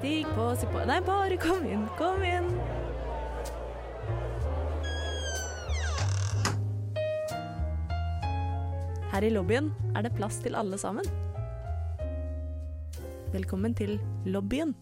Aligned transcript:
Stig 0.00 0.26
på, 0.34 0.44
si 0.56 0.64
på 0.72 0.80
Nei, 0.88 0.96
bare 1.04 1.36
kom 1.36 1.64
inn, 1.68 1.82
kom 1.98 2.22
inn. 2.24 2.46
Her 9.10 9.26
i 9.28 9.32
lobbyen 9.34 9.68
er 9.92 10.06
det 10.06 10.14
plass 10.16 10.40
til 10.40 10.56
alle 10.56 10.80
sammen. 10.80 11.04
Velkommen 13.34 13.76
til 13.76 13.98
lobbyen 14.24 14.72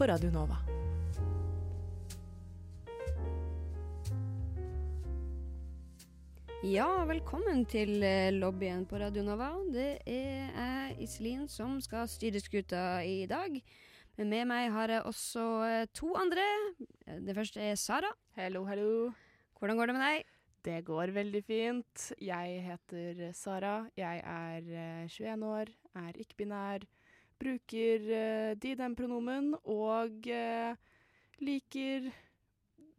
på 0.00 0.08
Radio 0.08 0.32
Nova. 0.32 0.65
Ja, 6.64 7.04
velkommen 7.04 7.66
til 7.68 8.00
eh, 8.00 8.32
lobbyen 8.32 8.86
på 8.88 8.96
Radio 8.96 9.20
Nova. 9.26 9.50
Det 9.68 9.98
er 10.08 10.46
jeg, 10.48 10.94
Iselin, 11.04 11.42
som 11.52 11.74
skal 11.84 12.08
styre 12.08 12.40
skuta 12.40 13.02
i 13.04 13.26
dag. 13.28 13.58
Men 14.16 14.32
med 14.32 14.48
meg 14.48 14.70
har 14.72 14.88
jeg 14.88 15.04
også 15.04 15.44
eh, 15.66 15.84
to 15.92 16.14
andre. 16.16 16.46
Det 17.20 17.36
første 17.36 17.60
er 17.60 17.76
Sara. 17.76 18.08
Hallo, 18.38 18.64
hallo. 18.64 19.12
Hvordan 19.60 19.76
går 19.76 19.92
det 19.92 19.98
med 19.98 20.06
deg? 20.06 20.32
Det 20.64 20.80
går 20.88 21.12
veldig 21.18 21.44
fint. 21.44 22.08
Jeg 22.24 22.64
heter 22.70 23.20
Sara. 23.36 23.76
Jeg 24.00 24.24
er 24.24 24.72
eh, 24.72 25.06
21 25.12 25.46
år, 25.52 25.76
er 26.06 26.20
ikke-binær, 26.24 26.88
bruker 27.36 28.08
eh, 28.16 28.56
de-dem-pronomen 28.64 29.52
og 29.60 30.24
eh, 30.32 30.72
liker 31.44 32.08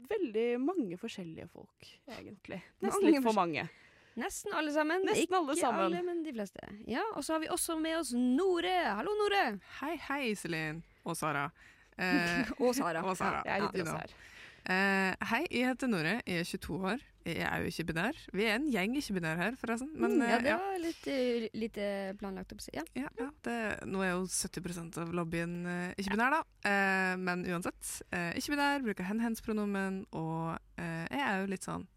veldig 0.09 0.59
mange 0.61 0.97
forskjellige 1.01 1.47
folk, 1.51 1.89
egentlig. 2.07 2.61
Nesten 2.81 3.03
Mange 3.03 3.11
litt 3.15 3.23
for 3.25 3.33
mange. 3.37 3.67
Nesten 4.17 4.53
alle 4.57 4.71
sammen. 4.73 5.03
Nesten 5.05 5.23
Ikke 5.27 5.37
alle 5.37 5.55
sammen. 5.59 5.85
alle, 5.85 6.01
men 6.03 6.23
de 6.25 6.33
fleste. 6.33 6.59
Ja, 6.89 7.03
Og 7.15 7.23
så 7.23 7.33
har 7.33 7.39
vi 7.43 7.47
også 7.53 7.75
med 7.79 7.97
oss 7.99 8.13
Nore. 8.13 8.75
Hallo, 8.97 9.11
Nore. 9.19 9.59
Hei, 9.81 9.95
hei, 10.07 10.31
Iselin 10.31 10.83
og 11.05 11.17
Sara. 11.17 11.49
Eh, 11.97 12.49
Og 12.63 12.73
Sara. 12.75 13.03
og 13.09 13.17
Sara. 13.17 13.43
Jeg 13.45 13.59
Ja, 13.61 13.65
heter 13.67 13.77
you 13.79 13.85
know. 13.85 13.93
også 13.93 13.97
her. 13.97 14.15
Eh, 14.67 15.13
hei, 15.29 15.45
jeg 15.47 15.69
heter 15.69 15.87
Nore. 15.87 16.17
Jeg 16.27 16.41
er 16.41 16.47
22 16.47 16.77
år. 16.89 17.03
Jeg 17.27 17.43
er 17.47 17.61
jo 17.63 17.69
ikke 17.71 17.85
binær. 17.87 18.17
Vi 18.35 18.43
er 18.47 18.57
en 18.57 18.65
gjeng 18.71 18.95
ikke-binær 18.99 19.39
her, 19.39 19.55
forresten. 19.59 19.93
Men 19.95 20.17
Mm, 20.17 20.23
ja, 20.27 20.35
eh, 20.35 20.41
det 20.43 20.49
ja. 20.49 20.57
var 20.57 20.79
litt, 20.83 21.07
eh, 21.07 21.47
litt 21.53 21.77
planlagt 22.19 22.51
opp. 22.51 22.59
Ja. 22.73 22.83
Ja, 22.95 23.07
ja, 23.17 23.29
det, 23.43 23.85
nå 23.87 24.01
er 24.03 24.11
jo 24.11 24.25
70% 24.27 24.97
av 24.97 25.13
lobbyen 25.13 25.65
uh, 25.65 25.93
ikke-binær, 25.95 26.35
da. 26.35 27.15
Men 27.17 27.45
uansett. 27.45 28.01
Ikke-binær, 28.11 28.83
bruker 28.83 29.07
hen-hens-pronomen, 29.07 30.05
og 30.11 30.57
jeg 30.77 31.23
er 31.23 31.41
jo 31.41 31.51
litt 31.51 31.63
sånn 31.63 31.87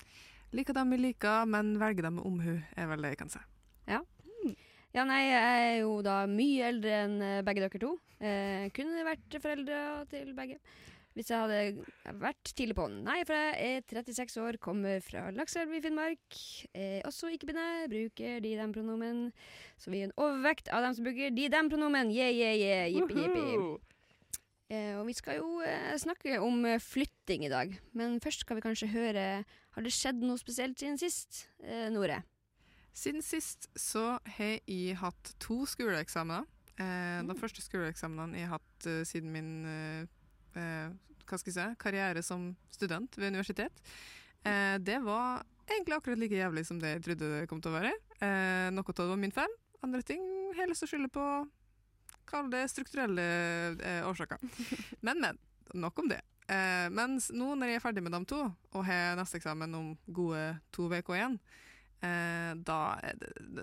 Liker 0.53 0.75
dem 0.75 0.91
vi 0.91 0.97
liker, 0.99 1.47
men 1.47 1.77
velger 1.79 2.03
dem 2.03 2.17
med 2.19 2.27
omhu, 2.27 2.61
er 2.75 2.87
vel 2.91 3.03
det 3.03 3.13
jeg 3.13 3.19
kan 3.21 3.29
si. 3.31 3.39
Ja, 3.87 5.05
nei, 5.07 5.21
jeg 5.31 5.39
er 5.39 5.77
jo 5.85 6.01
da 6.03 6.27
mye 6.27 6.67
eldre 6.73 6.97
enn 7.05 7.45
begge 7.47 7.63
dere 7.63 7.79
to. 7.79 7.93
Eh, 8.19 8.67
kunne 8.75 9.05
vært 9.07 9.37
foreldre 9.41 9.77
til 10.11 10.33
begge. 10.35 10.59
Hvis 11.19 11.31
jeg 11.33 11.43
hadde 11.43 12.17
vært 12.23 12.53
tidlig 12.55 12.77
på. 12.79 12.85
Nei, 13.03 13.19
for 13.27 13.35
jeg 13.35 13.81
er 13.81 14.03
36 14.07 14.37
år, 14.45 14.59
kommer 14.63 15.01
fra 15.03 15.25
Lakselv 15.35 15.73
i 15.75 15.81
Finnmark. 15.83 16.39
Er 16.71 17.03
også 17.09 17.33
ikke-binær, 17.35 17.89
bruker 17.91 18.39
de-dem-pronomen. 18.45 19.25
Så 19.81 19.91
vi 19.91 20.05
er 20.05 20.11
en 20.11 20.15
overvekt 20.21 20.71
av 20.71 20.87
dem 20.87 20.95
som 20.95 21.09
bruker 21.09 21.35
de-dem-pronomen. 21.35 22.13
Yeah, 22.15 22.31
yeah, 22.31 22.55
yeah, 22.55 22.85
jippi, 22.95 23.25
jippi. 23.25 23.47
Eh, 24.71 24.95
og 25.01 25.09
vi 25.09 25.17
skal 25.19 25.41
jo 25.41 25.59
eh, 25.67 25.97
snakke 25.99 26.37
om 26.39 26.63
eh, 26.69 26.79
flytting 26.79 27.43
i 27.43 27.51
dag. 27.51 27.75
Men 27.99 28.21
først 28.23 28.45
skal 28.45 28.61
vi 28.61 28.63
kanskje 28.69 28.93
høre 28.93 29.25
Har 29.75 29.83
det 29.83 29.91
skjedd 29.95 30.23
noe 30.23 30.39
spesielt 30.39 30.79
siden 30.79 30.99
sist, 30.99 31.49
eh, 31.65 31.89
Nore? 31.91 32.21
Siden 32.95 33.23
sist 33.23 33.67
så 33.79 34.19
har 34.37 34.57
jeg 34.67 34.95
hatt 35.03 35.35
to 35.43 35.65
skoleeksamener. 35.67 36.47
Eh, 36.79 37.19
De 37.27 37.35
første 37.39 37.63
skoleeksamene 37.67 38.39
jeg 38.39 38.47
har 38.47 38.61
hatt 38.61 38.87
eh, 38.87 39.03
siden 39.11 39.35
min 39.35 39.51
eh, 39.67 40.07
eh, 40.07 40.20
hva 40.55 41.39
skal 41.39 41.53
jeg 41.53 41.57
si, 41.57 41.79
karriere 41.81 42.23
som 42.27 42.51
student 42.75 43.17
ved 43.19 43.31
universitet. 43.31 43.83
Eh, 44.43 44.77
det 44.83 44.99
var 45.05 45.45
egentlig 45.71 45.97
akkurat 45.97 46.19
like 46.19 46.39
jævlig 46.39 46.67
som 46.67 46.81
det 46.81 46.97
jeg 46.97 47.05
trodde 47.07 47.31
det 47.35 47.49
kom 47.51 47.61
til 47.63 47.73
å 47.73 47.79
være. 47.79 47.93
Eh, 48.19 48.69
noe 48.75 48.85
av 48.87 48.99
det 48.99 49.11
var 49.13 49.21
min 49.21 49.35
feil. 49.35 49.57
Andre 49.85 50.03
ting 50.07 50.25
har 50.55 50.65
jeg 50.65 50.73
lyst 50.73 50.85
til 50.85 50.91
å 50.91 50.95
skylde 50.95 51.13
på 51.15 51.27
Kall 52.31 52.51
det 52.53 52.63
strukturelle 52.71 53.23
eh, 53.83 54.05
årsaker. 54.07 54.39
Men, 55.07 55.19
men. 55.19 55.39
Nok 55.75 55.99
om 55.99 56.11
det. 56.11 56.21
Eh, 56.51 56.87
mens 56.95 57.29
nå 57.35 57.57
når 57.59 57.73
jeg 57.73 57.79
er 57.79 57.83
ferdig 57.83 58.03
med 58.07 58.15
de 58.15 58.21
to, 58.31 58.39
og 58.47 58.87
har 58.87 59.17
neste 59.19 59.39
eksamen 59.39 59.75
om 59.75 59.89
gode 60.07 60.43
to 60.75 60.87
uker 60.91 61.17
igjen, 61.17 61.37
Eh, 62.01 62.53
da 62.65 62.97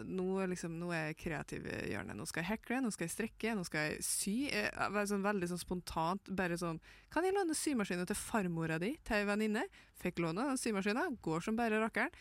nå, 0.06 0.26
liksom, 0.52 0.76
nå 0.78 0.92
er 0.94 1.08
jeg 1.10 1.18
kreativ 1.24 1.66
i 1.72 1.78
hjørnet. 1.90 2.18
Nå 2.18 2.28
skal 2.30 2.44
jeg 2.44 2.52
hekle, 2.52 2.82
nå 2.86 2.92
skal 2.94 3.08
jeg 3.08 3.14
strekke, 3.16 3.56
nå 3.58 3.66
skal 3.66 3.88
jeg 3.88 4.06
sy. 4.06 4.36
Jeg, 4.52 4.68
jeg, 4.70 4.94
være 4.94 5.10
sånn, 5.10 5.26
veldig 5.26 5.50
sånn 5.54 5.64
spontant. 5.64 6.30
Bare 6.38 6.60
sånn 6.62 6.82
Kan 7.14 7.26
jeg 7.26 7.34
låne 7.38 7.58
symaskinen 7.58 8.10
til 8.10 8.20
farmora 8.20 8.78
di, 8.84 8.94
til 9.08 9.22
ei 9.22 9.28
venninne? 9.30 9.66
Fikk 9.98 10.22
låne 10.22 10.52
den 10.52 10.62
symaskinen. 10.62 11.18
Går 11.26 11.48
som 11.48 11.58
bare 11.58 11.82
rakkeren. 11.82 12.14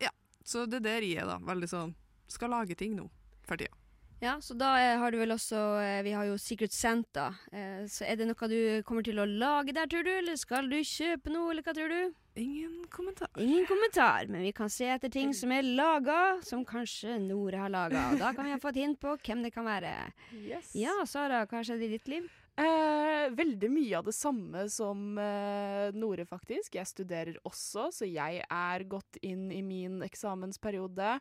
Ja, 0.00 0.14
så 0.40 0.64
det 0.64 0.80
der 0.86 1.02
der 1.02 1.08
jeg 1.10 1.28
da. 1.28 1.38
Veldig 1.52 1.68
sånn 1.68 1.94
Skal 2.32 2.54
lage 2.54 2.78
ting 2.78 2.96
nå, 2.96 3.10
for 3.44 3.60
tida. 3.60 3.81
Ja, 4.22 4.36
så 4.40 4.54
da 4.54 4.76
eh, 4.78 5.00
har 5.02 5.10
du 5.10 5.18
vel 5.18 5.34
også 5.34 5.58
eh, 5.82 6.00
Vi 6.06 6.12
har 6.14 6.28
jo 6.28 6.36
Secret 6.38 6.70
Santa. 6.70 7.32
Eh, 7.50 7.82
så 7.90 8.06
er 8.06 8.20
det 8.20 8.28
noe 8.28 8.48
du 8.50 8.82
kommer 8.86 9.02
til 9.02 9.18
å 9.18 9.26
lage 9.26 9.74
der, 9.74 9.88
tror 9.90 10.06
du? 10.06 10.12
Eller 10.14 10.38
skal 10.38 10.70
du 10.70 10.76
kjøpe 10.78 11.32
noe, 11.34 11.50
eller 11.50 11.66
hva 11.66 11.74
tror 11.74 11.90
du? 11.90 12.12
Ingen 12.38 12.84
kommentar. 12.92 13.32
Ingen 13.42 13.66
kommentar, 13.66 14.30
men 14.30 14.46
vi 14.46 14.52
kan 14.54 14.70
se 14.70 14.86
etter 14.94 15.10
ting 15.12 15.34
som 15.34 15.50
er 15.52 15.66
laga, 15.66 16.38
som 16.46 16.62
kanskje 16.64 17.18
Nore 17.26 17.64
har 17.64 17.74
laga. 17.74 18.06
Da 18.20 18.30
kan 18.32 18.46
vi 18.46 18.54
ha 18.54 18.62
fått 18.62 18.78
hint 18.78 19.00
på 19.02 19.18
hvem 19.18 19.42
det 19.42 19.50
kan 19.52 19.66
være. 19.66 19.90
Yes. 20.38 20.70
Ja, 20.78 20.94
Sara, 21.02 21.42
hva 21.42 21.58
har 21.58 21.66
skjedd 21.66 21.82
i 21.82 21.90
ditt 21.96 22.08
liv? 22.08 22.30
Eh, 22.62 23.26
veldig 23.34 23.68
mye 23.74 23.98
av 23.98 24.06
det 24.06 24.14
samme 24.14 24.68
som 24.70 25.18
eh, 25.18 25.90
Nore, 25.98 26.30
faktisk. 26.30 26.78
Jeg 26.78 26.88
studerer 26.94 27.42
også, 27.48 27.90
så 27.90 28.06
jeg 28.06 28.44
er 28.46 28.86
godt 28.86 29.18
inn 29.26 29.48
i 29.50 29.64
min 29.66 29.98
eksamensperiode. 30.06 31.18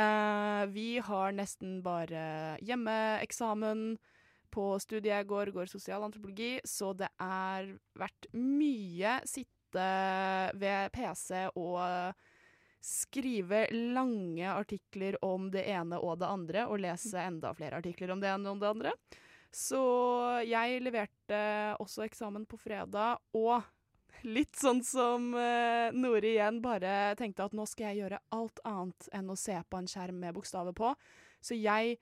Eh, 0.00 0.66
vi 0.72 0.98
har 0.98 1.32
nesten 1.36 1.80
bare 1.84 2.56
hjemmeeksamen. 2.64 3.96
På 4.52 4.76
studiet 4.80 5.14
jeg 5.14 5.28
går, 5.30 5.48
går 5.54 5.70
sosialantropologi, 5.70 6.58
så 6.68 6.90
det 6.92 7.08
er 7.24 7.70
vært 7.96 8.26
mye 8.36 9.14
sitte 9.24 9.86
ved 10.60 10.92
PC 10.92 11.46
og 11.56 12.12
skrive 12.84 13.62
lange 13.72 14.44
artikler 14.50 15.16
om 15.24 15.46
det 15.54 15.64
ene 15.72 15.96
og 16.02 16.18
det 16.20 16.28
andre, 16.28 16.66
og 16.68 16.82
lese 16.84 17.24
enda 17.24 17.54
flere 17.56 17.80
artikler 17.80 18.12
om 18.12 18.20
det 18.20 18.28
ene 18.28 18.52
og 18.52 18.60
det 18.60 18.72
andre. 18.74 18.92
Så 19.52 19.80
jeg 20.48 20.82
leverte 20.84 21.40
også 21.80 22.04
eksamen 22.04 22.44
på 22.48 22.60
fredag, 22.60 23.22
og 23.32 23.62
litt 24.24 24.56
sånn 24.56 24.82
som 24.86 25.32
uh, 25.34 25.90
Nore 25.94 26.28
igjen 26.34 26.60
bare 26.62 27.14
tenkte 27.18 27.44
at 27.44 27.52
nå 27.56 27.66
skal 27.68 27.90
jeg 27.92 28.02
gjøre 28.04 28.20
alt 28.36 28.60
annet 28.68 29.08
enn 29.12 29.30
å 29.32 29.36
se 29.38 29.56
på 29.68 29.78
en 29.80 29.86
skjerm 29.90 30.18
med 30.22 30.34
bokstaver 30.36 30.74
på. 30.76 30.94
Så 31.42 31.56
jeg 31.58 31.98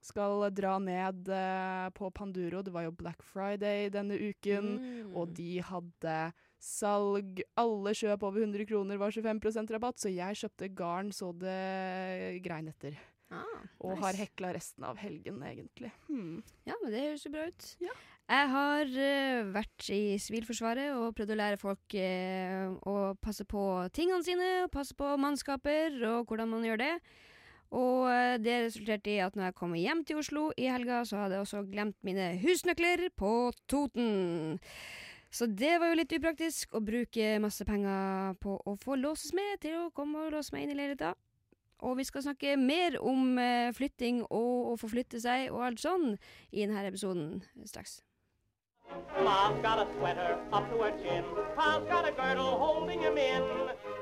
skal 0.00 0.46
dra 0.56 0.78
ned 0.80 1.28
uh, 1.28 1.90
på 1.92 2.08
Panduro. 2.16 2.62
Det 2.64 2.72
var 2.72 2.86
jo 2.86 2.94
Black 2.96 3.20
Friday 3.22 3.90
denne 3.92 4.16
uken, 4.16 4.70
Mm. 4.80 5.14
og 5.16 5.34
de 5.36 5.58
hadde 5.60 6.16
salg. 6.60 7.42
Alle 7.60 7.92
kjøp 7.96 8.22
over 8.24 8.40
100 8.44 8.64
kroner 8.68 8.96
var 9.00 9.10
25% 9.12 9.70
rabatt, 9.76 10.00
så 10.00 10.08
jeg 10.12 10.36
kjøpte 10.40 10.70
garn 10.76 11.10
så 11.12 11.32
det 11.36 12.40
grein 12.44 12.68
etter. 12.72 12.96
ah, 13.30 13.60
Og 13.84 13.98
har 14.00 14.12
hekla 14.18 14.54
resten 14.56 14.84
av 14.84 14.96
helgen, 14.98 15.42
egentlig. 15.46 15.92
Hmm. 16.08 16.42
Ja, 16.66 16.74
men 16.82 16.92
det 16.92 17.04
høres 17.04 17.24
jo 17.26 17.30
bra 17.36 17.44
ut. 17.46 17.68
Ja. 17.80 17.92
Jeg 18.30 18.46
har 18.46 18.86
uh, 18.86 19.48
vært 19.50 19.88
i 19.90 20.14
Sivilforsvaret 20.22 20.92
og 20.94 21.16
prøvd 21.18 21.32
å 21.34 21.36
lære 21.40 21.58
folk 21.58 21.94
uh, 21.98 22.76
å 22.86 22.92
passe 23.18 23.42
på 23.42 23.62
tingene 23.90 24.22
sine, 24.22 24.50
passe 24.70 24.94
på 24.94 25.08
mannskaper 25.18 25.96
og 26.06 26.30
hvordan 26.30 26.52
man 26.52 26.62
gjør 26.62 26.78
det. 26.78 26.92
Og 27.74 28.04
uh, 28.06 28.36
det 28.38 28.60
resulterte 28.68 29.10
i 29.10 29.16
at 29.24 29.34
når 29.34 29.48
jeg 29.48 29.56
kom 29.58 29.74
hjem 29.74 30.04
til 30.06 30.20
Oslo 30.22 30.44
i 30.54 30.68
helga, 30.70 31.00
så 31.08 31.24
hadde 31.24 31.40
jeg 31.40 31.42
også 31.42 31.62
glemt 31.72 31.96
mine 32.06 32.28
husnøkler 32.44 33.02
på 33.18 33.32
Toten. 33.66 34.68
Så 35.34 35.48
det 35.50 35.72
var 35.82 35.90
jo 35.90 35.96
litt 35.98 36.14
upraktisk 36.14 36.76
å 36.78 36.82
bruke 36.86 37.32
masse 37.42 37.66
penger 37.66 38.36
på 38.38 38.54
å 38.62 38.76
få 38.78 38.94
låsesmed 39.00 39.58
til 39.64 39.74
å 39.80 39.88
komme 39.96 40.28
og 40.28 40.36
låse 40.36 40.54
meg 40.54 40.68
inn 40.68 40.76
i 40.76 40.76
leiligheta. 40.78 41.16
Og 41.82 41.98
vi 41.98 42.06
skal 42.06 42.22
snakke 42.28 42.54
mer 42.60 43.00
om 43.02 43.40
flytting 43.74 44.22
og 44.28 44.70
å 44.70 44.78
forflytte 44.78 45.18
seg 45.22 45.48
og 45.50 45.66
alt 45.66 45.82
sånn 45.82 46.12
i 46.52 46.62
denne 46.62 46.86
episoden 46.86 47.40
straks. 47.66 47.98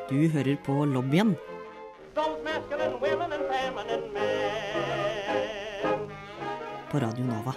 Du 0.08 0.29
hører 0.32 0.56
på 0.64 0.85
lobbyen 0.85 1.37
Those 2.14 2.43
masculine 2.44 2.96
women 3.00 3.32
and 3.32 3.44
feminine 3.52 4.12
men. 4.12 6.11
på 6.90 6.99
Radio 6.99 7.25
Nova. 7.25 7.52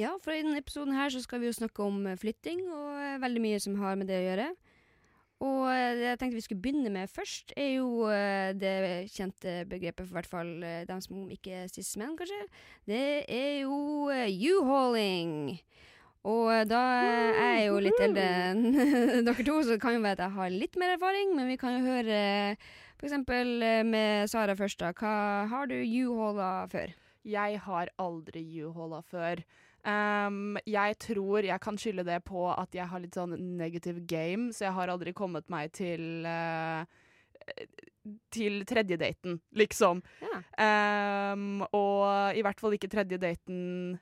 Ja, 0.00 0.14
for 0.22 0.32
i 0.32 0.40
denne 0.40 0.56
episoden 0.62 0.94
her 0.96 1.10
så 1.12 1.20
skal 1.20 1.42
vi 1.42 1.50
jo 1.50 1.52
snakke 1.52 1.82
om 1.84 2.06
eh, 2.06 2.16
flytting 2.16 2.62
og 2.72 2.94
eh, 3.02 3.18
veldig 3.20 3.42
mye 3.44 3.58
som 3.60 3.74
har 3.82 3.98
med 4.00 4.08
det 4.08 4.16
å 4.16 4.26
gjøre. 4.30 4.46
Og 5.40 5.70
eh, 5.72 5.94
det 5.96 6.08
jeg 6.08 6.18
tenkte 6.20 6.36
vi 6.36 6.44
skulle 6.44 6.62
begynne 6.62 6.92
med 6.92 7.08
først, 7.08 7.54
er 7.56 7.70
jo 7.78 8.08
eh, 8.12 8.52
det 8.60 8.74
kjente 9.14 9.62
begrepet 9.70 10.04
for 10.04 10.18
hvert 10.18 10.28
fall 10.28 10.50
eh, 10.66 10.82
dem 10.88 11.00
som 11.04 11.30
ikke 11.32 11.62
er 11.62 11.70
cis-menn, 11.72 12.12
kanskje. 12.18 12.42
Det 12.88 13.04
er 13.24 13.62
jo 13.62 14.10
U-hauling. 14.10 15.56
Og 16.28 16.68
da 16.68 16.80
er 17.32 17.54
jeg 17.56 17.68
jo 17.70 17.78
litt 17.80 18.02
eldre 18.04 18.26
enn 18.50 18.66
dere 19.26 19.44
to, 19.46 19.54
så 19.64 19.72
det 19.72 19.80
kan 19.80 19.96
jo 19.96 20.02
være 20.04 20.18
at 20.18 20.26
jeg 20.26 20.36
har 20.36 20.52
litt 20.52 20.76
mer 20.76 20.92
erfaring, 20.98 21.32
men 21.38 21.48
vi 21.48 21.56
kan 21.60 21.78
jo 21.78 21.86
høre 21.88 22.18
f.eks. 23.00 23.16
med 23.88 24.28
Sara 24.28 24.52
først, 24.58 24.82
da. 24.82 24.92
Hva 24.92 25.46
har 25.48 25.70
du 25.70 25.78
U-haula 25.80 26.68
før? 26.68 26.92
Jeg 27.24 27.60
har 27.64 27.90
aldri 28.00 28.42
u-haula 28.64 29.02
før. 29.04 29.40
Ehm, 29.88 30.58
jeg 30.68 30.98
tror 31.00 31.46
jeg 31.46 31.60
kan 31.64 31.78
skylde 31.80 32.04
det 32.04 32.18
på 32.28 32.44
at 32.52 32.74
jeg 32.76 32.88
har 32.90 33.00
litt 33.00 33.16
sånn 33.16 33.36
negative 33.56 34.02
game, 34.04 34.50
så 34.52 34.68
jeg 34.68 34.76
har 34.76 34.92
aldri 34.92 35.14
kommet 35.16 35.48
meg 35.52 35.72
til 35.76 36.26
uh, 36.28 36.84
til 38.30 38.62
tredje 38.68 38.98
daten, 39.00 39.40
liksom. 39.56 40.02
Ja. 40.22 40.40
Um, 41.34 41.62
og 41.76 42.36
i 42.36 42.42
hvert 42.44 42.60
fall 42.62 42.76
ikke 42.76 42.90
tredje 42.90 43.18
daten 43.20 43.98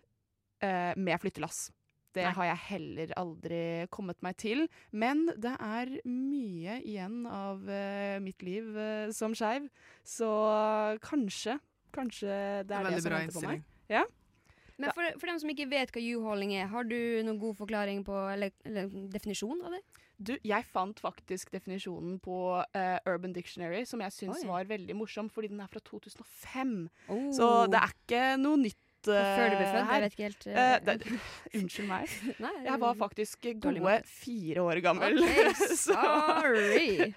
eh, 0.65 0.93
med 0.97 1.21
flyttelass. 1.23 1.69
Det 2.17 2.25
Nei. 2.25 2.35
har 2.39 2.49
jeg 2.49 2.61
heller 2.71 3.13
aldri 3.21 3.63
kommet 3.95 4.21
meg 4.25 4.39
til. 4.41 4.65
Men 4.97 5.27
det 5.37 5.55
er 5.55 5.93
mye 6.09 6.79
igjen 6.81 7.21
av 7.31 7.61
uh, 7.69 8.17
mitt 8.25 8.43
liv 8.47 8.71
uh, 8.75 9.11
som 9.15 9.37
skeiv, 9.37 9.69
så 10.05 10.31
kanskje 11.05 11.59
Kanskje 11.89 12.29
det 12.69 12.75
er 12.77 12.85
det, 12.85 12.91
Veldig 12.91 13.01
som 13.01 13.09
bra 13.09 13.19
venter 13.23 13.33
på 13.33 13.41
meg. 13.47 13.61
innstilling. 13.63 14.18
Men 14.79 14.95
for, 14.95 15.07
for 15.19 15.31
dem 15.31 15.39
som 15.43 15.51
ikke 15.51 15.69
vet 15.71 15.91
hva 15.95 16.03
U-hauling 16.15 16.53
er, 16.55 16.69
har 16.71 16.87
du 16.87 16.99
noen 17.27 17.39
god 17.41 17.57
forklaring 17.59 18.05
på, 18.07 18.15
eller, 18.31 18.53
eller 18.69 18.91
definisjon 19.11 19.59
av 19.67 19.75
det? 19.75 19.83
Du, 20.19 20.33
jeg 20.43 20.67
fant 20.67 20.99
faktisk 20.99 21.53
definisjonen 21.55 22.17
på 22.23 22.37
uh, 22.59 22.99
Urban 23.07 23.35
Dictionary, 23.35 23.85
som 23.87 24.03
jeg 24.03 24.15
syns 24.17 24.43
var 24.47 24.67
veldig 24.67 24.97
morsom, 24.99 25.31
fordi 25.31 25.53
den 25.53 25.63
er 25.63 25.71
fra 25.71 25.83
2005. 25.87 26.77
Oh. 27.07 27.29
Så 27.35 27.49
det 27.71 27.81
er 27.81 27.95
ikke 27.95 28.23
noe 28.43 28.61
nytt 28.65 28.85
Før 29.09 29.45
du 29.47 29.55
ble 29.55 29.67
eh, 29.67 29.75
født? 29.77 29.93
Jeg 29.93 30.03
vet 30.03 30.17
ikke 30.17 30.27
helt. 30.27 30.47
Uh, 30.51 30.79
det, 30.87 30.97
unnskyld 31.61 31.91
meg. 31.91 32.17
Nei, 32.47 32.55
Jeg 32.67 32.83
var 32.83 32.99
faktisk 32.99 33.51
gode 33.63 34.01
fire 34.11 34.67
år 34.67 34.83
gammel. 34.89 35.23
Okay, 35.23 35.77
sorry. 35.79 37.15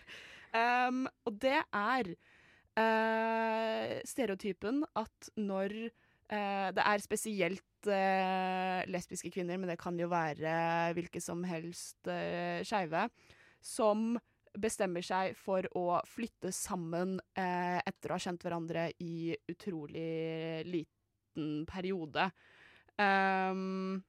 Um, 0.54 1.08
og 1.26 1.42
det 1.42 1.58
er 1.58 2.14
stereotypen 4.08 4.86
at 4.98 5.28
når 5.38 5.74
det 6.32 6.84
er 6.88 7.04
spesielt 7.04 7.88
eh, 7.92 8.82
lesbiske 8.88 9.32
kvinner, 9.34 9.60
men 9.60 9.72
det 9.74 9.80
kan 9.82 9.98
jo 10.00 10.08
være 10.12 10.94
hvilke 10.96 11.20
som 11.24 11.44
helst 11.48 12.08
uh, 12.08 12.62
skeive, 12.64 13.08
som 13.62 14.16
bestemmer 14.60 15.04
seg 15.06 15.36
for 15.40 15.66
å 15.78 16.02
flytte 16.08 16.52
sammen 16.56 17.18
eh, 17.40 17.80
etter 17.80 18.12
å 18.12 18.18
ha 18.18 18.24
kjent 18.24 18.44
hverandre 18.44 18.90
i 19.04 19.32
utrolig 19.52 20.64
liten 20.68 21.64
periode. 21.70 22.28
Um, 23.00 24.02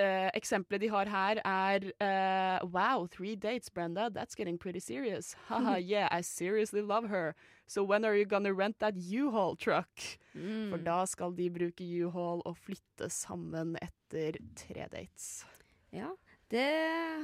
eh, 0.00 0.30
eksempelet 0.34 0.80
de 0.80 0.88
har 0.88 1.10
her, 1.12 1.40
er 1.44 1.86
uh, 2.00 2.66
Wow, 2.66 3.06
three 3.06 3.36
dates, 3.36 3.68
Brenda. 3.68 4.08
That's 4.10 4.34
getting 4.34 4.58
pretty 4.58 4.80
serious. 4.80 5.36
Haha, 5.48 5.76
yeah, 5.92 6.08
I 6.10 6.22
seriously 6.22 6.82
love 6.82 7.08
her. 7.08 7.34
So 7.66 7.84
when 7.84 8.04
are 8.04 8.16
you 8.16 8.24
gonna 8.24 8.52
rent 8.52 8.80
that 8.80 8.96
U-Haul 8.96 9.56
truck? 9.56 9.88
Mm. 10.36 10.70
For 10.70 10.78
da 10.78 11.04
skal 11.04 11.36
de 11.36 11.50
bruke 11.50 11.84
U-Haul 11.84 12.42
og 12.44 12.56
flytte 12.56 13.10
sammen 13.10 13.76
etter 13.80 14.40
tre 14.56 14.88
dates. 14.90 15.44
Ja, 15.94 16.10
det 16.50 16.66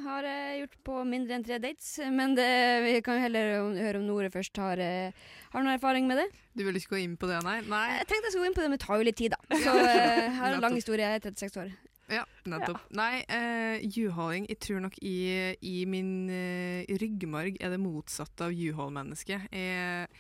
har 0.04 0.22
jeg 0.22 0.60
gjort 0.60 0.76
på 0.86 1.00
mindre 1.08 1.34
enn 1.34 1.44
tre 1.46 1.58
dates, 1.62 1.96
men 2.14 2.36
det, 2.38 2.46
vi 2.84 2.92
kan 3.02 3.18
jo 3.18 3.24
heller 3.24 3.48
høre 3.74 3.98
om 3.98 4.06
Nore 4.06 4.30
først 4.30 4.58
har, 4.62 4.78
eh, 4.78 5.26
har 5.50 5.64
noen 5.64 5.74
erfaring 5.74 6.06
med 6.06 6.20
det. 6.22 6.28
Du 6.54 6.62
vil 6.62 6.78
ikke 6.78 6.94
gå 6.94 7.00
inn 7.02 7.16
på 7.18 7.26
det, 7.30 7.40
nei? 7.42 7.56
Nei. 7.66 7.88
Jeg 7.96 8.06
tenkte 8.06 8.28
jeg 8.28 8.36
skulle 8.36 8.46
gå 8.46 8.50
inn 8.52 8.58
på 8.58 8.62
det, 8.62 8.70
men 8.70 8.78
det 8.78 8.86
tar 8.86 9.02
jo 9.02 9.08
litt 9.08 9.18
tid, 9.18 9.34
da. 9.34 9.58
Så 9.66 9.74
jeg 9.82 10.30
har 10.38 10.54
en 10.54 10.62
lang 10.62 10.78
historie, 10.78 11.02
jeg 11.02 11.18
er 11.18 11.26
36 11.26 11.62
år. 11.64 11.74
Ja, 12.12 12.22
nettopp. 12.46 12.82
Nei, 12.94 13.24
uh, 13.26 13.82
U-hauling 13.82 14.46
Jeg 14.50 14.60
tror 14.62 14.82
nok 14.84 14.98
i, 15.02 15.16
i 15.58 15.76
min 15.90 16.30
uh, 16.30 16.96
ryggmarg 17.02 17.58
er 17.60 17.74
det 17.74 17.82
motsatte 17.82 18.46
av 18.46 18.54
U-haul-menneske. 18.54 19.40
Jeg, 19.50 20.10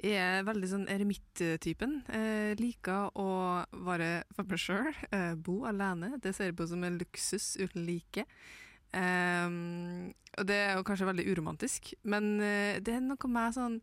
jeg 0.00 0.16
er 0.18 0.46
veldig 0.48 0.70
sånn 0.72 0.88
eremitt-typen. 0.90 2.00
Uh, 2.10 2.56
liker 2.58 3.14
å 3.14 3.28
være 3.86 4.10
for 4.34 4.50
meg 4.50 4.62
sjøl, 4.62 4.90
bo 5.38 5.60
alene. 5.70 6.16
Det 6.22 6.34
ser 6.34 6.50
jeg 6.50 6.58
på 6.58 6.66
som 6.70 6.82
en 6.86 6.98
luksus 6.98 7.54
uten 7.60 7.86
like. 7.86 8.26
Um, 8.90 10.10
og 10.38 10.46
det 10.48 10.56
er 10.56 10.72
jo 10.78 10.86
kanskje 10.86 11.06
veldig 11.06 11.26
uromantisk, 11.30 11.92
men 12.02 12.40
eh, 12.42 12.78
det 12.82 12.96
er 12.96 13.02
noe 13.04 13.30
med 13.30 13.54
sånn 13.54 13.76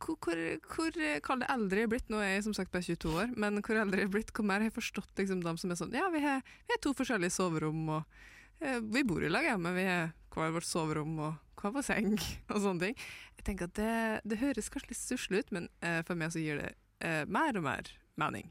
hvor, 0.00 0.16
hvor, 0.20 0.96
hvor 1.26 1.44
eldre 1.44 1.82
jeg 1.82 1.86
er 1.86 1.92
blitt, 1.92 2.08
nå 2.12 2.20
er 2.22 2.34
jeg 2.34 2.46
som 2.48 2.56
sagt 2.56 2.72
bare 2.72 2.86
22 2.86 3.12
år, 3.22 3.34
men 3.40 3.60
hvor 3.60 3.78
eldre 3.78 4.00
jeg 4.00 4.08
er 4.08 4.14
blitt, 4.14 4.32
hvor 4.36 4.46
mer 4.48 4.62
har 4.62 4.70
jeg 4.70 4.78
forstått 4.78 5.20
liksom, 5.20 5.44
dem 5.44 5.60
som 5.60 5.72
er 5.72 5.80
sånn 5.80 5.96
Ja, 5.96 6.08
vi 6.12 6.22
har, 6.24 6.44
vi 6.66 6.74
har 6.74 6.82
to 6.84 6.94
forskjellige 6.96 7.34
soverom, 7.36 7.82
og 7.98 8.62
eh, 8.64 8.80
vi 8.80 9.04
bor 9.06 9.24
i 9.24 9.30
lag, 9.32 9.46
ja, 9.46 9.58
men 9.60 9.76
vi 9.76 9.86
har 9.88 10.12
hver 10.34 10.54
vårt 10.54 10.68
soverom 10.68 11.18
og 11.18 11.60
hver 11.60 11.74
vår 11.76 11.86
seng, 11.86 12.14
og 12.52 12.62
sånne 12.64 12.88
ting. 12.90 13.02
Jeg 13.40 13.48
tenker 13.48 13.70
at 13.70 13.76
det, 13.78 13.96
det 14.32 14.40
høres 14.40 14.72
kanskje 14.72 14.94
litt 14.94 15.02
stusslig 15.02 15.44
ut, 15.44 15.52
men 15.56 15.68
eh, 15.84 16.00
for 16.06 16.18
meg 16.18 16.32
så 16.34 16.42
gir 16.42 16.62
det 16.62 16.72
eh, 17.04 17.24
mer 17.28 17.60
og 17.60 17.66
mer 17.66 17.92
mening. 18.20 18.48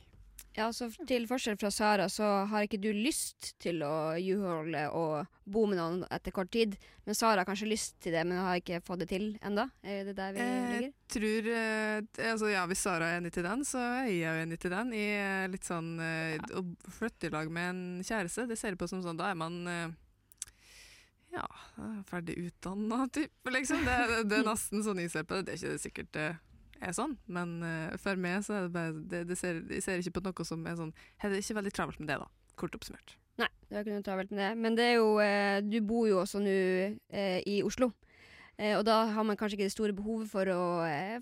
Ja, 0.57 0.65
så 0.73 0.89
Til 1.07 1.27
forskjell 1.29 1.57
fra 1.61 1.69
Sara, 1.71 2.07
så 2.11 2.25
har 2.49 2.65
ikke 2.65 2.79
du 2.81 2.89
lyst 2.91 3.53
til 3.61 3.83
å 3.85 4.17
juholde 4.19 4.81
og 4.97 5.27
bo 5.49 5.65
med 5.69 5.77
noen 5.79 6.01
etter 6.11 6.33
kort 6.35 6.49
tid. 6.51 6.73
Men 7.05 7.15
Sara 7.15 7.43
har 7.43 7.47
kanskje 7.47 7.69
lyst 7.69 7.99
til 8.03 8.11
det, 8.17 8.25
men 8.27 8.41
har 8.41 8.57
ikke 8.59 8.81
fått 8.83 9.03
det 9.05 9.09
til 9.13 9.29
enda. 9.45 9.67
Er 9.85 10.09
det 10.09 10.17
der 10.17 10.33
vi 10.35 10.41
Jeg 10.41 10.73
ligger? 10.73 10.91
tror 11.15 11.47
eh, 11.53 12.31
altså, 12.31 12.49
ja, 12.51 12.65
Hvis 12.67 12.83
Sara 12.83 13.11
er 13.13 13.21
enig 13.21 13.31
til 13.37 13.45
den, 13.45 13.63
så 13.65 13.79
er 14.01 14.09
jeg 14.09 14.25
jo 14.25 14.43
enig 14.43 14.59
til 14.59 14.73
den. 14.73 14.91
Jeg 14.97 15.23
er 15.29 15.53
litt 15.53 15.69
sånn 15.69 15.93
ja. 16.01 16.41
Å 16.59 16.65
flytte 16.97 17.29
i 17.29 17.33
lag 17.37 17.49
med 17.53 17.69
en 17.69 17.81
kjæreste, 18.03 18.47
det 18.49 18.57
ser 18.59 18.73
jeg 18.73 18.81
på 18.81 18.89
som 18.89 19.01
sånn 19.05 19.17
Da 19.21 19.29
er 19.31 19.39
man 19.39 19.61
eh, 19.69 19.87
ja, 21.31 21.45
ferdig 22.09 22.35
utdanna 22.41 23.05
type, 23.13 23.51
liksom. 23.53 23.85
Det, 23.85 23.97
det, 24.11 24.21
det 24.33 24.41
er 24.41 24.47
nesten 24.51 24.83
sånn 24.83 24.99
jeg 25.05 25.13
ser 25.13 25.29
på 25.29 25.37
det. 25.39 25.45
Det 25.45 25.55
er 25.55 25.61
ikke 25.61 25.83
sikkert 25.87 26.13
det 26.17 26.29
er 26.81 26.95
sånn, 26.95 27.15
men 27.27 27.57
uh, 27.63 27.95
for 28.01 28.19
meg 28.19 28.43
så 28.45 28.57
er 28.57 28.67
det 28.67 28.73
bare 28.75 28.93
det, 29.11 29.23
det 29.29 29.37
ser, 29.39 29.63
Jeg 29.69 29.85
ser 29.85 30.03
ikke 30.03 30.17
på 30.19 30.25
noe 30.27 30.45
som 30.47 30.65
er 30.67 30.77
sånn 30.79 30.93
Jeg 31.19 31.31
er 31.31 31.41
ikke 31.41 31.59
veldig 31.59 31.73
travelt 31.75 32.03
med 32.03 32.11
det, 32.11 32.19
da. 32.21 32.29
Kort 32.59 32.75
oppsummert. 32.75 33.15
Nei, 33.39 33.47
det 33.69 33.77
har 33.77 33.85
ikke 33.85 33.95
noe 33.95 34.05
travelt 34.05 34.31
med 34.33 34.41
det. 34.41 34.51
Men 34.59 34.75
det 34.75 34.85
er 34.85 34.95
jo 34.97 35.09
eh, 35.23 35.59
Du 35.63 35.79
bor 35.85 36.07
jo 36.09 36.19
også 36.23 36.41
nå 36.43 36.51
eh, 36.51 37.39
i 37.47 37.59
Oslo. 37.65 37.91
Eh, 38.59 38.75
og 38.75 38.83
da 38.87 38.97
har 39.13 39.23
man 39.23 39.39
kanskje 39.39 39.55
ikke 39.55 39.69
det 39.69 39.75
store 39.75 39.95
behovet 39.95 40.27
for 40.31 40.49
å 40.51 40.63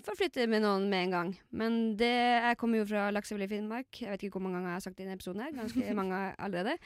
forflytte 0.02 0.40
flytte 0.40 0.48
med 0.50 0.64
noen 0.64 0.88
med 0.90 1.06
en 1.06 1.14
gang. 1.14 1.30
Men 1.54 1.78
det 2.00 2.10
Jeg 2.10 2.58
kommer 2.58 2.82
jo 2.82 2.88
fra 2.90 3.08
Laksevåg 3.14 3.46
i 3.46 3.50
Finnmark. 3.52 4.02
Jeg 4.02 4.10
vet 4.10 4.26
ikke 4.26 4.38
hvor 4.38 4.46
mange 4.48 4.58
ganger 4.58 4.72
jeg 4.72 4.80
har 4.80 4.86
sagt 4.88 4.98
det 4.98 5.04
i 5.04 5.06
denne 5.06 5.20
episoden 5.20 5.44
her. 5.46 5.54
Ganske 5.54 5.94
mange 6.00 6.22
allerede. 6.38 6.78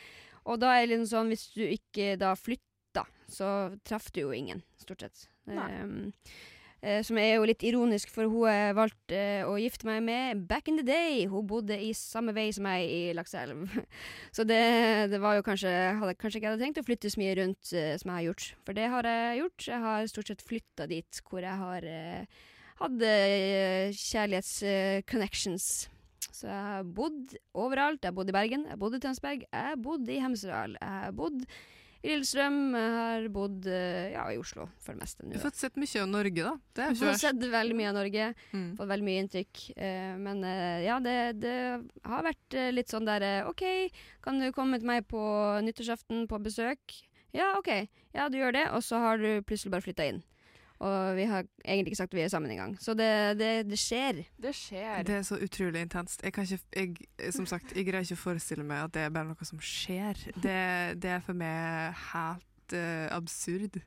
Og 0.44 0.60
da 0.60 0.74
er 0.74 0.84
det 0.84 0.96
litt 0.96 1.08
sånn 1.08 1.32
hvis 1.32 1.48
du 1.56 1.64
ikke 1.64 2.16
da 2.20 2.34
flytter, 2.36 3.08
så 3.30 3.48
traff 3.88 4.10
du 4.12 4.26
jo 4.26 4.34
ingen, 4.36 4.60
stort 4.82 5.06
sett. 5.06 5.28
Nei. 5.48 5.70
Um, 5.80 6.10
eh, 6.10 6.40
som 7.06 7.18
er 7.20 7.36
jo 7.36 7.44
litt 7.46 7.62
ironisk, 7.62 8.10
for 8.10 8.26
hun 8.26 8.48
jeg 8.50 8.74
valgte 8.74 9.14
eh, 9.14 9.46
å 9.46 9.54
gifte 9.60 9.86
meg 9.86 10.00
med 10.02 10.40
back 10.50 10.66
in 10.66 10.80
the 10.80 10.86
day. 10.86 11.28
Hun 11.30 11.46
bodde 11.46 11.76
i 11.78 11.92
samme 11.94 12.34
vei 12.34 12.48
som 12.54 12.66
meg 12.66 12.90
i 12.90 13.12
Lakseelv. 13.14 13.70
Så 14.36 14.42
det, 14.48 14.58
det 15.12 15.20
var 15.22 15.36
jo 15.38 15.44
kanskje 15.46 15.70
hadde, 16.00 16.16
Kanskje 16.18 16.40
ikke 16.40 16.48
jeg 16.48 16.54
hadde 16.56 16.64
tenkt 16.64 16.80
å 16.82 16.86
flytte 16.86 17.12
så 17.12 17.22
mye 17.22 17.36
rundt 17.38 17.70
eh, 17.70 17.94
som 18.00 18.10
jeg 18.10 18.16
har 18.18 18.26
gjort. 18.30 18.46
For 18.66 18.78
det 18.78 18.88
har 18.94 19.08
jeg 19.08 19.38
gjort. 19.44 19.68
Jeg 19.68 19.80
har 19.86 20.10
stort 20.10 20.32
sett 20.32 20.46
flytta 20.48 20.88
dit 20.90 21.22
hvor 21.28 21.46
jeg 21.46 21.56
har 21.62 21.86
eh, 21.86 22.40
hatt 22.82 23.04
kjærlighets-connections. 24.02 25.68
så 26.32 26.48
jeg 26.48 26.64
har 26.72 26.88
bodd 26.98 27.36
overalt. 27.54 28.02
Jeg 28.02 28.10
har 28.10 28.18
bodd 28.18 28.32
i 28.32 28.34
Bergen, 28.34 28.66
jeg 28.66 28.74
har 28.74 28.82
bodd 28.82 28.98
i 28.98 29.02
Tønsberg, 29.06 29.46
jeg 29.46 29.68
har 29.68 29.78
bodd 29.78 30.10
i 30.10 30.18
Hemsedal, 30.24 30.74
jeg 30.80 30.98
har 30.98 31.14
bodd 31.14 31.46
i 32.02 32.08
Lillestrøm, 32.10 32.56
har 32.74 33.26
bodd 33.30 33.66
eh, 33.70 34.08
ja, 34.16 34.24
i 34.34 34.38
Oslo 34.40 34.64
for 34.82 34.92
det 34.96 35.04
meste. 35.04 35.22
Du 35.26 35.36
har 35.36 35.44
fått 35.44 35.60
sett 35.60 35.76
mye 35.78 36.00
av 36.02 36.08
Norge, 36.10 36.42
da. 36.42 36.54
Det 36.74 36.82
er 36.82 36.96
ikke 36.96 37.04
har 37.04 37.12
verst. 37.12 37.26
sett 37.28 37.44
veldig 37.52 37.76
mye 37.78 37.90
av 37.92 37.94
Norge. 38.00 38.26
Mm. 38.52 38.66
Fått 38.80 38.90
veldig 38.90 39.06
mye 39.06 39.22
inntrykk. 39.22 39.62
eh, 39.76 40.10
men 40.18 40.42
eh, 40.48 40.82
ja, 40.88 40.98
det, 41.04 41.16
det 41.44 41.54
har 42.10 42.26
vært 42.26 42.58
eh, 42.58 42.72
litt 42.74 42.90
sånn 42.90 43.06
der 43.06 43.22
eh, 43.28 43.48
OK, 43.50 43.62
kan 44.26 44.42
du 44.42 44.48
komme 44.56 44.80
til 44.82 44.90
meg 44.90 45.06
på 45.10 45.22
nyttårsaften 45.62 46.26
på 46.30 46.42
besøk? 46.42 46.98
Ja, 47.32 47.54
OK. 47.58 47.70
Ja, 48.12 48.26
du 48.28 48.36
gjør 48.36 48.52
det. 48.58 48.66
Og 48.76 48.82
så 48.84 48.98
har 49.00 49.22
du 49.22 49.38
plutselig 49.46 49.72
bare 49.72 49.86
flytta 49.86 50.04
inn. 50.10 50.18
Og 50.82 51.16
vi 51.16 51.24
har 51.30 51.44
egentlig 51.64 51.92
ikke 51.92 52.00
sagt 52.00 52.14
at 52.14 52.18
vi 52.18 52.24
er 52.24 52.30
sammen 52.32 52.50
engang. 52.50 52.74
Så 52.82 52.94
det, 52.98 53.38
det, 53.38 53.50
det 53.70 53.78
skjer. 53.78 54.24
Det 54.42 54.54
skjer. 54.56 55.04
Det 55.06 55.14
er 55.20 55.22
så 55.22 55.38
utrolig 55.38 55.84
intenst. 55.84 56.24
Jeg 56.24 56.34
kan 56.34 56.42
ikke, 56.42 56.58
jeg, 56.76 57.34
som 57.36 57.46
sagt, 57.46 57.76
jeg 57.76 57.86
greier 57.86 58.02
ikke 58.02 58.18
å 58.18 58.24
forestille 58.24 58.66
meg 58.66 58.88
at 58.88 58.96
det 58.96 59.04
er 59.06 59.14
bare 59.14 59.30
noe 59.30 59.46
som 59.46 59.62
skjer. 59.62 60.18
Det, 60.34 60.58
det 61.02 61.14
er 61.18 61.22
for 61.22 61.38
meg 61.38 61.94
helt 62.10 62.74
uh, 62.74 63.06
absurd. 63.14 63.78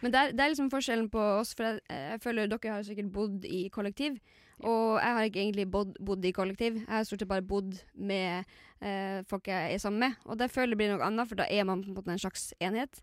Men 0.00 0.12
det 0.12 0.20
er, 0.20 0.34
det 0.34 0.42
er 0.42 0.52
liksom 0.54 0.72
forskjellen 0.72 1.10
på 1.12 1.22
oss, 1.38 1.54
for 1.54 1.68
jeg, 1.68 1.80
jeg 1.92 2.22
føler 2.24 2.50
dere 2.50 2.74
har 2.74 2.86
sikkert 2.88 3.12
bodd 3.14 3.44
i 3.46 3.68
kollektiv. 3.72 4.18
Og 4.60 4.98
jeg 5.00 5.16
har 5.16 5.28
ikke 5.28 5.40
egentlig 5.40 5.70
bodd, 5.72 5.94
bodd 6.04 6.24
i 6.24 6.34
kollektiv. 6.36 6.82
Jeg 6.82 6.92
har 6.92 7.06
stort 7.08 7.22
sett 7.22 7.30
bare 7.30 7.46
bodd 7.46 7.78
med 7.96 8.44
eh, 8.84 9.20
folk 9.28 9.48
jeg 9.48 9.74
er 9.74 9.80
sammen 9.80 10.02
med. 10.04 10.18
Og 10.26 10.38
det 10.40 10.50
føler 10.52 10.74
jeg 10.74 10.80
blir 10.82 10.92
noe 10.92 11.06
annet, 11.06 11.28
for 11.28 11.40
da 11.40 11.46
er 11.48 11.64
man 11.68 11.84
på 11.84 11.92
en 11.92 11.96
måte 11.96 12.12
en 12.12 12.20
slags 12.20 12.50
enhet. 12.60 13.00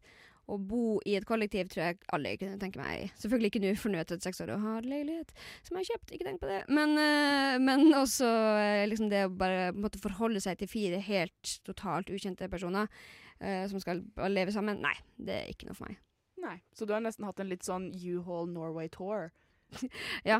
Å 0.47 0.55
bo 0.63 0.95
i 1.03 1.17
et 1.19 1.25
kollektiv 1.27 1.67
tror 1.71 1.83
jeg 1.83 1.97
alle 2.15 2.31
kunne 2.39 2.59
tenke 2.61 2.79
meg. 2.79 3.11
Selvfølgelig 3.19 3.49
ikke 3.51 3.61
nå, 3.65 3.71
for 3.75 3.91
nå 3.91 3.99
er 3.99 4.05
jeg 4.05 4.21
36 4.23 4.45
år 4.45 4.53
og 4.55 4.63
har 4.63 4.87
leilighet 4.87 5.33
som 5.65 5.75
jeg 5.75 5.81
har 5.81 5.89
kjøpt, 5.89 6.13
ikke 6.15 6.27
tenk 6.29 6.39
på 6.39 6.51
det. 6.51 6.59
Men, 6.71 6.93
eh, 7.01 7.55
men 7.59 7.87
også 7.97 8.29
eh, 8.61 8.85
liksom 8.87 9.09
det 9.11 9.25
å 9.27 9.33
bare 9.43 9.73
måtte 9.75 9.99
forholde 9.99 10.39
seg 10.43 10.61
til 10.61 10.71
fire 10.71 11.01
helt 11.03 11.55
totalt 11.67 12.11
ukjente 12.13 12.47
personer 12.51 12.87
uh, 12.87 13.65
som 13.67 13.81
skal 13.83 14.03
leve 14.31 14.53
sammen. 14.55 14.79
Nei, 14.83 14.95
det 15.19 15.35
er 15.35 15.51
ikke 15.51 15.67
noe 15.67 15.77
for 15.77 15.89
meg. 15.89 15.99
Nei. 16.41 16.55
Så 16.77 16.87
du 16.87 16.93
har 16.95 17.03
nesten 17.03 17.27
hatt 17.27 17.41
en 17.43 17.51
litt 17.51 17.67
sånn 17.67 17.91
U-Haul 17.91 18.49
Norway-tour. 18.53 19.33
Ja, 20.23 20.39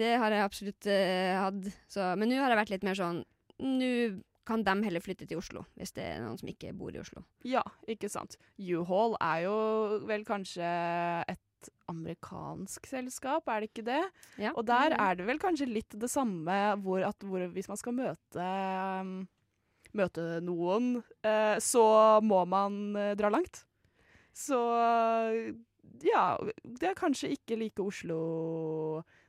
Det 0.00 0.14
har 0.16 0.32
jeg 0.32 0.44
absolutt 0.46 0.88
uh, 0.88 1.34
hatt. 1.42 1.68
Så, 1.92 2.08
men 2.16 2.32
nå 2.32 2.40
har 2.40 2.54
jeg 2.54 2.60
vært 2.62 2.72
litt 2.72 2.86
mer 2.88 2.96
sånn 2.96 3.20
Nå 3.60 3.90
kan 4.46 4.62
de 4.66 4.74
heller 4.86 5.02
flytte 5.02 5.26
til 5.28 5.40
Oslo, 5.40 5.64
hvis 5.78 5.94
det 5.96 6.04
er 6.06 6.22
noen 6.22 6.38
som 6.40 6.50
ikke 6.50 6.72
bor 6.76 6.94
i 6.94 7.00
Oslo. 7.02 7.24
Ja, 7.46 7.64
ikke 7.90 8.10
sant. 8.12 8.38
U-Haul 8.58 9.16
er 9.20 9.44
jo 9.46 9.56
vel 10.06 10.26
kanskje 10.28 10.68
et 11.26 11.42
amerikansk 11.90 12.86
selskap, 12.86 13.48
er 13.50 13.64
det 13.64 13.70
ikke 13.72 13.86
det? 13.86 14.02
Ja, 14.38 14.52
Og 14.54 14.66
der 14.68 14.94
er 14.94 15.16
det 15.18 15.26
vel 15.26 15.40
kanskje 15.42 15.66
litt 15.70 15.96
det 15.98 16.10
samme 16.12 16.76
hvor 16.84 17.02
at 17.06 17.26
hvor 17.26 17.42
hvis 17.54 17.70
man 17.70 17.80
skal 17.80 17.96
møte 17.96 18.50
um, 19.00 19.16
Møte 19.96 20.42
noen, 20.44 20.98
eh, 21.24 21.56
så 21.62 22.20
må 22.20 22.42
man 22.44 22.74
eh, 23.00 23.14
dra 23.16 23.30
langt. 23.32 23.62
Så 24.36 24.58
ja, 26.04 26.24
det 26.60 26.90
er 26.90 26.98
kanskje 26.98 27.30
ikke 27.32 27.56
like 27.56 27.80
Oslo 27.80 28.18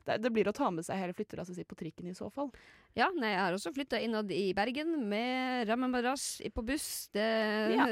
det, 0.08 0.18
det 0.24 0.32
blir 0.32 0.48
å 0.48 0.54
ta 0.56 0.70
med 0.72 0.86
seg 0.86 1.00
hele 1.00 1.16
flyttelasset 1.16 1.58
sitt 1.58 1.68
på 1.68 1.78
trikken 1.78 2.08
i 2.08 2.16
så 2.16 2.30
fall. 2.32 2.50
Ja, 2.98 3.06
nei, 3.14 3.28
jeg 3.30 3.38
har 3.38 3.54
også 3.54 3.70
flytta 3.76 4.00
innad 4.02 4.30
i 4.34 4.48
Bergen 4.58 4.90
med 5.08 5.68
rammemadrass 5.70 6.40
i- 6.42 6.50
på 6.50 6.64
buss. 6.66 7.08
Det, 7.14 7.22
Ja. 7.76 7.86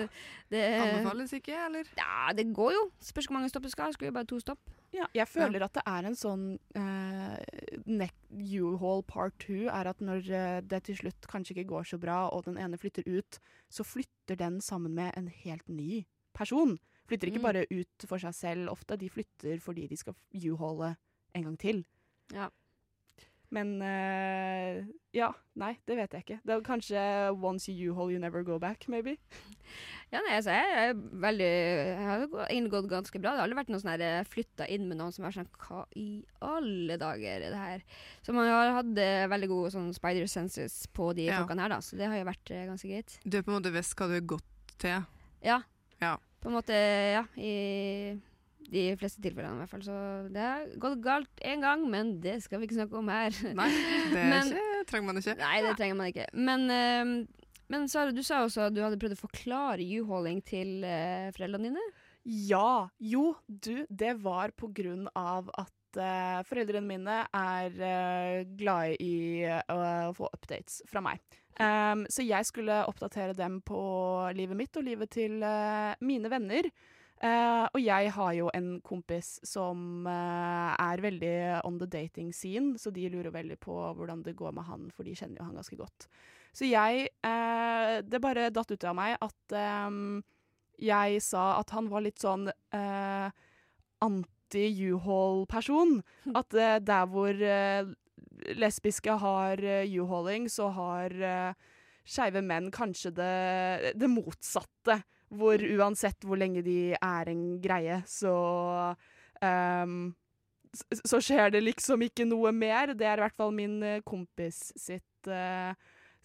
det 0.50 0.62
Anbefales 0.82 1.32
ikke, 1.32 1.54
eller? 1.66 1.84
Ja, 1.96 2.32
det 2.34 2.48
går 2.52 2.72
jo. 2.75 2.90
Spørs 3.00 3.28
hvor 3.28 3.36
mange 3.38 3.48
stopp 3.52 3.62
det 3.62 3.70
skal. 3.70 3.92
Skulle 3.94 4.10
jo 4.10 4.16
bare 4.18 4.26
to 4.26 4.40
stopp. 4.42 4.58
Ja, 4.92 5.06
jeg 5.14 5.28
føler 5.28 5.62
at 5.62 5.72
det 5.75 5.82
er 5.86 6.06
en 6.06 6.14
sånn 6.18 6.58
uh, 6.75 7.38
U-Haul 8.34 9.02
part 9.06 9.38
two, 9.38 9.66
er 9.68 9.86
at 9.90 10.00
når 10.02 10.26
eh, 10.30 10.60
det 10.66 10.82
til 10.88 10.96
slutt 10.96 11.26
kanskje 11.30 11.54
ikke 11.56 11.68
går 11.70 11.86
så 11.92 11.98
bra, 12.00 12.28
og 12.32 12.44
den 12.48 12.58
ene 12.58 12.78
flytter 12.80 13.06
ut, 13.06 13.38
så 13.70 13.84
flytter 13.86 14.36
den 14.36 14.60
sammen 14.60 14.94
med 14.94 15.12
en 15.16 15.28
helt 15.28 15.68
ny 15.68 16.04
person. 16.34 16.78
Flytter 17.06 17.28
ikke 17.30 17.38
Mm. 17.38 17.42
bare 17.52 17.66
ut 17.70 18.06
for 18.08 18.18
seg 18.18 18.34
selv 18.34 18.68
ofte, 18.72 18.98
de 18.98 19.08
flytter 19.08 19.60
fordi 19.62 19.86
de 19.88 19.96
skal 19.96 20.14
U-Haule 20.34 20.96
en 21.34 21.42
gang 21.44 21.56
til. 21.58 21.84
Ja. 22.32 22.48
Men 23.54 23.68
uh, 23.78 24.80
ja, 25.14 25.28
nei, 25.54 25.76
det 25.86 25.96
vet 26.00 26.14
jeg 26.16 26.24
ikke. 26.24 26.38
Det 26.42 26.54
er 26.56 26.62
kanskje 26.66 27.02
once 27.38 27.70
you 27.70 27.92
U-Haul, 27.92 28.10
you 28.12 28.18
never 28.18 28.42
go 28.42 28.58
back, 28.62 28.88
maybe. 28.88 29.16
Ja, 30.14 30.20
nei, 30.22 30.36
altså, 30.36 30.52
jeg 30.54 30.74
er 30.86 30.92
veldig 31.18 31.46
Jeg 31.48 32.04
har 32.06 32.50
inngått 32.54 32.86
ganske 32.92 33.18
bra. 33.18 33.32
Det 33.32 33.40
har 33.40 33.48
aldri 33.48 33.56
vært 33.58 33.72
noe 33.74 33.80
sånn 33.82 33.90
her 33.96 34.28
flytta 34.30 34.68
inn 34.70 34.84
med 34.86 35.00
noen 35.00 35.10
som 35.12 35.24
er 35.26 35.34
sånn 35.34 35.48
Hva 35.58 35.80
i 35.98 36.20
alle 36.46 36.94
dager 37.02 37.42
er 37.42 37.50
det 37.50 37.58
her? 37.58 37.82
Så 38.22 38.30
man 38.36 38.46
har 38.46 38.70
hatt 38.76 39.00
eh, 39.02 39.24
veldig 39.32 39.48
gode 39.50 39.72
sånn 39.74 39.88
spider 39.96 40.30
senses 40.30 40.76
på 40.94 41.08
de 41.18 41.26
Ja. 41.26 41.40
folkene 41.40 41.66
her, 41.66 41.74
da. 41.74 41.80
Så 41.82 41.98
det 41.98 42.06
har 42.06 42.20
jo 42.20 42.28
vært 42.30 42.52
eh, 42.54 42.62
ganske 42.70 42.86
greit. 42.92 43.16
Du 43.26 43.34
har 43.40 43.42
på 43.48 43.50
en 43.50 43.58
måte 43.58 43.74
visst 43.74 43.98
hva 43.98 44.06
du 44.12 44.14
er 44.20 44.28
gått 44.36 44.76
til. 44.78 45.02
Ja. 45.42 45.58
Ja. 45.98 46.14
På 46.38 46.52
en 46.52 46.58
måte, 46.60 46.78
ja. 47.18 47.24
I 47.34 48.14
de 48.73 48.85
fleste 49.00 49.23
tilfellene, 49.25 49.56
i 49.56 49.62
hvert 49.64 49.73
fall. 49.73 49.85
Så 49.87 49.96
det 50.35 50.42
har 50.42 50.66
gått 50.82 51.00
galt 51.04 51.42
én 51.46 51.62
gang, 51.64 51.85
men 51.90 52.16
det 52.25 52.38
skal 52.44 52.61
vi 52.61 52.68
ikke 52.68 52.78
snakke 52.80 52.99
om 53.00 53.11
her. 53.12 53.37
Nei, 53.56 53.68
det 54.12 54.25
Men- 54.32 54.52
ikke, 54.52 54.85
trenger 54.90 55.06
man 55.11 55.23
ikke. 55.23 55.37
Nei, 55.40 55.56
det 55.66 55.76
trenger 55.78 56.00
man 56.00 56.11
ikke. 56.12 56.26
Men, 56.35 56.66
uh, 56.70 57.46
men 57.73 57.88
Sara, 57.90 58.14
du 58.14 58.23
sa 58.26 58.42
også 58.46 58.68
at 58.68 58.76
du 58.76 58.82
hadde 58.85 58.99
prøvd 59.02 59.16
å 59.16 59.23
forklare 59.25 59.87
U-hauling 60.00 60.42
til 60.46 60.85
uh, 60.87 61.30
foreldrene 61.37 61.70
dine. 61.70 61.87
Ja. 62.26 62.88
Jo, 62.99 63.37
du, 63.46 63.85
det 63.87 64.16
var 64.25 64.50
på 64.58 64.73
grunn 64.75 65.04
av 65.14 65.46
at 65.62 65.99
eh, 66.02 66.40
foreldrene 66.49 66.82
mine 66.82 67.20
er 67.30 67.76
eh, 67.87 68.40
glade 68.58 68.96
i 68.99 69.46
å 69.46 70.11
få 70.16 70.26
updates 70.35 70.80
fra 70.90 71.04
meg. 71.06 71.23
Um, 71.56 72.02
så 72.11 72.26
jeg 72.26 72.49
skulle 72.50 72.80
oppdatere 72.90 73.37
dem 73.38 73.61
på 73.64 73.78
livet 74.35 74.58
mitt 74.58 74.75
og 74.76 74.88
livet 74.88 75.14
til 75.14 75.38
mine 76.02 76.32
venner. 76.35 76.66
Eh, 77.25 77.64
og 77.73 77.80
jeg 77.80 78.11
har 78.12 78.32
jo 78.37 78.50
en 78.52 78.80
kompis 78.85 79.40
som 79.46 80.04
uh, 80.04 80.76
er 80.76 81.00
veldig 81.00 81.64
on 81.64 81.78
the 81.80 81.87
dating 81.88 82.28
scene, 82.37 82.76
så 82.76 82.90
de 82.92 83.08
lurer 83.08 83.32
veldig 83.32 83.56
på 83.62 83.73
hvordan 83.73 84.23
det 84.26 84.37
går 84.37 84.52
med 84.52 84.64
han, 84.68 84.90
for 84.92 85.02
de 85.08 85.14
kjenner 85.16 85.40
jo 85.40 85.46
han 85.49 85.56
ganske 85.56 85.76
godt. 85.80 86.08
Så 86.56 86.64
jeg 86.68 87.08
uh, 87.25 88.02
Det 88.04 88.20
bare 88.20 88.50
datt 88.52 88.70
ut 88.73 88.85
av 88.85 88.94
meg 88.96 89.16
at 89.25 89.52
um, 89.88 90.23
jeg 90.76 91.23
sa 91.25 91.56
at 91.61 91.70
han 91.73 91.88
var 91.88 92.00
litt 92.04 92.20
sånn 92.20 92.50
anti-U-Haul-person. 94.04 96.02
At 96.40 96.50
der 96.52 97.06
hvor 97.08 97.32
lesbiske 98.52 99.16
har 99.23 99.56
uh, 99.64 99.88
U-hauling, 99.88 100.50
så 100.52 100.68
har 100.76 101.11
uh, 101.16 101.52
skeive 102.04 102.42
menn 102.44 102.70
kanskje 102.75 103.11
det, 103.16 103.92
det 103.96 104.11
motsatte. 104.12 105.00
Hvor 105.35 105.59
uansett 105.59 106.23
hvor 106.23 106.38
lenge 106.38 106.62
de 106.62 106.95
er 106.95 107.33
en 107.33 107.42
greie, 107.62 107.99
så 108.06 108.35
um, 109.42 110.14
Så 111.02 111.18
skjer 111.25 111.50
det 111.54 111.64
liksom 111.64 112.04
ikke 112.04 112.26
noe 112.28 112.52
mer. 112.52 112.95
Det 112.95 113.06
er 113.09 113.18
i 113.18 113.25
hvert 113.25 113.37
fall 113.37 113.54
min 113.56 113.80
eh, 113.83 114.02
kompis 114.04 114.68
sitt 114.76 115.30
uh, 115.30 115.73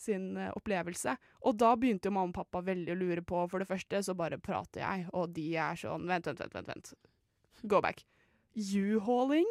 sin 0.01 0.37
eh, 0.37 0.51
opplevelse. 0.57 1.15
Og 1.47 1.57
da 1.61 1.73
begynte 1.79 2.09
jo 2.09 2.15
mamma 2.15 2.33
og 2.33 2.37
pappa 2.41 2.63
veldig 2.65 2.93
å 2.93 2.99
lure 2.99 3.25
på 3.25 3.45
For 3.51 3.61
det 3.61 3.69
første 3.69 4.01
så 4.05 4.15
bare 4.17 4.41
prater 4.41 4.83
jeg, 4.83 5.09
og 5.17 5.33
de 5.35 5.47
er 5.57 5.79
sånn 5.79 6.07
Vent, 6.09 6.29
vent, 6.29 6.41
vent. 6.43 6.55
vent, 6.57 6.71
vent. 6.73 6.93
Go 7.69 7.81
back. 7.83 8.05
U-hauling? 8.57 9.47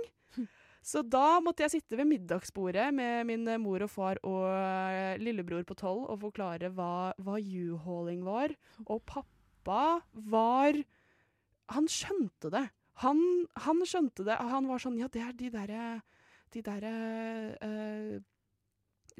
Så 0.90 1.02
da 1.04 1.40
måtte 1.44 1.66
jeg 1.66 1.74
sitte 1.74 1.98
ved 1.98 2.08
middagsbordet 2.08 2.86
med 2.96 3.26
min 3.28 3.44
mor 3.60 3.82
og 3.84 3.90
far 3.92 4.20
og 4.24 5.20
lillebror 5.20 5.66
på 5.68 5.76
tolv 5.76 6.06
og 6.08 6.22
forklare 6.22 6.70
hva, 6.72 7.12
hva 7.20 7.36
U-hauling 7.36 8.24
var. 8.24 8.54
Og 8.86 9.02
pappa 9.04 9.39
var 9.66 10.80
Han 11.76 11.86
skjønte 11.90 12.50
det. 12.50 12.66
Han, 13.04 13.20
han 13.64 13.84
skjønte 13.86 14.26
det. 14.26 14.36
Han 14.36 14.68
var 14.70 14.82
sånn 14.82 14.98
Ja, 15.00 15.08
det 15.12 15.24
er 15.24 15.36
de 15.36 15.50
derre 15.54 15.86
De 16.52 16.62
derre 16.66 16.94
eh, 17.62 18.20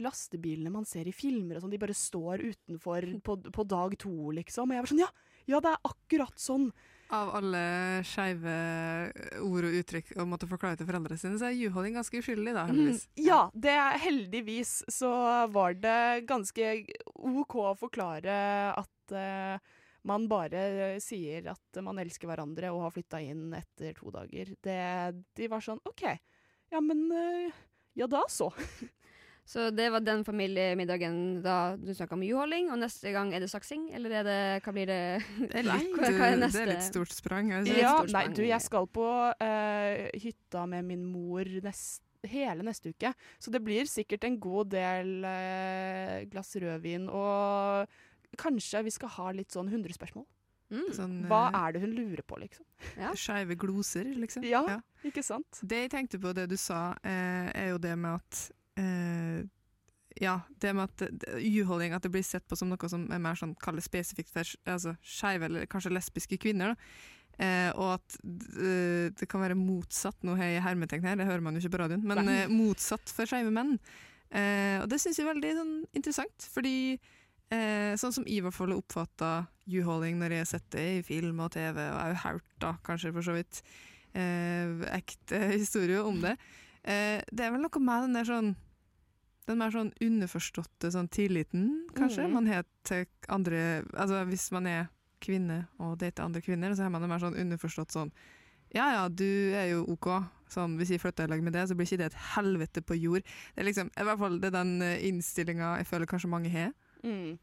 lastebilene 0.01 0.73
man 0.73 0.87
ser 0.89 1.09
i 1.09 1.15
filmer 1.15 1.59
og 1.59 1.65
sånn, 1.65 1.75
de 1.75 1.81
bare 1.83 1.97
står 1.97 2.45
utenfor 2.47 3.07
på, 3.27 3.37
på 3.53 3.67
dag 3.69 3.97
to, 4.01 4.31
liksom. 4.39 4.71
Og 4.71 4.77
jeg 4.77 4.85
var 4.85 4.93
sånn 4.95 5.05
Ja, 5.05 5.11
ja, 5.51 5.61
det 5.63 5.73
er 5.73 5.89
akkurat 5.89 6.41
sånn. 6.41 6.71
Av 7.11 7.33
alle 7.35 7.61
skeive 8.07 8.53
ord 9.43 9.67
og 9.67 9.77
uttrykk 9.81 10.13
å 10.23 10.27
måtte 10.31 10.47
forklare 10.51 10.79
til 10.79 10.87
foreldrene 10.87 11.19
sine, 11.19 11.41
så 11.41 11.49
er 11.49 11.57
juholding 11.59 11.97
ganske 11.99 12.21
uskyldig, 12.23 12.55
da, 12.55 12.69
heldigvis. 12.69 13.09
Mm, 13.09 13.23
ja, 13.27 13.41
det 13.67 13.75
er 13.75 13.99
heldigvis 14.05 14.75
så 14.95 15.11
var 15.51 15.75
det 15.81 16.29
ganske 16.31 16.71
OK 17.19 17.57
å 17.65 17.75
forklare 17.81 18.37
at 18.79 19.17
eh, 19.17 19.75
man 20.09 20.29
bare 20.31 20.97
sier 21.03 21.51
at 21.53 21.81
man 21.85 21.99
elsker 22.01 22.29
hverandre 22.31 22.71
og 22.73 22.83
har 22.87 22.95
flytta 22.95 23.21
inn 23.21 23.51
etter 23.59 23.93
to 23.99 24.11
dager. 24.15 24.55
Det, 24.65 24.79
de 25.37 25.49
var 25.53 25.61
sånn 25.65 25.81
OK, 25.89 26.07
ja 26.73 26.81
men 26.81 27.07
eh, 27.13 27.59
Ja 27.99 28.07
da 28.07 28.23
så. 28.31 28.51
Så 29.51 29.65
det 29.75 29.89
var 29.91 29.99
den 30.07 30.21
familiemiddagen 30.23 31.41
da 31.43 31.75
du 31.81 31.89
snakka 31.97 32.15
om 32.15 32.23
juholding, 32.23 32.69
og 32.71 32.79
neste 32.79 33.11
gang 33.11 33.33
er 33.35 33.43
det 33.43 33.49
saksing? 33.51 33.89
Eller 33.97 34.13
er 34.21 34.27
det 34.29 34.37
Hva 34.63 34.75
blir 34.77 34.87
det? 34.87 34.99
Det 35.41 35.57
er 35.59 35.67
litt, 35.73 35.89
Hva- 35.97 36.11
hva 36.15 36.29
er 36.29 36.37
det 36.37 36.43
neste? 36.45 36.61
er 36.63 36.71
litt 36.71 36.87
stort 36.87 37.11
sprang. 37.17 37.51
Altså. 37.57 37.73
Det 37.75 37.83
Ja, 37.83 37.97
stort 37.97 38.13
nei, 38.15 38.23
sprang. 38.29 38.37
du, 38.39 38.43
jeg 38.47 38.63
skal 38.69 38.87
på 38.95 39.09
uh, 39.43 40.05
hytta 40.23 40.63
med 40.71 40.87
min 40.93 41.03
mor 41.09 41.51
nest, 41.67 42.05
hele 42.31 42.63
neste 42.69 42.93
uke. 42.95 43.11
Så 43.43 43.51
det 43.51 43.63
blir 43.67 43.91
sikkert 43.91 44.29
en 44.29 44.39
god 44.39 44.71
del 44.77 45.11
uh, 45.25 46.15
glass 46.31 46.55
rødvin, 46.61 47.09
og 47.11 47.91
kanskje 48.41 48.83
vi 48.87 48.93
skal 48.95 49.13
ha 49.19 49.31
litt 49.37 49.53
sånn 49.55 49.69
100 49.71 49.97
spørsmål. 49.99 50.27
Mm. 50.71 50.89
Sånn 50.95 51.15
Hva 51.27 51.49
eh, 51.49 51.57
er 51.61 51.75
det 51.75 51.83
hun 51.83 51.95
lurer 51.97 52.23
på, 52.27 52.39
liksom? 52.41 52.65
Ja. 52.99 53.13
skeive 53.25 53.57
gloser, 53.59 54.11
liksom. 54.23 54.45
Ja. 54.47 54.63
Ikke 55.07 55.25
sant? 55.27 55.63
Det 55.67 55.85
jeg 55.87 55.93
tenkte 55.97 56.21
på 56.23 56.35
det 56.37 56.47
du 56.53 56.57
sa, 56.61 56.93
eh, 57.03 57.49
er 57.55 57.73
jo 57.73 57.81
det 57.83 57.97
med 57.99 58.21
at 58.21 58.45
eh, 58.81 59.41
Ja, 60.21 60.41
det 60.61 60.75
med 60.75 60.85
at 60.91 60.97
det- 61.23 61.95
at 61.95 62.03
det 62.03 62.11
blir 62.11 62.23
sett 62.27 62.47
på 62.49 62.57
som 62.59 62.69
noe 62.69 62.89
som 62.89 63.07
er 63.13 63.19
mer 63.19 63.35
sånn 63.39 63.55
kalles 63.59 63.87
spesifikt 63.89 64.29
for 64.31 64.43
altså, 64.67 64.97
skeive 65.03 65.45
eller 65.47 65.67
kanskje 65.67 65.93
lesbiske 65.95 66.39
kvinner. 66.39 66.75
da. 66.75 66.77
Eh, 67.41 67.71
og 67.79 67.95
at 67.97 68.17
eh, 68.61 69.09
det 69.17 69.29
kan 69.31 69.41
være 69.41 69.57
motsatt, 69.57 70.19
nå 70.27 70.35
har 70.37 70.45
jeg 70.51 70.63
hermetegn 70.63 71.07
her, 71.07 71.17
det 71.17 71.27
hører 71.27 71.41
man 71.41 71.55
jo 71.57 71.63
ikke 71.63 71.73
på 71.73 71.81
radioen, 71.81 72.03
men 72.05 72.29
eh, 72.29 72.51
motsatt 72.53 73.09
for 73.09 73.25
skeive 73.25 73.51
menn. 73.55 73.79
Eh, 74.31 74.77
og 74.83 74.89
det 74.93 75.01
syns 75.01 75.17
jeg 75.17 75.25
er 75.27 75.33
veldig 75.33 75.55
sånn, 75.57 75.73
interessant, 75.97 76.49
fordi 76.53 76.99
eh, 77.55 77.93
sånn 78.01 78.15
som 78.15 78.27
jeg 78.27 78.41
i 78.41 78.45
hvert 78.45 78.57
fall 78.57 78.75
oppfatta 78.77 79.33
U-holding 79.71 80.19
når 80.21 80.35
jeg 80.35 80.45
har 80.45 80.51
sett 80.51 80.67
det 80.75 80.87
i 80.97 81.05
film 81.07 81.43
og 81.45 81.53
TV, 81.55 81.79
og 81.91 82.01
òg 82.01 82.17
hørt 82.25 82.49
da, 82.63 82.75
kanskje 82.87 83.13
for 83.15 83.27
så 83.27 83.37
vidt, 83.37 83.63
eh, 84.15 84.73
ekte 84.95 85.45
historier 85.61 86.07
om 86.07 86.23
det, 86.25 86.37
eh, 86.83 87.21
det 87.31 87.47
er 87.47 87.55
vel 87.55 87.63
noe 87.65 87.85
med 87.85 88.09
den 88.09 88.19
der 88.21 88.29
sånn 88.31 88.53
den 89.49 89.59
mer 89.59 89.73
sånn 89.75 89.89
underforståtte 90.05 90.93
sånn 90.95 91.09
tilliten, 91.11 91.71
kanskje, 91.97 92.27
mm. 92.29 92.35
man 92.37 92.47
har 92.47 92.67
til 92.87 93.07
andre 93.33 93.83
Altså 93.99 94.21
hvis 94.29 94.51
man 94.55 94.69
er 94.71 94.91
kvinne 95.21 95.65
og 95.83 95.97
date 96.01 96.23
andre 96.23 96.43
kvinner, 96.45 96.75
så 96.77 96.87
har 96.87 96.93
man 96.95 97.03
det 97.03 97.11
mer 97.11 97.23
sånn 97.23 97.39
underforstått 97.41 97.97
sånn 97.97 98.13
Ja 98.77 98.87
ja, 98.95 99.09
du 99.09 99.27
er 99.59 99.73
jo 99.73 99.81
OK. 99.91 100.07
Sånn, 100.51 100.77
hvis 100.79 100.93
jeg 100.95 101.03
flytter 101.03 101.27
i 101.27 101.31
lag 101.33 101.43
med 101.43 101.57
det, 101.57 101.65
så 101.67 101.75
blir 101.75 101.89
ikke 101.89 101.99
det 101.99 102.13
et 102.13 102.21
helvete 102.37 102.83
på 102.87 102.95
jord. 102.99 103.27
Det 103.55 103.63
er 103.63 103.67
liksom, 103.67 103.91
i 103.91 104.07
hvert 104.07 104.19
fall 104.19 104.39
det 104.43 104.51
er 104.51 104.55
den 104.55 104.85
innstillinga 105.11 105.73
jeg 105.81 105.89
føler 105.91 106.11
kanskje 106.11 106.31
mange 106.31 106.53
har. 106.55 106.71
Mm. 107.05 107.39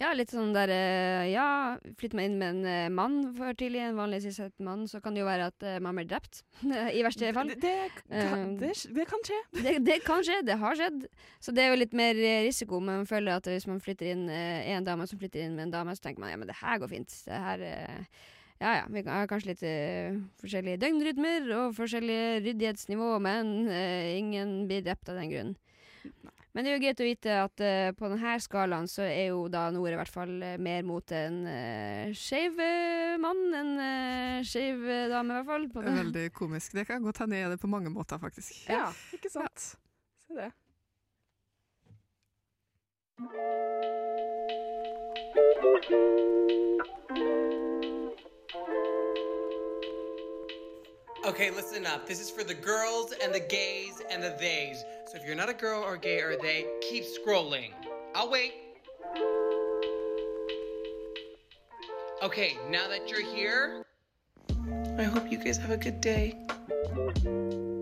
Ja, 0.00 0.14
litt 0.16 0.30
sånn 0.32 0.54
der 0.54 0.70
eh, 0.72 1.26
Ja, 1.28 1.76
flytter 2.00 2.16
man 2.16 2.30
inn 2.30 2.38
med 2.40 2.54
en 2.54 2.68
eh, 2.68 2.92
mann 2.92 3.18
for 3.36 3.56
tidlig, 3.58 3.82
en 3.84 3.98
vanlig 3.98 4.22
sysselsatt 4.24 4.62
mann, 4.64 4.86
så 4.88 5.02
kan 5.04 5.12
det 5.12 5.20
jo 5.20 5.28
være 5.28 5.50
at 5.50 5.66
eh, 5.66 5.76
man 5.82 5.98
blir 5.98 6.08
drept. 6.08 6.40
I 6.96 7.02
verste 7.04 7.34
fall. 7.36 7.52
Det, 7.52 7.60
det, 7.60 8.24
kan, 8.30 8.56
det, 8.62 8.72
det 8.96 9.06
kan 9.10 9.26
skje. 9.26 9.40
Det, 9.90 9.98
kan 10.06 10.24
skje, 10.24 10.40
det 10.46 10.56
har 10.62 10.78
skjedd. 10.78 11.04
Så 11.44 11.52
det 11.52 11.66
er 11.66 11.74
jo 11.74 11.80
litt 11.82 11.96
mer 11.96 12.16
risiko. 12.16 12.80
Men 12.80 13.02
man 13.02 13.10
føler 13.10 13.36
at 13.36 13.48
hvis 13.50 13.68
man 13.68 13.82
flytter 13.84 14.14
inn 14.14 14.26
en 14.30 14.86
dame 14.86 15.04
som 15.08 15.20
flytter 15.20 15.44
inn 15.44 15.56
med 15.58 15.68
en 15.68 15.74
dame, 15.76 15.96
så 15.96 16.06
tenker 16.06 16.24
man 16.24 16.32
ja, 16.32 16.40
men 16.40 16.48
det 16.48 16.60
her 16.62 16.80
går 16.80 16.94
fint. 16.96 17.16
Det 17.26 17.44
her 17.44 17.66
Ja 18.60 18.74
ja, 18.76 18.88
vi 18.92 19.02
har 19.06 19.28
kanskje 19.28 19.54
litt 19.54 19.62
uh, 19.64 20.18
forskjellige 20.42 20.80
døgnrytmer 20.82 21.46
og 21.56 21.76
forskjellige 21.78 22.42
ryddighetsnivå, 22.44 23.14
men 23.24 23.54
uh, 23.72 24.10
ingen 24.16 24.66
blir 24.68 24.84
drept 24.84 25.08
av 25.08 25.16
den 25.16 25.32
grunn. 25.32 25.54
Men 26.50 26.66
det 26.66 26.70
er 26.70 26.74
jo 26.74 26.82
greit 26.82 27.00
å 27.00 27.06
vite 27.06 27.34
at 27.44 27.62
uh, 27.62 27.90
på 27.94 28.08
denne 28.10 28.32
skalaen 28.42 28.88
så 28.90 29.04
er 29.06 29.28
jo 29.30 29.44
da 29.52 29.68
Nord 29.70 29.92
i 29.92 29.98
hvert 30.00 30.10
fall 30.10 30.32
eh, 30.42 30.56
mer 30.58 30.82
mot 30.86 31.12
en 31.14 31.36
uh, 31.46 32.10
skeiv 32.16 32.58
mann. 33.22 33.44
En 33.54 33.70
uh, 33.78 34.40
skeiv 34.46 34.82
dame, 35.12 35.30
i 35.30 35.36
hvert 35.38 35.50
fall. 35.52 35.68
På 35.70 35.84
Det 35.84 35.92
er 35.92 36.00
veldig 36.02 36.26
komisk. 36.34 36.74
Det 36.74 36.88
kan 36.90 37.06
godt 37.06 37.22
hende 37.22 37.38
jeg 37.38 37.46
er 37.46 37.54
det 37.54 37.62
på 37.62 37.70
mange 37.70 37.92
måter, 37.94 38.18
faktisk. 38.18 38.64
Ja, 38.66 38.88
ikke 39.14 39.30
sant. 39.30 39.74
Se 40.26 40.40
det. 40.40 40.50
Okay, 51.30 51.50
listen 51.50 51.86
up. 51.86 52.06
This 52.06 52.20
is 52.20 52.30
for 52.30 52.42
the 52.42 52.54
girls 52.54 53.12
and 53.22 53.32
the 53.32 53.40
gays 53.40 54.02
and 54.10 54.22
the 54.22 54.30
theys. 54.30 54.82
So 55.10 55.16
if 55.16 55.26
you're 55.26 55.34
not 55.34 55.48
a 55.48 55.54
girl 55.54 55.82
or 55.82 55.96
gay 55.96 56.20
or 56.20 56.36
they, 56.36 56.66
keep 56.88 57.02
scrolling. 57.02 57.72
I'll 58.14 58.30
wait. 58.30 58.52
Okay, 62.22 62.56
now 62.70 62.86
that 62.86 63.10
you're 63.10 63.26
here, 63.34 63.84
I 64.96 65.02
hope 65.02 65.26
you 65.32 65.38
guys 65.38 65.56
have 65.56 65.72
a 65.72 65.76
good 65.76 66.00
day. 66.00 66.36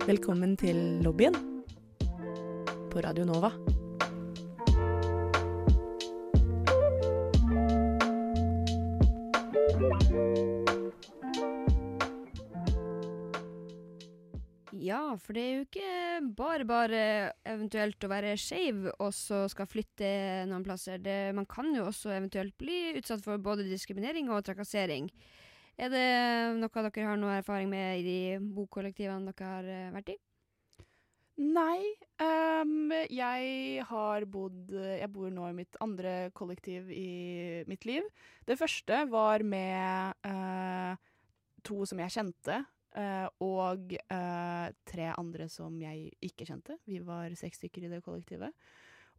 Velkommen 0.07 0.57
til 0.57 1.03
lobbyen 1.05 1.35
på 2.91 3.01
Radio 3.01 3.25
Nova. 3.25 3.53
Ja, 14.79 15.17
for 15.19 15.35
det 15.35 15.43
er 15.43 15.55
jo 15.57 15.65
ikke 15.67 15.93
bare 16.39 16.67
bare 16.69 17.01
eventuelt 17.49 18.05
å 18.05 18.11
være 18.13 18.37
skeiv 18.39 18.87
og 18.93 19.11
så 19.17 19.43
skal 19.51 19.67
flytte 19.71 20.11
noen 20.51 20.67
plasser. 20.67 21.01
Det, 21.03 21.35
man 21.35 21.49
kan 21.51 21.73
jo 21.75 21.89
også 21.89 22.13
eventuelt 22.15 22.55
bli 22.61 22.95
utsatt 23.01 23.25
for 23.25 23.43
både 23.43 23.67
diskriminering 23.67 24.31
og 24.31 24.45
trakassering. 24.47 25.11
Er 25.79 25.91
det 25.91 26.07
noe 26.59 26.87
dere 26.89 27.11
har 27.11 27.19
noe 27.19 27.39
erfaring 27.41 27.71
med 27.71 28.01
i 28.01 28.07
de 28.07 28.21
bokollektivene 28.55 29.33
dere 29.33 29.51
har 29.51 29.71
eh, 29.75 29.91
vært 29.95 30.15
i? 30.15 30.19
Nei, 31.39 31.95
Um, 32.19 32.91
jeg 33.15 33.83
har 33.87 34.25
bodd 34.27 34.73
Jeg 34.75 35.07
bor 35.15 35.29
nå 35.31 35.45
i 35.47 35.55
mitt 35.61 35.77
andre 35.85 36.33
kollektiv 36.35 36.89
i 36.91 37.63
mitt 37.71 37.87
liv. 37.87 38.09
Det 38.43 38.57
første 38.59 39.05
var 39.07 39.45
med 39.47 40.19
uh, 40.27 40.99
to 41.63 41.85
som 41.87 42.03
jeg 42.03 42.15
kjente, 42.17 42.59
og 43.45 43.95
eh, 43.99 44.69
tre 44.89 45.09
andre 45.15 45.49
som 45.53 45.77
jeg 45.83 46.11
ikke 46.25 46.47
kjente. 46.49 46.79
Vi 46.89 47.01
var 47.05 47.35
seks 47.39 47.61
stykker 47.63 47.87
i 47.87 47.91
det 47.93 48.03
kollektivet. 48.07 48.55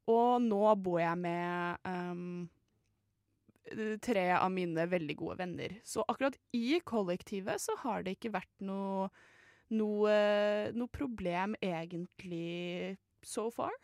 Og 0.09 0.39
nå 0.41 0.63
bor 0.81 0.99
jeg 1.01 1.19
med 1.21 1.83
um, 1.85 2.47
tre 4.01 4.25
av 4.35 4.49
mine 4.51 4.87
veldig 4.89 5.15
gode 5.19 5.37
venner. 5.43 5.75
Så 5.85 6.03
akkurat 6.09 6.37
i 6.55 6.79
kollektivet 6.81 7.61
så 7.61 7.75
har 7.83 8.03
det 8.03 8.17
ikke 8.17 8.33
vært 8.39 8.55
noe 8.65 9.09
noe, 9.69 10.13
noe 10.73 10.89
problem 10.89 11.53
egentlig 11.61 12.97
so 13.21 13.51
far. 13.53 13.75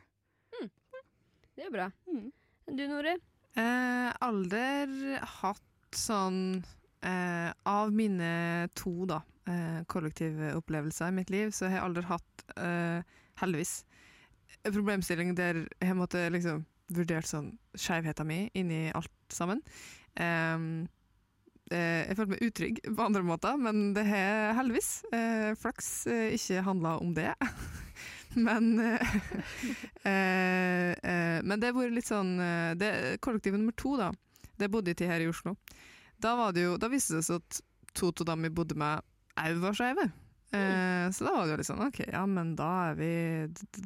Det 1.55 1.63
er 1.63 1.69
jo 1.69 1.75
bra. 1.75 1.85
Mm. 2.11 2.31
Du, 2.75 2.81
Nore? 2.89 3.13
Eh, 3.55 4.09
alder 4.27 4.91
hatt 5.39 5.95
sånn 5.95 6.39
eh, 6.99 7.51
Av 7.71 7.93
mine 7.95 8.31
to 8.75 9.05
da, 9.07 9.21
eh, 9.49 9.81
kollektive 9.91 10.53
opplevelser 10.57 11.11
i 11.11 11.17
mitt 11.19 11.33
liv, 11.33 11.51
så 11.55 11.69
har 11.69 11.79
jeg 11.79 11.85
aldri 11.87 12.05
hatt, 12.09 12.45
eh, 12.57 13.19
heldigvis, 13.41 13.83
en 14.65 14.73
problemstilling 14.73 15.35
der 15.37 15.65
jeg 15.81 15.97
måtte 15.97 16.27
liksom 16.33 16.65
vurdert 16.93 17.27
sånn 17.27 17.55
skjevheten 17.77 18.27
min 18.29 18.49
inni 18.53 18.91
alt 18.93 19.33
sammen. 19.33 19.61
Um, 20.15 20.85
jeg 21.65 22.13
følte 22.13 22.31
meg 22.35 22.43
utrygg 22.45 22.79
på 22.85 23.05
andre 23.07 23.23
måter, 23.25 23.55
men 23.57 23.95
det 23.95 24.03
har 24.05 24.53
heldigvis 24.59 24.89
eh, 25.09 25.55
flaks 25.57 25.87
eh, 26.13 26.35
ikke 26.37 26.61
handla 26.61 26.91
om 27.01 27.15
det. 27.17 27.31
men 28.47 28.67
eh, 28.83 29.15
eh, 30.05 30.91
eh, 30.93 31.39
Men 31.41 31.59
det 31.59 31.71
har 31.71 31.77
vært 31.77 31.95
litt 31.95 32.09
sånn 32.09 32.35
det, 32.77 33.17
Kollektiv 33.23 33.57
nummer 33.57 33.73
to, 33.73 33.95
da, 33.97 34.11
det 34.59 34.69
bodde 34.69 34.93
jeg 34.93 35.01
til 35.01 35.09
her 35.09 35.25
i 35.25 35.29
Oslo. 35.31 35.55
Da, 36.21 36.35
var 36.37 36.53
det 36.53 36.67
jo, 36.67 36.77
da 36.77 36.91
viste 36.91 37.17
det 37.17 37.25
seg 37.25 37.41
at 37.41 37.61
to 37.95 38.11
av 38.11 38.27
dem 38.29 38.45
vi 38.45 38.53
bodde 38.53 38.77
med, 38.77 39.01
òg 39.41 39.59
var 39.63 39.75
skeive. 39.77 40.11
Eh, 40.55 41.11
så 41.11 41.25
da 41.25 41.31
var 41.33 41.47
det 41.47 41.53
jo 41.53 41.57
litt 41.59 41.67
sånn 41.67 41.81
OK, 41.83 41.97
ja, 42.05 42.21
men 42.29 42.51
da 42.55 42.67
er 42.91 42.97
vi 42.99 43.09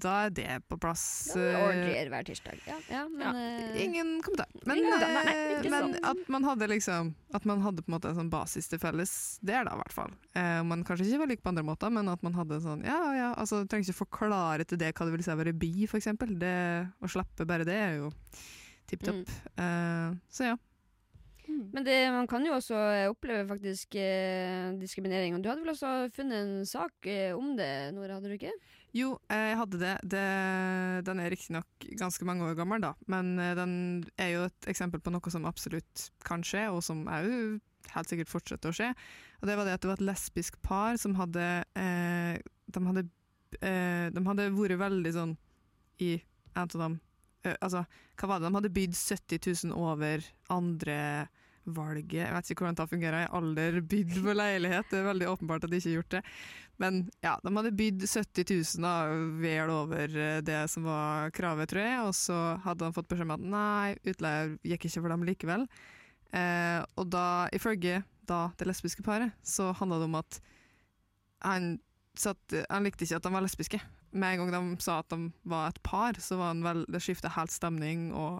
Da 0.01 0.15
er 0.25 0.33
det 0.35 0.57
på 0.69 0.77
plass. 0.81 1.03
Ja, 1.31 1.69
eh, 1.71 2.09
hver 2.11 2.27
tirsdag. 2.27 2.59
Ja, 2.67 2.77
ja 2.91 3.05
men 3.09 3.23
ja. 3.23 3.31
Ingen 3.85 4.11
kommentar. 4.25 4.49
Men, 4.67 4.81
Ingen 4.81 4.91
kommentar, 4.91 5.15
nei, 5.15 5.37
eh, 5.55 5.69
men 5.71 5.95
at 6.11 6.29
man 6.31 6.45
hadde 6.45 6.69
liksom 6.69 7.13
At 7.33 7.47
man 7.49 7.63
hadde 7.63 7.85
på 7.85 7.91
en 7.91 7.95
måte 7.95 8.11
en 8.11 8.19
sånn 8.19 8.31
basis 8.33 8.69
til 8.69 8.81
felles, 8.81 9.13
det 9.41 9.55
er 9.55 9.65
det 9.65 9.73
i 9.73 9.81
hvert 9.81 9.95
fall. 9.95 10.13
Eh, 10.35 10.61
man 10.67 10.85
kanskje 10.87 11.07
ikke 11.07 11.23
var 11.23 11.31
like 11.33 11.45
på 11.45 11.53
andre 11.53 11.65
måter, 11.71 11.95
men 11.95 12.11
at 12.11 12.27
man 12.27 12.37
hadde 12.37 12.61
sånn 12.65 12.85
Ja, 12.87 13.01
ja, 13.17 13.33
altså 13.33 13.63
du 13.63 13.71
trenger 13.71 13.89
ikke 13.89 14.03
forklare 14.03 14.67
til 14.67 14.81
det 14.81 14.93
hva 14.93 15.07
det 15.07 15.15
vil 15.15 15.25
si 15.25 15.33
å 15.33 15.39
være 15.39 15.57
bi, 15.57 15.73
for 15.89 16.01
eksempel. 16.01 16.35
Det, 16.43 16.55
å 16.99 17.11
slippe 17.11 17.47
bare 17.49 17.67
det 17.67 17.79
er 17.79 18.01
jo 18.03 18.13
tipp 18.89 19.05
topp. 19.05 19.23
Mm. 19.55 19.63
Eh, 19.63 20.19
så 20.33 20.51
ja. 20.51 20.57
Men 21.73 21.85
det, 21.85 21.97
man 22.15 22.27
kan 22.29 22.45
jo 22.45 22.55
også 22.55 22.77
eh, 22.93 23.07
oppleve 23.11 23.47
faktisk 23.49 23.95
eh, 23.99 24.71
diskriminering. 24.79 25.35
Og 25.35 25.43
du 25.43 25.49
hadde 25.51 25.63
vel 25.65 25.73
også 25.73 25.93
funnet 26.15 26.43
en 26.43 26.67
sak 26.69 27.07
eh, 27.09 27.31
om 27.35 27.55
det, 27.59 27.69
Nora, 27.95 28.17
hadde 28.17 28.31
du 28.31 28.37
ikke? 28.37 28.53
Jo, 28.95 29.13
jeg 29.29 29.57
hadde 29.59 29.79
det. 29.81 29.95
det 30.09 30.25
den 31.05 31.21
er 31.21 31.29
riktignok 31.29 31.89
ganske 31.99 32.25
mange 32.25 32.47
år 32.47 32.55
gammel, 32.57 32.81
da, 32.81 32.95
men 33.11 33.35
eh, 33.37 33.55
den 33.57 33.73
er 34.17 34.31
jo 34.33 34.45
et 34.47 34.69
eksempel 34.71 35.01
på 35.03 35.13
noe 35.13 35.33
som 35.33 35.45
absolutt 35.49 36.07
kan 36.25 36.45
skje, 36.45 36.65
og 36.73 36.81
som 36.85 37.03
òg 37.05 37.59
helt 37.93 38.09
sikkert 38.09 38.31
fortsetter 38.31 38.71
å 38.71 38.75
skje. 38.75 38.89
Og 39.39 39.49
det 39.49 39.57
var 39.57 39.67
det 39.67 39.75
at 39.77 39.83
det 39.83 39.91
var 39.91 39.99
et 39.99 40.09
lesbisk 40.09 40.57
par 40.65 40.97
som 41.01 41.15
hadde 41.17 41.45
eh, 41.79 42.39
De 42.69 42.81
hadde, 42.85 43.05
eh, 43.61 44.09
de 44.13 44.25
hadde 44.25 44.49
vært 44.57 44.81
veldig 44.81 45.13
sånn 45.15 45.37
i 46.03 46.17
en 46.55 46.65
av 46.65 46.81
dem 46.81 46.99
Altså, 47.39 47.85
hva 48.19 48.27
var 48.27 48.41
det? 48.41 48.49
De 48.49 48.57
hadde 48.57 48.71
bydd 48.75 48.95
70 48.99 49.69
000 49.71 49.75
over 49.79 50.25
andre 50.51 50.97
valget. 51.65 52.23
Jeg 52.23 52.33
vet 52.33 52.49
ikke 52.51 52.63
hvordan 52.63 52.77
det 52.79 52.89
fungerer. 52.91 53.25
Har 53.25 53.37
aldri 53.39 53.81
bydd 53.81 54.17
på 54.25 54.35
leilighet. 54.35 54.89
Det 54.91 54.99
er 54.99 55.07
veldig 55.09 55.29
åpenbart 55.33 55.65
at 55.65 55.71
de 55.71 55.79
ikke 55.79 55.89
har 55.89 55.97
gjort 55.99 56.15
det. 56.17 56.21
Men 56.79 56.99
ja, 57.23 57.33
de 57.43 57.51
hadde 57.57 57.75
bydd 57.75 58.05
70 58.07 58.45
000 58.79 58.85
da, 58.85 58.93
vel 59.41 59.73
over 59.73 60.15
eh, 60.15 60.39
det 60.45 60.61
som 60.71 60.87
var 60.87 61.33
kravet, 61.35 61.71
tror 61.71 61.83
jeg. 61.83 61.99
Og 62.07 62.15
så 62.15 62.37
hadde 62.63 62.85
de 62.85 62.95
fått 62.95 63.09
beskjed 63.11 63.27
om 63.27 63.35
at 63.35 63.47
nei, 63.55 63.97
utleier 64.07 64.55
gikk 64.63 64.87
ikke 64.87 65.03
for 65.03 65.15
dem 65.15 65.27
likevel. 65.27 65.67
Eh, 66.31 66.79
og 66.95 67.11
da, 67.11 67.27
ifølge 67.55 68.01
da, 68.29 68.41
det 68.57 68.69
lesbiske 68.69 69.03
paret, 69.03 69.35
så 69.43 69.73
handla 69.75 69.99
det 69.99 70.09
om 70.09 70.19
at 70.21 70.39
han, 71.43 71.73
satt, 72.19 72.55
han 72.69 72.87
likte 72.87 73.05
ikke 73.05 73.19
at 73.19 73.27
de 73.27 73.35
var 73.35 73.43
lesbiske. 73.43 73.81
Med 74.15 74.39
en 74.39 74.49
gang 74.49 74.71
de 74.77 74.81
sa 74.83 75.01
at 75.03 75.11
de 75.11 75.33
var 75.49 75.73
et 75.73 75.83
par, 75.85 76.17
så 76.23 76.39
var 76.39 76.53
han 76.53 76.63
vel, 76.65 76.85
det 76.89 77.03
skifta 77.03 77.31
helt 77.35 77.53
stemning 77.53 78.09
og 78.15 78.39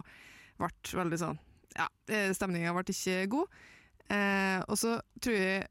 ble 0.60 0.72
veldig 0.96 1.20
sånn 1.20 1.38
Ja, 1.76 1.86
stemninga 2.34 2.72
ble 2.74 2.84
ikke 2.90 3.26
god. 3.30 3.60
Eh, 4.10 4.58
og 4.66 4.78
så 4.80 4.96
tror 5.22 5.36
jeg 5.36 5.68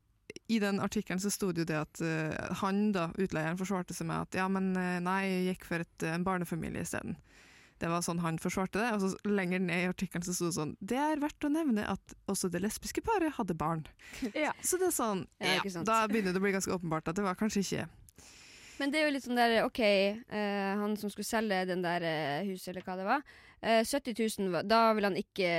i 0.49 0.59
den 0.61 0.79
artikkelen 0.81 1.21
så 1.21 1.31
sto 1.33 1.51
det 1.53 1.63
jo 1.63 1.69
det 1.69 1.79
at 1.79 2.01
uh, 2.01 2.53
han, 2.61 2.89
da, 2.93 3.09
utleieren, 3.21 3.57
forsvarte 3.59 3.95
seg 3.97 4.09
med 4.09 4.27
at 4.27 4.37
ja, 4.37 4.45
men 4.51 4.71
eh, 4.77 4.97
nei, 5.03 5.19
jeg 5.25 5.43
gikk 5.51 5.65
for 5.69 5.83
et, 5.85 6.05
en 6.09 6.25
barnefamilie 6.25 6.85
isteden. 6.85 7.17
Det 7.79 7.87
var 7.87 8.03
sånn 8.03 8.19
han 8.19 8.39
forsvarte 8.41 8.81
det. 8.81 8.89
Og 8.97 9.03
så 9.03 9.29
lenger 9.29 9.61
ned 9.63 9.85
i 9.85 9.89
artikkelen 9.89 10.25
så 10.25 10.35
sto 10.35 10.49
det 10.49 10.57
sånn 10.57 10.73
Det 10.83 10.97
er 10.99 11.21
verdt 11.21 11.47
å 11.47 11.51
nevne 11.53 11.85
at 11.87 12.15
også 12.29 12.49
det 12.51 12.59
lesbiske 12.65 13.03
paret 13.05 13.37
hadde 13.37 13.55
barn. 13.57 13.85
Ja. 14.35 14.51
Så 14.61 14.81
det 14.81 14.89
er 14.89 14.95
sånn 14.97 15.23
Ja, 15.39 15.59
ja. 15.63 15.83
Da 15.87 16.01
begynner 16.11 16.35
det 16.35 16.41
å 16.41 16.43
bli 16.43 16.55
ganske 16.57 16.75
åpenbart 16.75 17.07
at 17.07 17.19
det 17.19 17.23
var 17.23 17.39
kanskje 17.39 17.63
ikke 17.63 17.85
Men 18.81 18.91
det 18.91 18.99
er 18.99 19.07
jo 19.07 19.13
litt 19.15 19.27
sånn 19.27 19.39
der 19.39 19.61
OK, 19.63 19.79
uh, 19.79 20.73
han 20.81 20.97
som 20.99 21.13
skulle 21.13 21.29
selge 21.29 21.61
den 21.71 21.85
der 21.85 22.03
uh, 22.03 22.49
huset, 22.49 22.73
eller 22.73 22.83
hva 22.87 22.97
det 22.99 23.07
var. 23.07 23.23
Eh, 23.61 23.83
70 23.83 24.15
000, 24.39 24.63
da 24.69 24.93
vil 24.95 25.03
han 25.03 25.17
ikke 25.19 25.49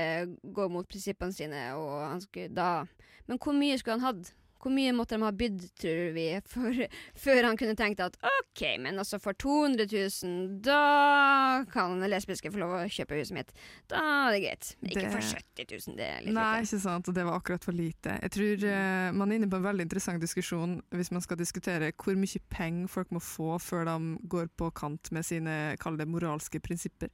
gå 0.54 0.68
mot 0.72 0.88
prinsippene 0.88 1.36
sine, 1.36 1.64
og 1.76 2.08
han 2.08 2.20
skulle 2.20 2.48
da 2.48 2.84
Men 3.28 3.38
hvor 3.38 3.52
mye 3.54 3.78
skulle 3.78 4.00
han 4.00 4.06
hatt? 4.06 4.32
Hvor 4.60 4.72
mye 4.74 4.92
måtte 4.92 5.16
de 5.16 5.24
ha 5.24 5.30
bydd, 5.32 5.62
tror 5.80 6.10
vi, 6.16 6.26
for, 6.52 6.82
før 7.16 7.46
han 7.48 7.56
kunne 7.60 7.76
tenkt 7.78 8.02
at 8.04 8.18
OK, 8.28 8.62
men 8.82 9.00
altså 9.00 9.20
for 9.22 9.32
200 9.40 9.86
000, 9.88 10.60
da 10.66 11.64
kan 11.72 11.96
lesbiske 12.10 12.50
få 12.52 12.60
lov 12.60 12.74
å 12.76 12.80
kjøpe 12.90 13.16
huset 13.16 13.36
mitt. 13.36 13.54
Da 13.90 14.02
er 14.26 14.34
det 14.34 14.42
greit. 14.44 14.70
Men 14.80 14.92
ikke 14.92 15.06
Det- 15.06 15.12
for 15.14 15.20
70 15.20 15.88
000, 15.88 15.96
det 15.96 16.08
er 16.08 16.20
litt 16.26 16.34
Nei, 16.34 16.60
lite. 16.60 16.68
ikke 16.68 16.82
sant, 16.84 17.08
og 17.08 17.14
det 17.16 17.24
var 17.24 17.38
akkurat 17.40 17.64
for 17.64 17.72
lite. 17.72 18.18
Jeg 18.20 18.30
tror 18.36 18.66
uh, 18.68 19.12
man 19.16 19.32
er 19.32 19.40
inne 19.40 19.50
på 19.50 19.56
en 19.60 19.66
veldig 19.68 19.86
interessant 19.86 20.20
diskusjon 20.20 20.76
hvis 20.90 21.10
man 21.10 21.24
skal 21.24 21.40
diskutere 21.40 21.92
hvor 21.96 22.16
mye 22.20 22.40
penger 22.50 22.88
folk 22.88 23.10
må 23.16 23.20
få 23.22 23.56
før 23.60 23.84
de 23.88 23.96
går 24.28 24.50
på 24.60 24.70
kant 24.76 25.10
med 25.12 25.24
sine 25.24 25.56
kall 25.80 25.96
det 25.96 26.08
moralske 26.08 26.60
prinsipper. 26.60 27.08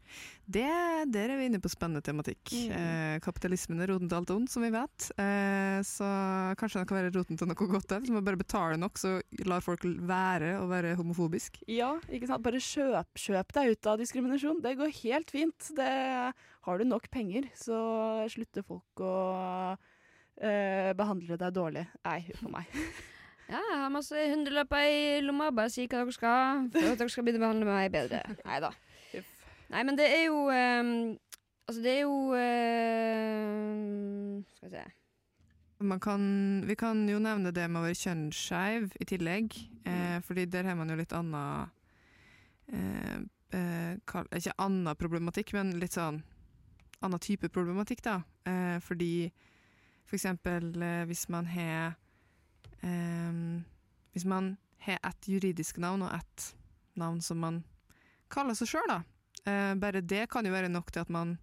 Det, 0.46 0.66
der 1.12 1.30
er 1.30 1.37
vi 1.38 1.46
inne 1.50 1.61
på 1.62 1.70
spennende 1.70 2.02
tematikk. 2.02 2.50
Mm. 2.50 2.74
Uh, 2.74 3.16
kapitalismen 3.24 3.80
er 3.80 3.92
roten 3.92 4.09
til 4.11 4.18
alt 4.18 4.30
ondt, 4.35 4.50
som 4.52 4.62
vi 4.66 4.72
vet. 4.74 5.11
Uh, 5.18 5.78
så 5.87 6.11
kanskje 6.59 6.82
det 6.82 6.88
kan 6.90 7.00
være 7.00 7.14
roten 7.16 7.36
til 7.38 7.51
noe 7.51 7.68
godt 7.70 7.88
der. 7.90 8.03
Hvis 8.03 8.12
man 8.14 8.25
bare 8.27 8.40
betaler 8.40 8.81
nok, 8.81 8.99
så 9.01 9.18
lar 9.49 9.64
folk 9.64 9.85
være 9.85 10.57
å 10.61 10.66
være 10.70 10.96
homofobisk. 10.99 11.61
Ja, 11.70 11.94
ikke 12.11 12.31
sant? 12.31 12.44
Bare 12.46 12.62
kjøp, 12.62 13.11
kjøp 13.20 13.53
deg 13.57 13.75
ut 13.75 13.90
av 13.92 14.01
diskriminasjon. 14.03 14.62
Det 14.64 14.77
går 14.81 14.94
helt 15.03 15.35
fint. 15.35 15.70
Det, 15.77 15.90
har 16.66 16.75
du 16.79 16.85
nok 16.88 17.11
penger, 17.14 17.51
så 17.59 17.77
slutter 18.33 18.62
folk 18.66 19.05
å 19.05 19.16
eh, 20.42 20.90
behandle 20.99 21.38
deg 21.38 21.55
dårlig. 21.55 21.85
Nei, 22.07 22.22
huff 22.31 22.46
a 22.49 22.51
meg. 22.61 22.66
Ja, 23.46 23.61
jeg 23.62 23.77
har 23.79 23.90
masse 23.94 24.22
hundrelapper 24.33 24.88
i 24.90 25.20
lomma. 25.22 25.53
Bare 25.55 25.70
si 25.70 25.85
hva 25.87 26.01
dere 26.01 26.11
skal, 26.11 26.64
for 26.75 26.83
at 26.83 26.99
dere 26.99 27.12
skal 27.14 27.22
begynne 27.22 27.38
å 27.38 27.44
behandle 27.44 27.68
meg 27.68 27.92
bedre. 27.94 28.18
Nei 28.42 28.57
da. 28.64 28.72
Nei, 29.70 29.85
men 29.87 29.94
det 29.99 30.07
er 30.11 30.25
jo 30.27 30.40
um, 30.51 31.14
Altså, 31.66 31.83
det 31.83 31.92
er 31.92 32.01
jo 32.05 32.11
um, 32.35 34.44
Skal 34.55 34.70
vi 34.70 34.77
se 34.77 34.85
kan, 36.00 36.62
vi 36.66 36.76
kan 36.76 37.08
jo 37.08 37.18
nevne 37.20 37.52
det 37.52 37.66
med 37.68 37.80
å 37.80 37.84
være 37.84 37.98
kjønnsskeiv 38.00 38.92
i 39.00 39.04
tillegg, 39.04 39.56
eh, 39.84 40.20
fordi 40.24 40.46
der 40.48 40.64
har 40.64 40.76
man 40.78 40.88
jo 40.88 40.96
litt 40.96 41.12
annen 41.12 41.70
eh, 42.72 43.18
eh, 43.52 43.96
kall- 44.08 44.30
Ikke 44.32 44.54
anna 44.58 44.94
problematikk, 44.94 45.52
men 45.52 45.78
litt 45.80 45.92
sånn 45.92 46.22
annen 47.02 47.20
type 47.20 47.48
problematikk, 47.52 48.02
da. 48.02 48.22
Eh, 48.46 48.78
fordi 48.80 49.30
for 50.06 50.16
eksempel 50.16 50.70
eh, 50.82 51.04
hvis 51.04 51.28
man 51.28 51.46
har 51.46 51.96
eh, 52.82 53.62
Hvis 54.12 54.24
man 54.24 54.56
har 54.78 54.98
ett 55.04 55.28
juridisk 55.28 55.76
navn 55.78 56.02
og 56.06 56.14
ett 56.14 56.54
navn 56.96 57.20
som 57.20 57.38
man 57.38 57.64
kaller 58.32 58.54
seg 58.54 58.68
sjøl, 58.70 58.88
da. 58.88 59.02
Eh, 59.44 59.74
bare 59.74 60.00
det 60.00 60.30
kan 60.30 60.46
jo 60.46 60.52
være 60.52 60.70
nok 60.72 60.88
til 60.90 61.00
at 61.04 61.10
man 61.12 61.36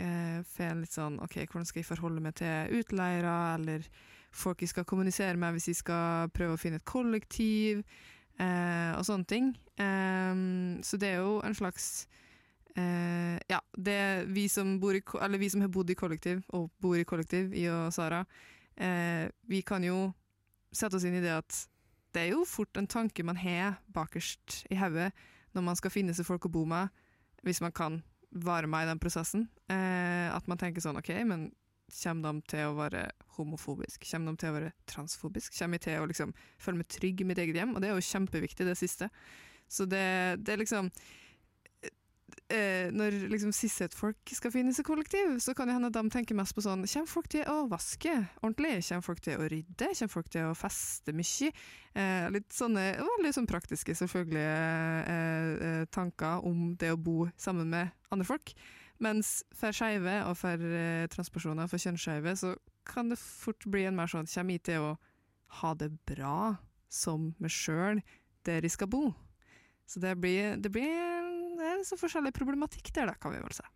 eh, 0.00 0.38
får 0.46 0.78
litt 0.82 0.94
sånn 0.94 1.18
OK, 1.24 1.40
hvordan 1.44 1.66
skal 1.68 1.82
jeg 1.82 1.88
forholde 1.88 2.22
meg 2.24 2.36
til 2.40 2.78
utleiere, 2.78 3.34
eller 3.56 3.88
folk 4.34 4.62
jeg 4.62 4.72
skal 4.72 4.86
kommunisere 4.88 5.38
med 5.40 5.56
hvis 5.56 5.70
jeg 5.72 5.80
skal 5.80 6.30
prøve 6.34 6.56
å 6.56 6.60
finne 6.60 6.80
et 6.80 6.88
kollektiv, 6.88 7.82
eh, 8.38 8.92
og 8.94 9.04
sånne 9.08 9.28
ting. 9.28 9.50
Eh, 9.80 10.44
så 10.86 11.00
det 11.00 11.14
er 11.14 11.22
jo 11.22 11.38
en 11.46 11.56
slags 11.58 12.06
eh, 12.76 13.38
Ja, 13.50 13.60
det 13.74 14.00
vi 14.34 14.48
som, 14.52 14.76
bor 14.82 14.96
i, 14.96 15.02
eller 15.20 15.40
vi 15.40 15.50
som 15.50 15.64
har 15.64 15.72
bodd 15.72 15.90
i 15.90 15.98
kollektiv, 15.98 16.44
og 16.54 16.70
bor 16.80 16.98
i 16.98 17.06
kollektiv, 17.08 17.54
i 17.54 17.68
og 17.72 17.90
Sara, 17.94 18.24
eh, 18.76 19.26
vi 19.48 19.62
kan 19.66 19.84
jo 19.84 20.12
sette 20.72 20.98
oss 20.98 21.06
inn 21.08 21.16
i 21.18 21.24
det 21.24 21.32
at 21.32 21.64
det 22.14 22.24
er 22.24 22.32
jo 22.36 22.44
fort 22.48 22.76
en 22.80 22.88
tanke 22.88 23.24
man 23.24 23.36
har 23.36 23.78
bakerst 23.94 24.64
i 24.72 24.78
hodet 24.80 25.10
når 25.54 25.64
man 25.64 25.76
skal 25.78 25.92
finne 25.92 26.14
seg 26.16 26.26
folk 26.28 26.46
å 26.48 26.52
bo 26.52 26.64
med, 26.68 26.88
hvis 27.46 27.60
man 27.64 27.72
kan 27.72 28.00
være 28.30 28.68
med 28.70 28.86
i 28.86 28.90
den 28.90 29.00
prosessen. 29.02 29.48
Eh, 29.72 30.28
at 30.32 30.48
man 30.50 30.60
tenker 30.60 30.84
sånn 30.84 30.98
OK, 31.00 31.10
men 31.28 31.48
kommer 31.88 32.34
de 32.36 32.52
til 32.52 32.68
å 32.68 32.76
være 32.76 33.06
homofobisk? 33.38 34.04
Kommer 34.10 34.34
de 34.34 34.42
til 34.42 34.50
å 34.50 34.56
være 34.58 34.72
transfobisk? 34.90 35.54
Kommer 35.56 35.78
jeg 35.78 35.86
til 35.86 36.02
å 36.02 36.08
liksom 36.10 36.34
føle 36.60 36.82
meg 36.82 36.90
trygg 36.92 37.22
i 37.22 37.28
mitt 37.28 37.40
eget 37.40 37.56
hjem? 37.56 37.74
Og 37.74 37.82
det 37.82 37.90
er 37.90 37.96
jo 37.96 38.10
kjempeviktig, 38.10 38.66
det 38.68 38.76
siste. 38.80 39.08
Så 39.68 39.86
det, 39.88 40.04
det 40.44 40.54
er 40.54 40.62
liksom 40.62 40.90
eh, 42.52 42.88
Når 42.94 43.16
liksom 43.32 43.52
cis-het-folk 43.54 44.32
skal 44.36 44.52
finnes 44.54 44.78
i 44.80 44.84
kollektiv, 44.86 45.36
så 45.44 45.54
kan 45.56 45.68
det 45.68 45.76
hende 45.76 45.90
at 45.90 45.96
de 45.96 46.12
tenker 46.12 46.38
mest 46.38 46.56
på 46.56 46.64
sånn 46.64 46.86
Kommer 46.88 47.10
folk 47.10 47.28
til 47.32 47.44
å 47.50 47.60
vaske 47.70 48.14
ordentlig? 48.42 48.80
Kommer 48.88 49.06
folk 49.06 49.22
til 49.24 49.38
å 49.38 49.48
rydde? 49.50 49.90
Kommer 49.92 50.14
folk 50.14 50.32
til 50.32 50.48
å 50.48 50.56
feste 50.58 51.14
mye? 51.16 51.52
Eh, 51.98 52.26
litt 52.34 52.50
sånne 52.54 52.90
veldig 53.00 53.34
sånn 53.34 53.48
praktiske, 53.50 53.94
selvfølgelig, 53.98 54.44
eh, 54.44 55.52
eh, 55.68 55.86
tanker 55.94 56.44
om 56.46 56.74
det 56.78 56.92
å 56.94 57.00
bo 57.00 57.28
sammen 57.36 57.70
med 57.72 57.90
andre 58.14 58.28
folk. 58.28 58.54
Mens 59.02 59.42
for 59.54 59.74
skeive 59.74 60.20
og 60.26 60.36
for 60.38 60.58
eh, 60.58 61.06
transpersoner, 61.10 61.68
for 61.70 61.82
kjønnsskeive, 61.82 62.34
så 62.38 62.54
kan 62.88 63.10
det 63.12 63.20
fort 63.20 63.66
bli 63.70 63.84
en 63.86 63.96
mer 63.98 64.10
sånn 64.10 64.26
Kommer 64.30 64.56
jeg 64.56 64.64
til 64.70 64.86
å 64.86 64.96
ha 65.60 65.74
det 65.78 65.90
bra 66.08 66.58
som 66.88 67.32
meg 67.38 67.52
sjøl 67.52 68.02
der 68.46 68.64
jeg 68.64 68.74
skal 68.74 68.90
bo? 68.90 69.12
Så 69.88 70.00
det 70.00 70.16
blir, 70.20 70.56
det 70.60 70.72
blir 70.72 71.27
er 71.80 71.88
så 71.88 71.98
forskjellig 72.00 72.34
problematikk 72.36 72.92
der, 72.94 73.12
da, 73.12 73.16
kan 73.20 73.34
vi 73.34 73.42
vel 73.42 73.56
si. 73.56 73.66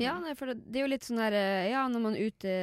Ja, 0.00 0.14
nei, 0.22 0.32
for 0.38 0.48
det, 0.48 0.62
det 0.72 0.80
er 0.80 0.86
jo 0.86 0.92
litt 0.94 1.04
sånn 1.04 1.20
der 1.20 1.34
eh, 1.36 1.66
Ja, 1.68 1.82
når 1.90 2.00
man 2.00 2.14
er 2.16 2.30
ute 2.30 2.54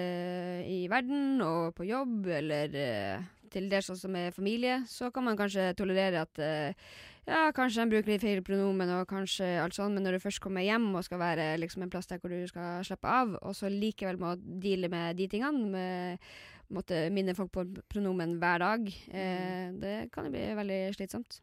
i 0.65 0.79
verden 0.89 1.43
og 1.45 1.75
på 1.77 1.85
jobb, 1.85 2.25
eller 2.39 2.73
eh, 2.73 3.27
til 3.53 3.69
dels 3.69 3.89
også 3.93 4.09
med 4.11 4.33
familie, 4.33 4.81
så 4.89 5.11
kan 5.13 5.25
man 5.27 5.37
kanskje 5.37 5.71
tolerere 5.77 6.23
at 6.25 6.41
eh, 6.41 6.89
ja, 7.29 7.49
kanskje 7.53 7.85
de 7.85 7.93
bruker 7.93 8.13
litt 8.13 8.23
feil 8.23 8.41
pronomen 8.45 8.89
og 8.95 9.07
kanskje 9.09 9.47
alt 9.61 9.77
sånn, 9.77 9.93
men 9.93 10.05
når 10.05 10.17
du 10.17 10.23
først 10.23 10.41
kommer 10.41 10.65
hjem 10.65 10.87
og 10.95 11.05
skal 11.05 11.21
være 11.21 11.51
liksom 11.61 11.85
en 11.85 11.91
plass 11.93 12.09
der 12.09 12.21
hvor 12.21 12.33
du 12.33 12.47
skal 12.49 12.81
slappe 12.87 13.11
av, 13.19 13.35
og 13.43 13.53
så 13.57 13.69
likevel 13.69 14.17
må 14.21 14.33
deale 14.39 14.89
med 14.89 15.19
de 15.19 15.29
tingene, 15.29 15.69
med 15.69 16.31
måtte 16.73 17.07
minne 17.13 17.33
folk 17.37 17.51
på 17.53 17.65
pronomen 17.89 18.37
hver 18.41 18.61
dag, 18.61 18.89
eh, 19.09 19.69
det 19.81 19.95
kan 20.13 20.27
jo 20.27 20.33
bli 20.33 20.47
veldig 20.57 20.81
slitsomt. 20.97 21.41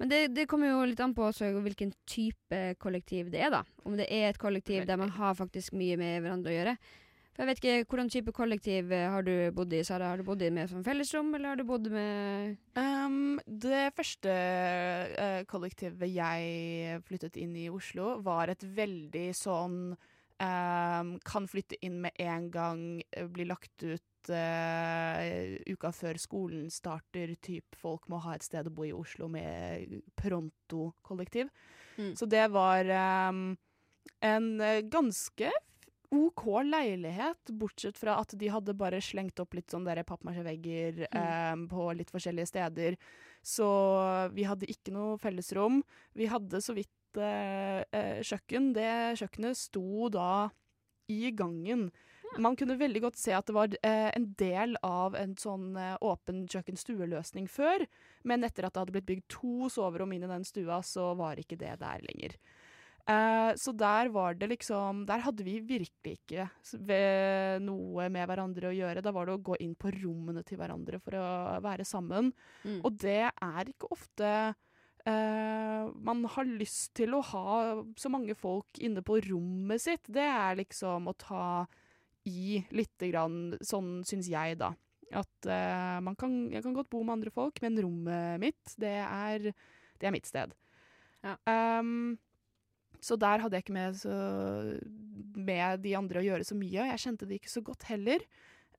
Men 0.00 0.08
det, 0.08 0.20
det 0.32 0.46
kommer 0.48 0.70
jo 0.70 0.86
litt 0.88 1.00
an 1.04 1.12
på 1.12 1.28
hvilken 1.28 1.92
type 2.08 2.60
kollektiv 2.80 3.28
det 3.32 3.42
er, 3.44 3.52
da. 3.52 3.60
Om 3.84 3.98
det 4.00 4.08
er 4.08 4.30
et 4.30 4.40
kollektiv 4.40 4.86
der 4.88 4.96
man 4.96 5.12
har 5.12 5.36
faktisk 5.36 5.76
mye 5.76 5.98
med 6.00 6.22
hverandre 6.24 6.52
å 6.52 6.56
gjøre. 6.56 6.76
For 7.30 7.44
jeg 7.44 7.48
vet 7.50 7.60
ikke, 7.60 7.88
Hvordan 7.88 8.08
type 8.12 8.32
kollektiv 8.34 8.90
eh, 8.92 9.06
har 9.12 9.24
du 9.24 9.32
bodd 9.54 9.72
i, 9.76 9.82
Sara? 9.86 10.10
Har 10.10 10.20
du 10.20 10.26
bodd 10.26 10.42
i 10.42 10.50
med 10.52 10.70
som 10.72 10.82
fellesrom, 10.84 11.30
eller 11.36 11.52
har 11.52 11.60
du 11.60 11.66
bodd 11.68 11.90
med 11.92 12.56
Um, 12.80 13.38
det 13.44 13.90
første 13.96 14.30
uh, 14.30 15.40
kollektivet 15.50 16.12
jeg 16.12 17.00
flyttet 17.08 17.38
inn 17.40 17.54
i 17.58 17.68
Oslo, 17.72 18.18
var 18.24 18.52
et 18.52 18.62
veldig 18.62 19.30
sånn 19.36 19.78
um, 19.92 21.14
Kan 21.26 21.48
flytte 21.50 21.78
inn 21.84 22.00
med 22.04 22.16
en 22.20 22.50
gang, 22.52 22.84
eh, 23.12 23.28
bli 23.28 23.48
lagt 23.48 23.84
ut 23.84 24.04
eh, 24.28 25.56
uka 25.70 25.92
før 25.94 26.18
skolen 26.20 26.68
starter. 26.72 27.32
Typ 27.40 27.78
folk 27.78 28.08
må 28.12 28.20
ha 28.26 28.34
et 28.36 28.44
sted 28.44 28.68
å 28.68 28.74
bo 28.74 28.84
i 28.84 28.92
Oslo 28.92 29.30
med 29.32 30.00
pronto-kollektiv. 30.20 31.48
Mm. 31.96 32.12
Så 32.18 32.28
det 32.30 32.44
var 32.52 32.84
um, 33.30 33.56
en 34.20 34.52
eh, 34.60 34.84
ganske 34.90 35.50
OK 36.10 36.44
leilighet, 36.66 37.52
bortsett 37.54 37.98
fra 37.98 38.16
at 38.18 38.34
de 38.34 38.48
hadde 38.50 38.74
bare 38.74 38.98
slengt 39.04 39.38
opp 39.38 39.54
litt 39.54 39.70
sånn 39.70 39.86
der 39.86 40.02
mm. 40.02 41.06
um, 41.14 41.66
på 41.70 41.90
litt 41.94 42.10
forskjellige 42.10 42.50
steder. 42.50 42.96
Så 43.46 43.68
vi 44.34 44.44
hadde 44.44 44.68
ikke 44.68 44.92
noe 44.92 45.18
fellesrom. 45.22 45.80
Vi 46.18 46.26
hadde 46.28 46.60
så 46.60 46.74
vidt 46.76 47.16
uh, 47.16 47.80
kjøkken. 48.26 48.72
Det 48.74 48.90
kjøkkenet 49.22 49.62
sto 49.62 50.10
da 50.12 50.50
i 51.10 51.30
gangen. 51.30 51.88
Man 52.38 52.56
kunne 52.56 52.78
veldig 52.78 53.02
godt 53.02 53.18
se 53.18 53.34
at 53.34 53.48
det 53.48 53.54
var 53.56 53.72
eh, 53.82 54.08
en 54.14 54.28
del 54.38 54.76
av 54.86 55.16
en 55.18 55.34
sånn 55.38 55.74
eh, 55.78 55.96
åpen 56.06 56.44
kjøkken-stue-løsning 56.50 57.48
før, 57.50 57.84
men 58.28 58.46
etter 58.46 58.66
at 58.66 58.74
det 58.74 58.84
hadde 58.84 58.94
blitt 58.94 59.08
bygd 59.08 59.26
to 59.34 59.70
soverom 59.72 60.14
inn 60.14 60.26
i 60.26 60.30
den 60.30 60.46
stua, 60.46 60.78
så 60.86 61.10
var 61.18 61.40
ikke 61.42 61.58
det 61.60 61.74
der 61.82 62.04
lenger. 62.06 62.36
Eh, 63.10 63.50
så 63.58 63.74
der 63.74 64.10
var 64.12 64.36
det 64.38 64.50
liksom 64.50 65.06
Der 65.08 65.22
hadde 65.24 65.42
vi 65.42 65.56
virkelig 65.64 66.18
ikke 66.20 66.44
noe 67.64 68.08
med 68.12 68.28
hverandre 68.28 68.70
å 68.70 68.76
gjøre. 68.76 69.02
Da 69.02 69.14
var 69.16 69.26
det 69.26 69.34
å 69.34 69.44
gå 69.50 69.58
inn 69.64 69.74
på 69.74 69.90
rommene 69.98 70.44
til 70.46 70.60
hverandre 70.60 71.00
for 71.02 71.18
å 71.18 71.28
være 71.64 71.86
sammen. 71.88 72.30
Mm. 72.62 72.82
Og 72.84 72.98
det 73.00 73.24
er 73.30 73.72
ikke 73.72 73.90
ofte 73.90 74.34
Uh, 75.08 75.88
man 76.04 76.26
har 76.28 76.44
lyst 76.44 76.90
til 76.98 77.14
å 77.16 77.22
ha 77.24 77.52
så 77.96 78.10
mange 78.12 78.34
folk 78.36 78.80
inne 78.84 79.00
på 79.00 79.16
rommet 79.30 79.80
sitt. 79.80 80.04
Det 80.12 80.26
er 80.28 80.58
liksom 80.58 81.08
å 81.08 81.14
ta 81.16 81.44
i 82.28 82.60
lite 82.76 83.10
grann, 83.10 83.56
sånn 83.64 84.00
syns 84.08 84.28
jeg, 84.30 84.58
da. 84.60 84.72
At 85.10 85.48
uh, 85.48 85.98
man 86.04 86.16
kan, 86.18 86.34
jeg 86.52 86.62
kan 86.64 86.74
godt 86.76 86.90
bo 86.92 87.02
med 87.02 87.18
andre 87.18 87.32
folk, 87.34 87.60
men 87.64 87.78
rommet 87.82 88.42
mitt, 88.42 88.74
det 88.80 88.96
er, 89.02 89.50
det 89.98 90.08
er 90.08 90.14
mitt 90.14 90.28
sted. 90.28 90.54
Ja. 91.24 91.36
Um, 91.80 92.18
så 93.00 93.16
der 93.16 93.40
hadde 93.42 93.56
jeg 93.56 93.64
ikke 93.64 93.76
med, 93.76 93.96
så, 93.96 94.14
med 95.36 95.82
de 95.84 95.96
andre 95.96 96.20
å 96.20 96.26
gjøre 96.26 96.46
så 96.46 96.56
mye, 96.58 96.82
og 96.82 96.92
jeg 96.92 97.04
kjente 97.06 97.28
det 97.28 97.40
ikke 97.40 97.52
så 97.52 97.62
godt 97.64 97.86
heller. 97.88 98.24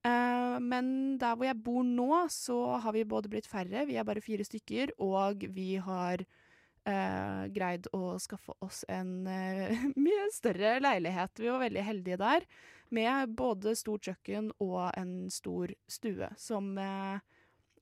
Uh, 0.02 0.58
men 0.62 0.86
der 1.20 1.36
hvor 1.36 1.46
jeg 1.46 1.62
bor 1.62 1.82
nå, 1.86 2.10
så 2.32 2.78
har 2.82 2.94
vi 2.96 3.04
både 3.08 3.30
blitt 3.30 3.50
færre, 3.50 3.84
vi 3.86 3.98
er 3.98 4.06
bare 4.06 4.24
fire 4.24 4.46
stykker, 4.46 4.94
og 5.02 5.44
vi 5.54 5.74
har 5.82 6.22
uh, 6.22 7.42
greid 7.54 7.90
å 7.94 8.16
skaffe 8.22 8.54
oss 8.64 8.82
en 8.90 9.12
mye 10.06 10.30
større 10.34 10.78
leilighet. 10.82 11.42
Vi 11.42 11.50
var 11.50 11.66
veldig 11.66 11.88
heldige 11.90 12.22
der, 12.22 12.48
med 12.94 13.32
både 13.38 13.74
stort 13.78 14.06
kjøkken 14.08 14.50
og 14.62 14.90
en 14.98 15.30
stor 15.32 15.72
stue, 15.90 16.28
som 16.40 16.72
eh, 16.78 17.18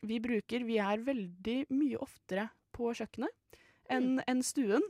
vi 0.07 0.21
bruker. 0.23 0.65
Vi 0.69 0.79
er 0.83 1.03
veldig 1.07 1.59
mye 1.75 2.01
oftere 2.01 2.49
på 2.77 2.93
kjøkkenet 2.97 3.59
enn 3.91 4.21
en 4.31 4.43
stuen. 4.47 4.85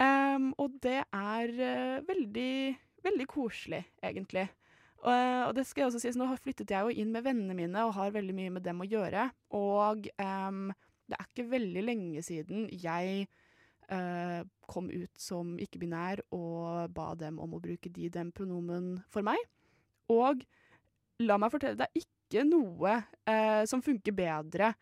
Um, 0.00 0.48
og 0.58 0.80
det 0.82 1.02
er 1.14 1.50
eh, 1.62 2.00
veldig, 2.08 2.54
veldig 3.04 3.26
koselig, 3.30 3.84
egentlig. 4.02 4.48
Og, 5.04 5.12
og 5.12 5.52
det 5.54 5.66
skal 5.68 5.84
jeg 5.84 5.90
også 5.92 6.00
si, 6.02 6.10
så 6.16 6.18
nå 6.22 6.26
har- 6.30 6.40
flyttet 6.40 6.72
jeg 6.72 6.82
jo 6.88 7.02
inn 7.04 7.12
med 7.14 7.26
vennene 7.26 7.54
mine 7.54 7.84
og 7.86 7.94
har 7.98 8.10
veldig 8.16 8.34
mye 8.34 8.54
med 8.56 8.64
dem 8.66 8.80
å 8.82 8.88
gjøre. 8.88 9.28
Og 9.54 10.08
um, 10.18 10.66
det 11.06 11.18
er 11.18 11.28
ikke 11.28 11.50
veldig 11.52 11.84
lenge 11.84 12.22
siden 12.24 12.66
jeg 12.72 13.26
eh, 13.92 14.40
kom 14.70 14.90
ut 14.90 15.20
som 15.20 15.54
ikke-binær 15.60 16.24
og 16.34 16.92
ba 16.94 17.12
dem 17.18 17.38
om 17.42 17.56
å 17.56 17.62
bruke 17.62 17.92
de-dem-pronomen 17.92 18.96
for 19.12 19.26
meg. 19.26 19.40
Og 20.12 20.44
la 21.24 21.38
meg 21.40 21.52
fortelle, 21.54 21.78
det 21.78 21.88
er 21.88 22.04
ikke 22.04 22.44
noe 22.48 22.98
eh, 23.30 23.62
som 23.70 23.82
funker 23.84 24.16
bedre 24.16 24.72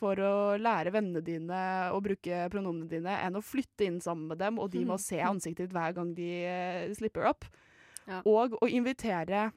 for 0.00 0.20
å 0.24 0.34
lære 0.60 0.92
vennene 0.94 1.22
dine 1.24 1.62
å 1.92 2.00
bruke 2.04 2.46
pronomene 2.52 2.88
dine, 2.88 3.16
enn 3.20 3.36
å 3.36 3.44
flytte 3.44 3.86
inn 3.86 3.98
sammen 4.02 4.30
med 4.30 4.40
dem, 4.40 4.60
og 4.62 4.70
de 4.72 4.84
må 4.88 4.98
se 5.02 5.20
ansiktet 5.24 5.68
ditt 5.68 5.76
hver 5.76 5.96
gang 5.96 6.14
de 6.16 6.30
eh, 6.48 6.84
slipper 6.96 7.28
opp. 7.32 7.48
Ja. 8.06 8.22
Og 8.28 8.56
å 8.58 8.68
invitere 8.70 9.50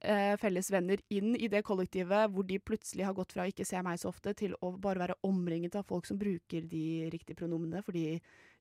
eh, 0.00 0.34
felles 0.40 0.70
venner 0.72 1.02
inn 1.12 1.34
i 1.36 1.50
det 1.52 1.62
kollektivet 1.66 2.32
hvor 2.32 2.46
de 2.48 2.58
plutselig 2.58 3.06
har 3.06 3.16
gått 3.16 3.36
fra 3.36 3.44
å 3.44 3.52
ikke 3.52 3.66
se 3.68 3.82
meg 3.84 4.00
så 4.00 4.10
ofte, 4.10 4.34
til 4.38 4.56
å 4.64 4.72
bare 4.80 5.04
være 5.04 5.20
omringet 5.28 5.78
av 5.78 5.86
folk 5.88 6.08
som 6.08 6.18
bruker 6.20 6.66
de 6.70 7.10
riktige 7.12 7.38
pronomene, 7.38 7.84
fordi 7.86 8.08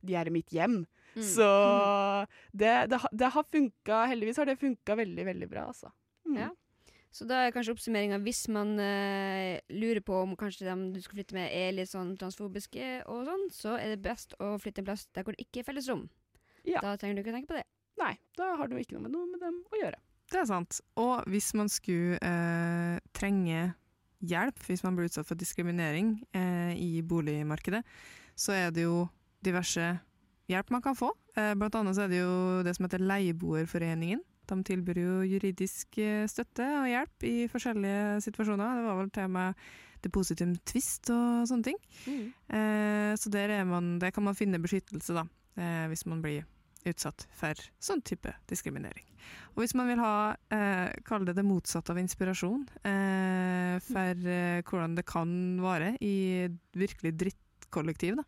de 0.07 0.17
er 0.17 0.29
i 0.29 0.35
mitt 0.35 0.53
hjem. 0.53 0.83
Mm. 1.15 1.23
Så 1.23 1.47
det, 2.51 2.73
det, 2.91 2.99
det 3.15 3.31
har 3.31 3.47
funka 3.47 4.01
Heldigvis 4.11 4.39
har 4.41 4.49
det 4.49 4.57
funka 4.59 4.97
veldig, 4.99 5.25
veldig 5.31 5.49
bra, 5.51 5.69
altså. 5.71 5.91
Mm. 6.27 6.39
Ja. 6.41 6.49
Så 7.15 7.23
da 7.29 7.45
er 7.45 7.53
kanskje 7.55 7.71
oppsummeringa 7.71 8.17
hvis 8.25 8.41
man 8.51 8.73
uh, 8.75 9.55
lurer 9.71 10.01
på 10.03 10.17
om 10.25 10.33
kanskje 10.35 10.67
dem 10.67 10.89
du 10.91 10.99
skal 10.99 11.21
flytte 11.21 11.37
med 11.37 11.47
er 11.47 11.71
litt 11.77 11.87
sånn 11.87 12.11
transfobiske 12.19 12.89
og 13.11 13.23
sånn, 13.29 13.45
så 13.55 13.77
er 13.79 13.93
det 13.93 14.03
best 14.03 14.35
å 14.43 14.57
flytte 14.59 14.83
en 14.83 14.89
plass 14.89 15.05
der 15.15 15.23
hvor 15.23 15.37
det 15.37 15.45
ikke 15.45 15.63
er 15.63 15.69
fellesrom. 15.69 16.09
Ja. 16.67 16.81
Da 16.83 16.97
trenger 16.99 17.15
du 17.15 17.23
ikke 17.23 17.31
å 17.31 17.37
tenke 17.37 17.53
på 17.53 17.59
det. 17.61 17.63
Nei, 18.01 18.11
da 18.35 18.51
har 18.59 18.67
du 18.67 18.75
ikke 18.75 18.97
noe 18.97 19.05
med 19.05 19.15
noe 19.15 19.29
med 19.31 19.39
dem 19.45 19.61
å 19.71 19.79
gjøre. 19.79 20.01
Det 20.33 20.41
er 20.41 20.47
sant. 20.49 20.81
Og 20.99 21.23
hvis 21.31 21.51
man 21.55 21.69
skulle 21.71 22.17
eh, 22.19 22.97
trenge 23.15 23.69
hjelp, 24.25 24.59
hvis 24.67 24.83
man 24.83 24.97
blir 24.97 25.07
utsatt 25.07 25.29
for 25.29 25.39
diskriminering 25.39 26.17
eh, 26.35 26.73
i 26.81 27.03
boligmarkedet, 27.05 27.83
så 28.35 28.55
er 28.57 28.73
det 28.75 28.87
jo 28.87 29.05
diverse 29.45 29.93
hjelp 30.51 30.71
man 30.73 30.83
kan 30.85 30.97
få. 30.97 31.11
Eh, 31.37 31.53
blant 31.57 31.75
annet 31.79 31.97
så 31.97 32.05
er 32.05 32.13
det 32.13 32.21
jo 32.21 32.63
det 32.65 32.75
som 32.77 32.87
heter 32.87 33.03
Leieboerforeningen. 33.03 34.21
De 34.45 34.57
tilbyr 34.67 34.99
jo 35.01 35.15
juridisk 35.25 35.97
eh, 36.01 36.27
støtte 36.29 36.67
og 36.81 36.89
hjelp 36.89 37.25
i 37.25 37.35
forskjellige 37.51 38.21
situasjoner. 38.27 38.79
Det 38.79 38.87
var 38.87 38.99
vel 39.01 39.11
til 39.13 39.29
og 39.29 39.35
med 39.37 39.65
depositum 40.05 40.53
tvist 40.69 41.09
og 41.13 41.47
sånne 41.49 41.71
ting. 41.71 41.79
Eh, 42.05 43.13
så 43.17 43.31
der, 43.33 43.55
er 43.61 43.65
man, 43.69 43.95
der 44.01 44.13
kan 44.13 44.25
man 44.27 44.37
finne 44.37 44.61
beskyttelse, 44.61 45.15
da, 45.17 45.25
eh, 45.57 45.85
hvis 45.89 46.05
man 46.09 46.21
blir 46.25 46.45
utsatt 46.85 47.25
for 47.33 47.57
sånn 47.81 48.03
type 48.05 48.29
diskriminering. 48.45 49.07
Og 49.55 49.63
hvis 49.63 49.73
man 49.73 49.89
vil 49.89 50.01
ha, 50.03 50.35
eh, 50.53 50.93
kall 51.07 51.25
det 51.25 51.33
det 51.39 51.45
motsatte 51.47 51.95
av 51.95 51.97
inspirasjon, 51.97 52.67
eh, 52.85 53.79
for 53.81 54.27
hvordan 54.69 54.93
det 54.99 55.07
kan 55.09 55.31
være 55.63 55.95
i 56.05 56.45
virkelig 56.77 57.15
drittkollektiv, 57.23 58.21
da, 58.21 58.27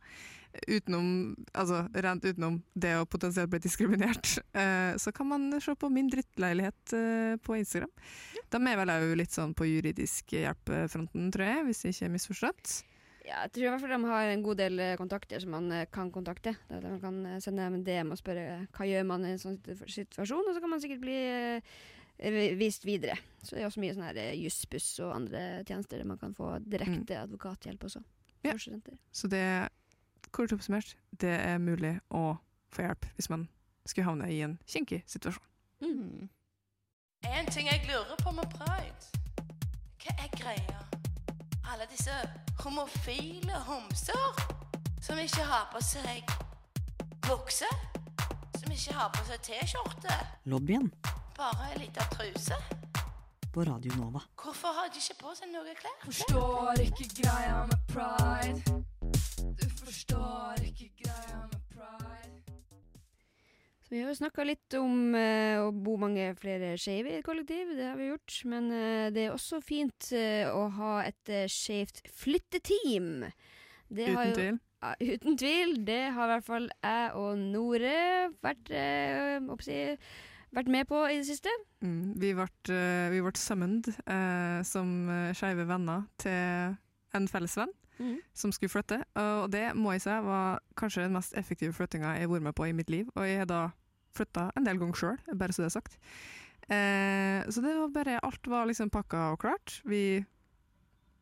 utenom, 0.67 1.35
altså 1.53 1.83
rent 1.93 2.25
utenom 2.25 2.59
det 2.73 2.93
å 2.97 3.05
potensielt 3.09 3.51
bli 3.51 3.61
diskriminert, 3.63 4.37
eh, 4.57 4.95
så 4.99 5.13
kan 5.15 5.29
man 5.31 5.49
se 5.63 5.75
på 5.77 5.89
Min 5.93 6.09
drittleilighet 6.11 6.93
eh, 6.97 7.37
på 7.43 7.57
Instagram. 7.59 7.91
De 8.51 8.61
er 8.61 8.79
vel 8.79 8.93
òg 8.93 9.15
litt 9.19 9.35
sånn 9.35 9.55
på 9.57 9.67
juridisk 9.67 10.35
hjelpefronten, 10.35 11.31
tror 11.33 11.49
jeg, 11.49 11.65
hvis 11.67 11.83
jeg 11.83 11.95
ikke 11.95 12.07
er 12.07 12.15
misforstått. 12.15 12.77
Ja, 13.27 13.41
jeg 13.43 13.51
tror 13.57 13.65
i 13.65 13.69
hvert 13.73 13.83
fall 13.83 13.91
de 13.91 14.11
har 14.13 14.31
en 14.31 14.45
god 14.45 14.61
del 14.61 14.83
eh, 14.83 14.95
kontakter 14.99 15.43
som 15.43 15.53
man 15.57 15.69
kan 15.91 16.11
kontakte. 16.15 16.55
Der 16.71 16.87
man 16.87 17.01
kan 17.03 17.19
sende 17.43 17.67
dem 17.67 17.79
en 17.79 17.85
DM 17.87 18.15
og 18.15 18.21
spørre 18.21 18.63
hva 18.77 18.87
gjør 18.87 19.07
man 19.09 19.27
i 19.27 19.35
en 19.35 19.41
sånn 19.43 19.59
situasjon, 19.59 20.47
og 20.47 20.55
så 20.55 20.63
kan 20.63 20.73
man 20.73 20.83
sikkert 20.83 21.03
bli 21.03 21.19
vist 22.57 22.87
videre. 22.87 23.13
Så 23.43 23.53
det 23.53 23.61
er 23.61 23.67
også 23.67 23.81
mye 23.83 23.93
sånn 23.93 24.07
her 24.07 24.17
Jussbuss 24.39 24.95
og 25.05 25.11
andre 25.13 25.41
tjenester 25.67 25.99
der 26.01 26.07
man 26.09 26.17
kan 26.17 26.33
få 26.33 26.55
direkte 26.65 27.19
advokathjelp 27.19 27.83
også. 27.85 28.01
Ja. 28.47 28.55
Så 29.11 29.27
det, 29.27 29.43
kort 30.31 30.53
oppsummert, 30.53 30.95
det 31.11 31.33
er 31.35 31.57
mulig 31.57 31.99
å 32.09 32.37
få 32.73 32.81
hjelp 32.87 33.05
hvis 33.15 33.29
man 33.29 33.47
skulle 33.87 34.07
havne 34.09 34.27
i 34.31 34.41
en 34.43 34.57
kinkig 34.67 35.03
situasjon. 35.07 35.43
Mm. 35.81 36.29
En 37.27 37.45
ting 37.51 37.67
jeg 37.67 37.85
lurer 37.87 38.17
på 38.23 38.31
med 38.35 38.49
pride. 38.53 39.11
Hva 40.03 40.13
er 40.23 40.31
greia? 40.37 40.81
Alle 41.67 41.87
disse 41.91 42.13
homofile 42.63 43.59
homser 43.67 44.41
som 45.03 45.19
ikke 45.19 45.43
har 45.47 45.67
på 45.73 45.81
seg 45.83 46.23
bukse, 47.27 47.69
som 48.59 48.71
ikke 48.71 48.93
har 48.95 49.11
på 49.15 49.25
seg 49.27 49.43
T-skjorte, 49.47 50.15
Lobbyen 50.47 50.89
bare 51.37 51.71
ei 51.73 51.79
lita 51.83 52.05
truse. 52.15 52.55
på 53.53 53.63
Radio 53.63 53.91
Nova. 53.95 54.21
Hvorfor 54.43 54.67
har 54.77 54.87
de 54.93 54.99
ikke 55.01 55.17
på 55.23 55.33
seg 55.37 55.49
noe 55.53 55.73
klær? 55.79 55.97
Forstår 56.05 56.81
ikke 56.83 57.07
greia 57.21 57.63
med 57.65 57.79
pride. 57.89 58.83
Forstår 59.87 60.59
ikke 60.67 60.89
greia 60.99 61.37
med 61.47 61.61
pride. 61.71 62.55
Så 63.87 63.93
vi 63.93 64.01
har 64.01 64.09
jo 64.11 64.17
snakka 64.19 64.43
litt 64.43 64.75
om 64.75 65.15
eh, 65.15 65.61
å 65.63 65.69
bo 65.71 65.93
mange 66.01 66.25
flere 66.35 66.73
skeive 66.81 67.13
i 67.13 67.19
et 67.21 67.25
kollektiv, 67.25 67.69
det 67.77 67.85
har 67.87 67.95
vi 67.95 68.09
gjort. 68.09 68.35
Men 68.51 68.67
eh, 68.75 69.05
det 69.15 69.23
er 69.29 69.35
også 69.37 69.61
fint 69.63 70.09
eh, 70.11 70.43
å 70.51 70.65
ha 70.75 70.97
et 71.07 71.31
uh, 71.31 71.45
skeivt 71.47 72.01
flytteteam. 72.19 73.29
Det 73.87 74.09
har 74.11 74.27
Uten 74.27 74.33
jo- 74.33 74.39
tvil. 74.41 74.59
Ja, 74.83 74.91
uten 75.15 75.39
tvil. 75.39 75.71
Det 75.87 76.01
har 76.17 76.27
i 76.27 76.33
hvert 76.35 76.49
fall 76.51 76.67
jeg 76.75 77.07
og 77.23 77.39
Nore 77.47 77.95
vært, 78.43 78.73
eh, 78.75 79.39
oppsi, 79.55 79.79
vært 80.59 80.73
med 80.75 80.91
på 80.91 80.99
i 81.07 81.15
det 81.21 81.29
siste. 81.31 81.55
Mm, 81.79 82.11
vi 82.19 82.35
ble, 82.35 82.51
eh, 82.75 83.07
vi 83.15 83.23
ble 83.23 83.33
summoned 83.39 83.87
eh, 84.03 84.59
som 84.67 84.91
skeive 85.31 85.63
venner 85.71 86.03
til 86.19 86.75
en 87.15 87.31
felles 87.31 87.55
venn 87.63 87.71
Mhm. 87.99 88.19
som 88.33 88.51
skulle 88.51 88.69
flytte. 88.69 89.03
Og 89.15 89.51
det 89.51 89.75
må 89.75 89.91
jeg 89.95 90.01
si 90.01 90.09
var 90.09 90.59
kanskje 90.77 91.03
den 91.03 91.13
mest 91.13 91.33
effektive 91.37 91.73
flyttinga 91.73 92.13
jeg 92.17 92.27
har 92.27 92.33
vært 92.33 92.43
med 92.43 92.55
på 92.55 92.67
i 92.67 92.73
mitt 92.73 92.89
liv. 92.89 93.09
Og 93.15 93.25
jeg 93.27 93.37
har 93.39 93.45
da 93.49 93.61
flytta 94.17 94.51
en 94.57 94.63
del 94.65 94.77
ganger 94.77 94.93
sjøl, 94.95 95.17
bare 95.37 95.53
så 95.53 95.63
det 95.63 95.69
er 95.71 95.75
sagt. 95.79 95.97
Eh, 96.69 97.43
så 97.49 97.61
det 97.63 97.75
var 97.77 97.89
bare 97.95 98.19
Alt 98.23 98.47
var 98.47 98.65
liksom 98.67 98.89
pakka 98.89 99.31
og 99.33 99.39
klart. 99.39 99.81
Vi, 99.85 100.25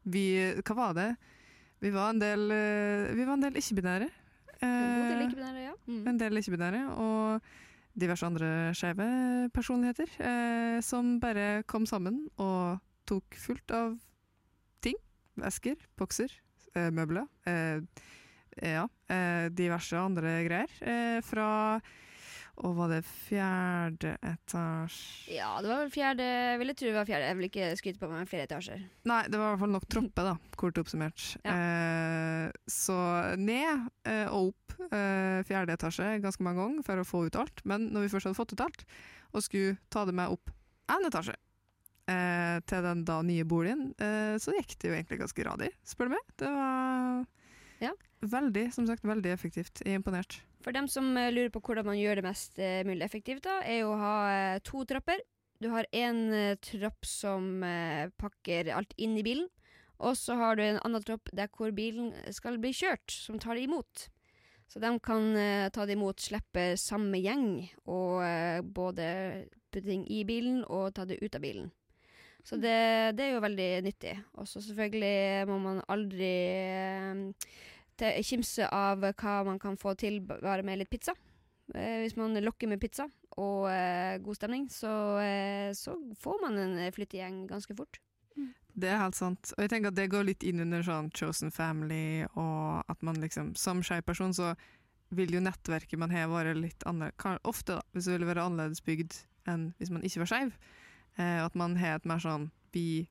vi 0.04 0.54
Hva 0.66 0.76
var 0.76 0.94
det? 0.94 1.16
Vi 1.82 1.92
var 1.94 2.10
en 2.10 2.20
del, 2.20 2.52
eh, 2.52 3.14
vi 3.14 3.26
var 3.26 3.34
en 3.34 3.42
del 3.46 3.54
ikke-binære. 3.60 4.10
En 4.64 5.10
del 5.12 5.22
Eh, 5.22 5.28
ikke-binære, 5.28 5.64
ja. 5.66 5.74
Mm. 5.88 6.08
en 6.08 6.18
del 6.18 6.38
ikke-binære, 6.40 6.82
og 6.98 7.42
diverse 8.00 8.26
andre 8.26 8.74
skeive 8.74 9.50
personligheter 9.54 10.08
eh, 10.20 10.82
som 10.82 11.20
bare 11.20 11.64
kom 11.64 11.86
sammen 11.86 12.30
og 12.38 12.80
tok 13.06 13.36
fullt 13.38 13.72
av 13.72 14.00
ting. 14.82 14.96
Esker, 15.44 15.76
bokser, 15.98 16.32
eh, 16.32 16.45
møbler. 16.76 17.28
Eh, 17.48 17.82
ja, 18.62 18.88
eh, 19.12 19.52
diverse 19.52 20.00
andre 20.00 20.40
greier. 20.46 20.72
Eh, 20.82 21.22
fra 21.26 21.82
Og 22.64 22.72
var 22.78 22.88
det 22.88 23.02
fjerde 23.04 24.14
etasje 24.24 25.34
Ja, 25.36 25.58
det 25.60 25.68
var 25.68 25.82
vel 25.82 25.90
fjerde 25.92 26.24
Jeg 26.24 26.60
ville 26.62 26.74
tro 26.74 26.88
det 26.88 26.96
var 26.96 27.10
fjerde. 27.10 27.28
Jeg 27.28 27.36
vil 27.36 27.48
ikke 27.50 27.72
skryte 27.76 28.00
på 28.00 28.08
meg 28.08 28.22
med 28.24 28.30
flere 28.32 28.48
etasjer. 28.48 28.86
Nei, 29.12 29.22
det 29.28 29.36
var 29.36 29.50
i 29.50 29.52
hvert 29.52 29.64
fall 29.66 29.74
nok 29.76 29.88
troppe, 29.92 30.24
da, 30.24 30.38
kort 30.56 30.80
oppsummert. 30.80 31.26
Eh, 31.44 32.48
så 32.72 33.00
ned 33.36 33.90
eh, 34.08 34.30
og 34.32 34.54
opp 34.54 34.78
eh, 34.88 35.44
fjerde 35.44 35.76
etasje 35.76 36.14
ganske 36.24 36.48
mange 36.48 36.64
ganger 36.64 36.88
for 36.88 37.04
å 37.04 37.08
få 37.08 37.26
ut 37.28 37.40
alt. 37.44 37.60
Men 37.68 37.90
når 37.92 38.08
vi 38.08 38.14
først 38.16 38.30
hadde 38.30 38.40
fått 38.40 38.56
ut 38.56 38.64
alt, 38.64 38.88
og 39.36 39.44
skulle 39.44 39.76
ta 39.92 40.06
det 40.08 40.16
med 40.16 40.32
opp 40.32 40.56
én 40.96 41.10
etasje 41.10 41.36
eh, 42.08 42.60
til 42.70 42.82
den 42.86 43.04
da 43.08 43.22
nye 43.26 43.46
boligen, 43.48 43.94
eh, 44.00 44.36
så 44.42 44.54
gikk 44.58 44.76
det 44.80 44.90
jo 44.92 44.96
egentlig 44.98 45.20
ganske 45.24 45.46
radig, 45.48 45.70
spør 45.86 46.10
du 46.10 46.16
meg. 46.16 46.26
Det 46.38 46.52
var 46.52 47.26
Ja. 47.82 47.92
veldig, 48.22 48.72
som 48.74 48.88
sagt, 48.88 49.04
veldig 49.04 49.32
effektivt. 49.34 49.82
Jeg 49.84 49.94
er 49.96 50.00
imponert. 50.00 50.40
For 50.62 50.72
dem 50.72 50.88
som 50.88 51.16
eh, 51.18 51.32
lurer 51.32 51.52
på 51.54 51.62
hvordan 51.62 51.86
man 51.86 51.98
gjør 52.00 52.16
det 52.22 52.24
mest 52.26 52.58
eh, 52.60 52.84
mulig 52.84 53.04
effektivt, 53.06 53.44
da, 53.44 53.60
er 53.62 53.82
jo 53.84 53.92
å 53.94 54.00
ha 54.00 54.16
eh, 54.56 54.60
to 54.66 54.84
trapper. 54.86 55.20
Du 55.62 55.70
har 55.72 55.86
én 55.94 56.58
trapp 56.60 57.06
som 57.08 57.62
pakker 58.20 58.68
alt 58.76 58.92
inn 58.98 59.14
i 59.18 59.24
bilen, 59.24 59.46
og 60.04 60.18
så 60.20 60.36
har 60.36 60.58
du 60.58 60.64
en 60.66 60.80
annen 60.84 61.02
trapp 61.02 61.30
der 61.32 61.48
hvor 61.48 61.72
bilen 61.72 62.10
skal 62.36 62.58
bli 62.60 62.74
kjørt, 62.76 63.08
som 63.10 63.40
tar 63.40 63.56
det 63.56 63.64
imot. 63.64 64.10
Så 64.68 64.82
de 64.84 64.90
kan 65.00 65.30
ta 65.72 65.86
det 65.86 65.96
imot, 65.96 66.20
slippe 66.20 66.74
samme 66.76 67.22
gjeng, 67.24 67.70
og 67.88 68.20
både 68.76 69.48
putte 69.72 69.86
ting 69.88 70.04
i 70.12 70.24
bilen 70.28 70.64
og 70.68 70.94
ta 70.94 71.06
det 71.06 71.22
ut 71.24 71.36
av 71.36 71.42
bilen. 71.42 71.72
Så 72.46 72.60
det, 72.62 72.78
det 73.18 73.26
er 73.26 73.32
jo 73.34 73.44
veldig 73.44 73.70
nyttig. 73.86 74.16
Og 74.38 74.48
så 74.48 74.62
selvfølgelig 74.62 75.48
må 75.50 75.58
man 75.64 75.82
aldri 75.90 76.34
eh, 77.98 78.20
kimse 78.26 78.68
av 78.70 79.02
hva 79.02 79.38
man 79.48 79.58
kan 79.62 79.80
få 79.82 79.96
til 79.98 80.22
bare 80.22 80.62
med 80.66 80.84
litt 80.84 80.92
pizza. 80.94 81.16
Eh, 81.74 82.04
hvis 82.04 82.18
man 82.20 82.38
lokker 82.46 82.70
med 82.70 82.82
pizza 82.82 83.08
og 83.42 83.66
eh, 83.72 84.20
god 84.22 84.38
stemning, 84.38 84.68
så, 84.70 84.92
eh, 85.24 85.72
så 85.74 85.96
får 86.22 86.44
man 86.44 86.60
en 86.62 86.78
flyttegjeng 86.94 87.48
ganske 87.50 87.74
fort. 87.78 87.98
Det 88.76 88.90
er 88.92 89.00
helt 89.00 89.16
sant. 89.16 89.54
Og 89.56 89.64
jeg 89.64 89.72
tenker 89.72 89.90
at 89.90 89.98
det 89.98 90.10
går 90.12 90.28
litt 90.28 90.44
inn 90.44 90.60
under 90.60 90.84
sånn 90.84 91.08
chosen 91.16 91.54
family, 91.56 92.28
og 92.36 92.84
at 92.92 93.06
man 93.08 93.22
liksom 93.24 93.54
Som 93.56 93.80
skeiv 93.82 94.04
person 94.04 94.36
så 94.36 94.52
vil 95.16 95.32
jo 95.32 95.40
nettverket 95.40 96.00
man 96.00 96.12
har, 96.12 96.28
være 96.28 96.58
litt 96.60 96.84
annerledes 96.84 97.40
Ofte, 97.48 97.78
da, 97.80 97.86
hvis 97.94 98.10
det 98.10 98.18
vil 98.18 98.28
være 98.28 98.44
annerledes 98.44 98.84
bygd 98.84 99.16
enn 99.48 99.70
hvis 99.80 99.94
man 99.94 100.04
ikke 100.04 100.26
var 100.26 100.32
skeiv. 100.34 100.58
Eh, 101.18 101.46
at 101.46 101.56
man 101.56 101.76
har 101.80 101.96
et 102.00 102.06
mer 102.06 102.20
sånn 102.20 102.50
vi, 102.76 103.08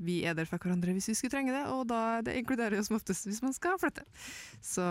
vi 0.00 0.22
er 0.24 0.32
der 0.38 0.46
for 0.48 0.56
hverandre 0.62 0.94
hvis 0.94 1.08
vi 1.10 1.14
skulle 1.18 1.34
trenge 1.34 1.52
det, 1.52 1.64
og 1.68 1.82
da 1.90 2.20
det 2.24 2.36
inkluderer 2.38 2.76
jo 2.78 2.84
som 2.86 2.96
oftest 2.96 3.26
hvis 3.28 3.42
man 3.44 3.52
skal 3.52 3.76
flytte. 3.82 4.04
Så 4.64 4.84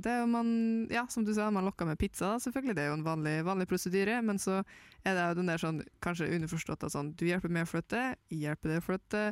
det 0.00 0.12
er 0.12 0.20
jo 0.22 0.28
man 0.30 0.86
Ja, 0.94 1.02
som 1.12 1.24
du 1.26 1.34
sa, 1.34 1.50
man 1.50 1.66
lokker 1.66 1.84
med 1.88 1.98
pizza, 1.98 2.30
da, 2.32 2.38
selvfølgelig. 2.40 2.74
Det 2.78 2.82
er 2.84 2.88
jo 2.92 2.96
en 3.00 3.04
vanlig, 3.04 3.34
vanlig 3.44 3.66
prosedyre, 3.68 4.22
men 4.24 4.38
så 4.40 4.62
er 5.04 5.12
det 5.18 5.26
jo 5.28 5.34
den 5.42 5.50
der 5.52 5.60
sånn 5.60 5.82
kanskje 6.00 6.30
underforstått 6.38 6.86
at 6.88 6.94
sånn 6.94 7.12
du 7.18 7.26
hjelper 7.28 7.50
med 7.52 7.66
å 7.66 7.70
flytte, 7.74 8.16
jeg 8.30 8.40
hjelper 8.46 8.72
deg 8.72 8.80
å 8.80 8.86
flytte, 8.88 9.24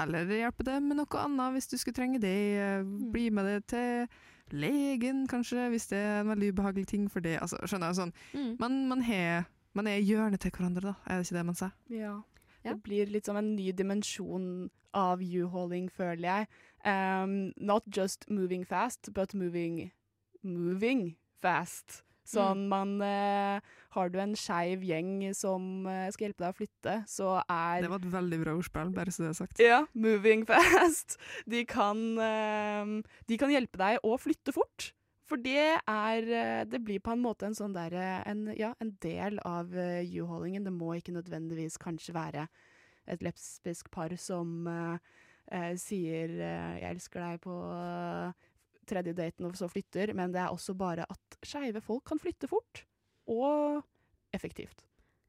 eller 0.00 0.32
hjelper 0.32 0.64
deg 0.70 0.82
med 0.88 0.96
noe 1.02 1.20
annet 1.26 1.56
hvis 1.58 1.68
du 1.68 1.76
skulle 1.76 1.98
trenge 1.98 2.20
det. 2.22 2.34
eh, 2.56 2.82
Bli 3.12 3.28
med 3.34 3.44
det 3.50 3.60
til 3.74 4.08
legen, 4.56 5.26
kanskje, 5.28 5.68
hvis 5.74 5.90
det 5.90 5.98
er 6.00 6.20
en 6.22 6.30
veldig 6.32 6.54
ubehagelig 6.54 6.86
ting 6.88 7.08
for 7.12 7.20
det. 7.20 7.34
Altså, 7.42 7.58
skjønner 7.68 7.90
jeg 7.92 7.98
sånn 8.00 8.12
Mm. 8.32 8.56
Man, 8.60 8.88
man, 8.88 9.02
har- 9.02 9.44
man 9.76 9.86
er 9.90 10.00
hjørnet 10.00 10.40
til 10.40 10.54
hverandre, 10.54 10.90
da. 10.90 10.94
Er 11.06 11.18
det 11.18 11.28
ikke 11.28 11.38
det 11.38 11.46
man 11.50 11.58
sier? 11.58 11.76
Ja. 11.92 12.16
Ja. 12.64 12.74
Det 12.74 12.82
blir 12.82 13.12
litt 13.12 13.28
som 13.28 13.38
en 13.38 13.54
ny 13.54 13.70
dimensjon 13.76 14.68
av 14.96 15.22
U-hauling, 15.22 15.88
føler 15.92 16.26
jeg. 16.26 16.48
Um, 16.84 17.52
not 17.56 17.86
just 17.94 18.26
moving 18.30 18.64
fast, 18.66 19.12
but 19.14 19.34
moving 19.34 19.90
moving 20.42 21.16
fast. 21.42 22.02
Sånn 22.28 22.66
man 22.68 22.98
uh, 23.00 23.56
Har 23.96 24.10
du 24.12 24.18
en 24.20 24.34
skeiv 24.36 24.82
gjeng 24.84 25.30
som 25.36 25.86
uh, 25.88 26.10
skal 26.12 26.28
hjelpe 26.28 26.44
deg 26.44 26.52
å 26.52 26.58
flytte, 26.58 26.96
så 27.08 27.30
er 27.40 27.86
Det 27.86 27.92
var 27.94 28.02
et 28.02 28.12
veldig 28.12 28.40
bra 28.42 28.56
ordspill, 28.58 28.92
bare 28.92 29.14
så 29.14 29.24
det 29.24 29.30
er 29.30 29.38
sagt. 29.38 29.62
Ja, 29.64 29.80
moving 29.96 30.44
fast. 30.50 31.16
De 31.48 31.64
kan, 31.68 32.04
uh, 32.20 33.16
de 33.30 33.40
kan 33.40 33.54
hjelpe 33.54 33.80
deg 33.80 34.04
å 34.04 34.18
flytte 34.20 34.52
fort. 34.56 34.90
For 35.28 35.40
det 35.44 35.60
er 35.76 36.30
eh, 36.32 36.64
Det 36.64 36.80
blir 36.80 37.02
på 37.04 37.12
en 37.12 37.22
måte 37.22 37.48
en 37.48 37.56
sånn 37.56 37.76
derre 37.76 38.24
Ja, 38.56 38.72
en 38.80 38.94
del 39.04 39.38
av 39.44 39.72
uh, 39.76 40.00
U-holdingen. 40.00 40.64
Det 40.64 40.74
må 40.74 40.94
ikke 40.96 41.16
nødvendigvis 41.16 41.76
kanskje 41.80 42.16
være 42.16 42.48
et 43.08 43.24
lesbisk 43.24 43.90
par 43.92 44.12
som 44.20 44.66
uh, 44.68 44.96
uh, 45.52 45.74
sier 45.80 46.32
uh, 46.36 46.76
'jeg 46.78 46.90
elsker 46.90 47.24
deg' 47.24 47.40
på 47.44 47.54
eh, 47.72 48.48
tredje 48.88 49.14
daten 49.16 49.48
og 49.48 49.56
så 49.56 49.68
flytter, 49.68 50.12
men 50.16 50.32
det 50.32 50.40
er 50.40 50.52
også 50.52 50.74
bare 50.76 51.04
at 51.08 51.38
skeive 51.44 51.80
folk 51.84 52.04
kan 52.08 52.20
flytte 52.20 52.48
fort. 52.48 52.84
Og 53.28 53.82
effektivt. 54.32 54.87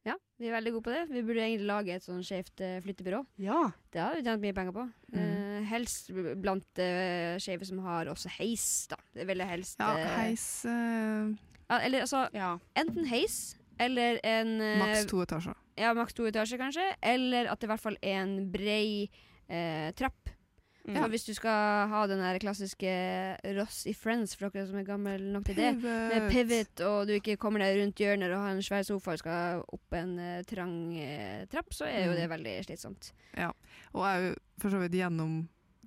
Ja, 0.10 0.16
vi 0.40 0.48
er 0.50 0.56
veldig 0.56 0.72
gode 0.76 0.86
på 0.88 0.94
det. 0.94 1.04
Vi 1.12 1.22
burde 1.26 1.44
egentlig 1.44 1.68
lage 1.70 1.96
et 1.98 2.06
sånn 2.06 2.24
skjevt 2.26 2.64
uh, 2.64 2.80
flyttebyrå. 2.86 3.22
Ja. 3.44 3.60
Det 3.94 4.02
har 4.02 4.18
vi 4.18 4.24
tjent 4.26 4.44
mye 4.44 4.56
penger 4.58 4.76
på. 4.76 4.86
Mm. 5.14 5.20
Uh, 5.20 5.60
helst 5.70 6.10
blant 6.42 6.82
uh, 6.82 7.36
skeive 7.42 7.68
som 7.68 7.82
har 7.86 8.10
også 8.12 8.32
heis, 8.40 8.66
da. 8.92 9.00
Det 9.14 9.24
er 9.26 9.30
veldig 9.30 9.48
helst 9.50 9.84
Ja, 9.84 9.94
heis 10.16 10.46
Eller 10.66 12.06
altså, 12.06 12.26
ja. 12.34 12.54
enten 12.80 13.10
heis 13.12 13.40
eller 13.80 14.18
en 14.28 14.58
Maks 14.82 15.06
to 15.08 15.22
etasjer. 15.24 15.56
Ja, 15.80 15.94
maks 15.96 16.16
to 16.18 16.26
etasjer, 16.28 16.60
kanskje. 16.60 16.84
Eller 17.00 17.48
at 17.48 17.62
det 17.62 17.70
i 17.70 17.72
hvert 17.72 17.84
fall 17.84 17.96
er 18.02 18.18
en 18.26 18.34
brei 18.52 19.08
trapp. 19.96 20.19
Mm. 20.90 20.96
Så 20.98 21.10
hvis 21.14 21.26
du 21.28 21.34
skal 21.38 21.90
ha 21.92 22.02
den 22.10 22.22
der 22.24 22.40
klassiske 22.42 22.94
Ross 23.60 23.84
i 23.86 23.94
Friends, 23.94 24.34
for 24.36 24.50
dere 24.50 24.66
som 24.68 24.80
er 24.82 24.88
gammel 24.88 25.22
nok 25.36 25.46
til 25.46 25.56
det, 25.60 25.70
med 25.84 26.30
pivot, 26.34 26.82
og 26.88 27.06
du 27.08 27.14
ikke 27.20 27.38
kommer 27.38 27.62
deg 27.62 27.78
rundt 27.82 28.02
hjørner 28.02 28.34
og 28.34 28.42
har 28.48 28.56
en 28.58 28.66
svær 28.66 28.84
sofa 28.88 29.14
og 29.14 29.22
skal 29.22 29.62
opp 29.70 29.94
en 30.00 30.16
uh, 30.18 30.42
trang 30.50 30.76
uh, 30.98 31.46
trapp, 31.52 31.72
så 31.78 31.86
er 31.86 32.08
jo 32.08 32.12
Mm. 32.12 32.18
det 32.20 32.30
veldig 32.34 32.58
slitsomt. 32.66 33.12
Ja, 33.38 33.52
Og 33.94 34.04
jeg 34.06 34.18
er 34.18 34.28
jo 34.30 34.36
for 34.60 34.70
så 34.74 34.80
vidt 34.82 34.98
gjennom 34.98 35.40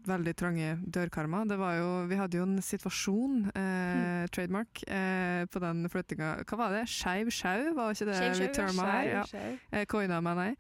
veldig 0.07 0.33
trange 0.35 0.71
dørkarmer. 0.91 1.45
Det 1.47 1.59
var 1.61 1.77
jo, 1.79 1.91
vi 2.11 2.17
hadde 2.19 2.39
jo 2.41 2.43
en 2.43 2.57
situasjon, 2.63 3.53
eh, 3.55 4.27
trademark, 4.35 4.83
eh, 4.91 5.45
på 5.47 5.61
den 5.63 5.85
flyttinga. 5.89 6.43
Hva 6.43 6.59
var 6.59 6.73
det? 6.75 6.89
Skeiv 6.91 7.31
sjau, 7.31 7.69
var 7.77 7.93
ikke 7.95 8.09
det 8.09 8.17
Skeiv 8.19 8.35
vi 8.41 8.49
ja. 8.49 8.53
terma 8.57 8.89
her? 8.91 9.11
Ja. 9.13 9.43
Eh, 9.71 9.85
Coina, 9.87 10.19
mener 10.21 10.49
jeg. 10.51 10.57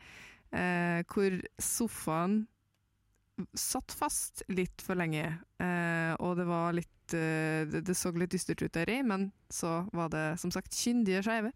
Eh, 0.53 1.03
hvor 1.11 1.41
sofaen 1.59 2.47
satt 3.57 3.95
fast 3.97 4.43
litt 4.53 4.83
for 4.85 4.99
lenge. 4.99 5.25
Eh, 5.63 6.13
og 6.21 6.37
det 6.39 6.47
var 6.49 6.75
litt 6.77 7.17
eh, 7.17 7.65
det, 7.69 7.97
så 7.97 8.13
litt 8.17 8.35
dystert 8.35 8.63
ut 8.63 8.75
deri, 8.75 9.01
men 9.07 9.31
så 9.53 9.83
var 9.97 10.13
det 10.13 10.27
som 10.43 10.53
sagt 10.55 10.77
kyndige 10.77 11.23
skeive 11.25 11.53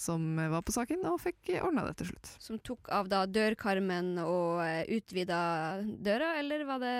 som 0.00 0.38
eh, 0.38 0.50
var 0.52 0.64
på 0.64 0.74
saken 0.74 1.04
og 1.10 1.20
fikk 1.22 1.52
ordna 1.60 1.84
det 1.88 1.98
til 2.00 2.12
slutt. 2.12 2.32
Som 2.40 2.60
tok 2.64 2.92
av 2.94 3.10
da 3.12 3.26
dørkarmen 3.28 4.14
og 4.22 4.62
uh, 4.64 4.80
utvida 4.88 5.40
døra, 5.84 6.36
eller 6.40 6.64
var 6.68 6.80
det 6.84 6.96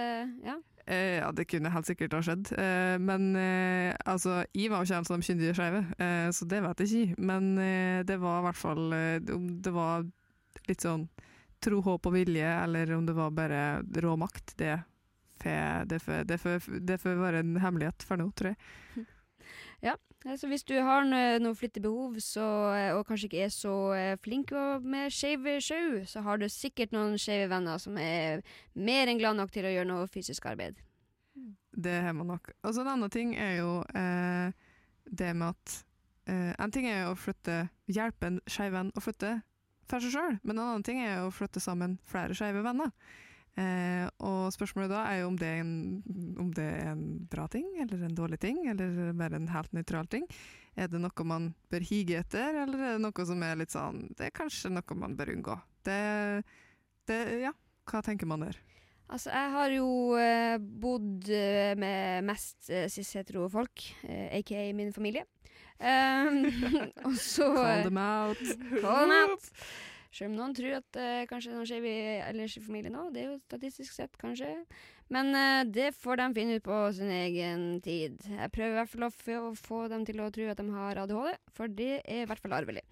Ja. 0.48 0.60
Eh, 0.90 1.20
ja, 1.20 1.30
det 1.30 1.44
kunne 1.46 1.70
helt 1.70 1.86
sikkert 1.86 2.14
ha 2.16 2.20
skjedd. 2.24 2.50
Eh, 2.58 2.96
men 2.98 3.34
eh, 3.38 3.94
altså, 4.10 4.40
jeg 4.56 4.72
var 4.72 4.82
jo 4.82 4.88
ikke 4.88 4.98
en 4.98 5.20
de 5.20 5.26
kyndige 5.28 5.54
skeive, 5.54 5.82
eh, 6.02 6.30
så 6.34 6.48
det 6.50 6.62
vet 6.64 6.82
jeg 6.82 6.90
ikke. 6.90 7.26
Men 7.30 7.50
eh, 7.62 8.00
det 8.08 8.16
var 8.18 8.40
i 8.40 8.46
hvert 8.48 8.58
fall 8.58 8.96
eh, 8.96 9.20
det 9.22 9.74
var 9.74 10.08
litt 10.66 10.82
sånn 10.82 11.06
tro, 11.60 11.80
håp 11.84 12.06
og 12.10 12.14
vilje, 12.14 12.50
eller 12.64 12.92
om 12.96 13.06
det 13.08 13.14
var 13.16 13.30
bare 13.36 13.60
rå 14.04 14.16
makt, 14.20 14.56
det 14.60 14.78
får 17.00 17.16
være 17.20 17.40
en 17.44 17.56
hemmelighet 17.62 18.04
for 18.06 18.20
nå, 18.20 18.30
tror 18.36 18.54
jeg. 18.54 19.06
Ja, 19.80 19.94
Så 20.36 20.46
hvis 20.50 20.62
du 20.68 20.74
har 20.84 21.06
no- 21.08 21.38
noe 21.40 21.56
flyttebehov 21.56 22.18
så, 22.20 22.44
eh, 22.76 22.90
og 22.92 23.06
kanskje 23.08 23.30
ikke 23.30 23.44
er 23.46 23.48
så 23.54 23.72
eh, 23.96 24.16
flink 24.20 24.50
med 24.84 25.08
skeive 25.10 25.54
sjau, 25.64 26.02
så 26.04 26.20
har 26.26 26.36
du 26.36 26.44
sikkert 26.52 26.92
noen 26.92 27.16
skeive 27.18 27.48
venner 27.48 27.78
som 27.80 27.96
er 27.96 28.42
mer 28.76 29.08
enn 29.08 29.16
glad 29.18 29.38
nok 29.40 29.50
til 29.54 29.64
å 29.64 29.72
gjøre 29.72 29.88
noe 29.88 30.06
fysisk 30.12 30.44
arbeid. 30.52 30.76
Det 31.72 31.96
har 32.04 32.12
man 32.12 32.28
nok. 32.34 32.52
Og 32.60 32.74
så 32.76 32.84
en 32.84 32.92
annen 32.92 33.08
ting 33.10 33.32
er 33.40 33.56
jo 33.62 33.70
eh, 33.96 34.52
det 35.08 35.32
med 35.40 35.54
at 35.56 35.78
eh, 36.28 36.52
En 36.60 36.70
ting 36.76 36.84
er 36.92 37.06
jo 37.06 37.14
å 37.14 37.18
flytte, 37.18 37.62
hjelpe 37.88 38.28
en 38.28 38.40
skeiv 38.44 38.76
venn 38.76 38.92
å 38.92 39.00
flytte 39.00 39.38
for 39.90 40.02
seg 40.04 40.14
sjøl, 40.14 40.38
men 40.44 40.56
en 40.56 40.64
annen 40.66 40.86
ting 40.86 41.02
er 41.02 41.24
å 41.24 41.34
flytte 41.34 41.62
sammen 41.62 41.98
flere 42.08 42.36
skeive 42.38 42.62
venner. 42.66 42.94
Eh, 43.58 44.06
og 44.22 44.52
spørsmålet 44.54 44.92
da 44.92 45.02
er 45.10 45.20
jo 45.20 45.30
om 45.32 45.36
det 45.40 45.48
er, 45.50 45.60
en, 45.64 46.32
om 46.38 46.50
det 46.54 46.66
er 46.70 46.92
en 46.92 47.04
bra 47.30 47.48
ting, 47.50 47.66
eller 47.82 48.06
en 48.06 48.16
dårlig 48.16 48.38
ting, 48.42 48.62
eller 48.70 49.12
mer 49.16 49.34
en 49.36 49.50
helt 49.50 49.74
nøytral 49.76 50.08
ting. 50.10 50.26
Er 50.78 50.88
det 50.88 51.00
noe 51.02 51.26
man 51.26 51.50
bør 51.72 51.84
hige 51.84 52.20
etter, 52.22 52.62
eller 52.62 52.78
er 52.78 52.96
det 52.96 53.04
noe 53.04 53.26
som 53.26 53.42
er 53.42 53.58
litt 53.58 53.74
sånn 53.74 54.04
Det 54.14 54.28
er 54.28 54.36
kanskje 54.36 54.70
noe 54.72 54.96
man 54.96 55.16
bør 55.18 55.34
unngå. 55.34 55.58
Det, 55.84 56.00
det 57.10 57.20
Ja, 57.42 57.54
hva 57.90 58.02
tenker 58.06 58.30
man 58.30 58.46
der? 58.46 58.60
Altså, 59.10 59.32
jeg 59.34 59.50
har 59.56 59.72
jo 59.74 59.86
eh, 60.22 60.56
bodd 60.62 61.26
eh, 61.34 61.74
med 61.74 62.28
mest 62.28 62.68
eh, 62.70 62.86
cis-hetero 62.86 63.48
folk, 63.50 63.82
eh, 64.06 64.28
aka 64.38 64.68
min 64.78 64.92
familie. 64.94 65.24
Um, 65.80 66.44
og 67.08 67.14
så 67.16 67.46
Call 67.56 67.86
them 67.86 68.00
out. 68.00 68.42
Call 68.82 69.06
them 69.06 69.16
out. 69.16 69.46
Selv 70.10 70.32
om 70.32 70.40
noen 70.40 70.54
tror 70.58 70.80
at 70.80 70.96
uh, 70.98 71.22
kanskje 71.30 71.52
noen 71.54 71.68
skeive 71.68 71.90
ellers 72.26 72.56
i 72.58 72.62
familien 72.64 72.98
òg, 72.98 73.12
det 73.14 73.22
er 73.22 73.28
jo 73.30 73.36
statistisk 73.44 73.94
sett 73.94 74.18
kanskje. 74.20 74.48
Men 75.14 75.30
uh, 75.32 75.62
det 75.70 75.92
får 75.96 76.20
de 76.20 76.26
finne 76.36 76.58
ut 76.58 76.66
på 76.66 76.80
sin 76.96 77.12
egen 77.14 77.64
tid. 77.84 78.18
Jeg 78.26 78.52
prøver 78.52 78.74
i 78.74 78.78
hvert 78.80 78.92
fall 78.92 79.06
å 79.06 79.12
få, 79.14 79.38
få 79.58 79.84
dem 79.92 80.04
til 80.08 80.20
å 80.20 80.28
tro 80.34 80.50
at 80.50 80.60
de 80.60 80.66
har 80.74 81.00
ADHD, 81.04 81.38
for 81.54 81.78
det 81.80 81.94
er 82.02 82.24
i 82.24 82.28
hvert 82.28 82.42
fall 82.42 82.58
arvelig. 82.58 82.84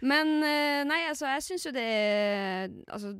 Men 0.00 0.34
uh, 0.40 0.80
nei, 0.88 1.04
altså, 1.12 1.28
jeg 1.36 1.46
syns 1.46 1.68
jo 1.68 1.72
det 1.76 1.86
Altså, 2.92 3.14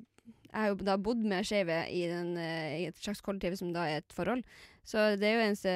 jeg 0.54 0.60
har 0.62 0.72
jo 0.72 0.82
da 0.86 0.98
bodd 1.02 1.22
med 1.26 1.46
skeive 1.46 1.78
i, 1.90 2.04
i 2.08 2.84
et 2.88 2.98
slags 3.02 3.22
kollektiv 3.24 3.58
som 3.60 3.72
da 3.74 3.86
er 3.90 4.02
et 4.02 4.16
forhold. 4.16 4.44
Så 4.86 5.14
det 5.20 5.28
er 5.28 5.36
jo 5.36 5.46
eneste 5.48 5.72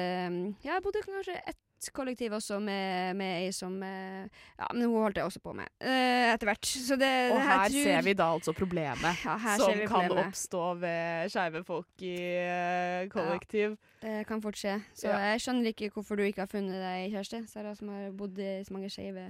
Ja, 0.65 0.75
jeg 0.75 0.85
bodde 0.85 1.05
kanskje 1.05 1.37
ett 1.45 1.59
kollektiv 1.95 2.33
også 2.35 2.57
med, 2.61 3.15
med 3.15 3.45
ei 3.45 3.51
som 3.55 3.77
eh, 3.83 4.27
Ja, 4.59 4.67
men 4.73 4.83
hun 4.89 4.97
holdt 5.05 5.15
jeg 5.17 5.25
også 5.25 5.39
på 5.43 5.53
med 5.55 5.67
uh, 5.79 6.33
etter 6.33 6.49
hvert. 6.49 6.65
Så 6.67 6.97
det, 6.99 7.09
Og 7.31 7.37
det 7.39 7.45
her 7.47 7.63
tror- 7.69 7.83
ser 7.87 8.01
vi 8.09 8.13
da 8.19 8.27
altså 8.35 8.53
problemet 8.57 9.23
ja, 9.25 9.37
her 9.37 9.57
som 9.57 9.71
ser 9.71 9.79
vi 9.79 9.87
kan 9.87 10.07
problemet. 10.09 10.27
oppstå 10.27 10.63
ved 10.83 11.29
skeive 11.31 11.63
folk 11.63 12.03
i 12.03 12.15
uh, 12.43 13.07
kollektiv. 13.13 13.77
Det 14.01 14.17
kan 14.27 14.41
fort 14.43 14.59
skje. 14.59 14.75
Så 14.93 15.07
Ja. 15.07 15.17
jeg 15.31 15.39
skjønner 15.45 15.71
ikke 15.73 15.89
hvorfor 15.95 16.15
du 16.19 16.23
ikke 16.27 16.43
har 16.43 16.51
funnet 16.51 16.75
deg 16.83 17.11
kjæreste, 17.15 17.43
Sara, 17.47 17.75
som 17.75 17.89
har 17.95 18.11
bodd 18.11 18.37
i 18.39 18.59
så 18.67 18.73
mange 18.75 18.89
skeive 18.91 19.29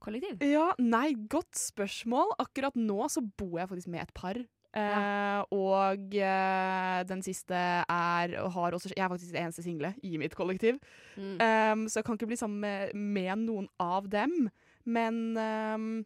kollektiv. 0.00 0.38
Ja, 0.46 0.70
nei, 0.78 1.12
godt 1.28 1.58
spørsmål. 1.58 2.30
Akkurat 2.38 2.76
nå 2.78 3.08
så 3.10 3.20
bor 3.36 3.58
jeg 3.58 3.68
faktisk 3.68 3.88
med 3.90 4.02
et 4.06 4.14
par. 4.14 4.38
Eh, 4.76 5.40
og 5.54 6.12
uh, 6.12 6.98
den 7.08 7.22
siste 7.24 7.56
er 7.56 8.34
og 8.42 8.50
har 8.52 8.74
også 8.76 8.90
Jeg 8.92 9.04
er 9.04 9.08
faktisk 9.08 9.32
det 9.32 9.40
eneste 9.40 9.64
single 9.64 9.94
i 10.04 10.16
mitt 10.20 10.36
kollektiv. 10.36 10.76
Mm. 11.16 11.40
Um, 11.40 11.88
så 11.88 12.00
jeg 12.00 12.04
kan 12.04 12.18
ikke 12.18 12.28
bli 12.30 12.36
sammen 12.36 12.60
med, 12.60 12.94
med 12.94 13.46
noen 13.46 13.68
av 13.80 14.08
dem. 14.12 14.50
Men 14.84 15.36
um, 15.36 16.04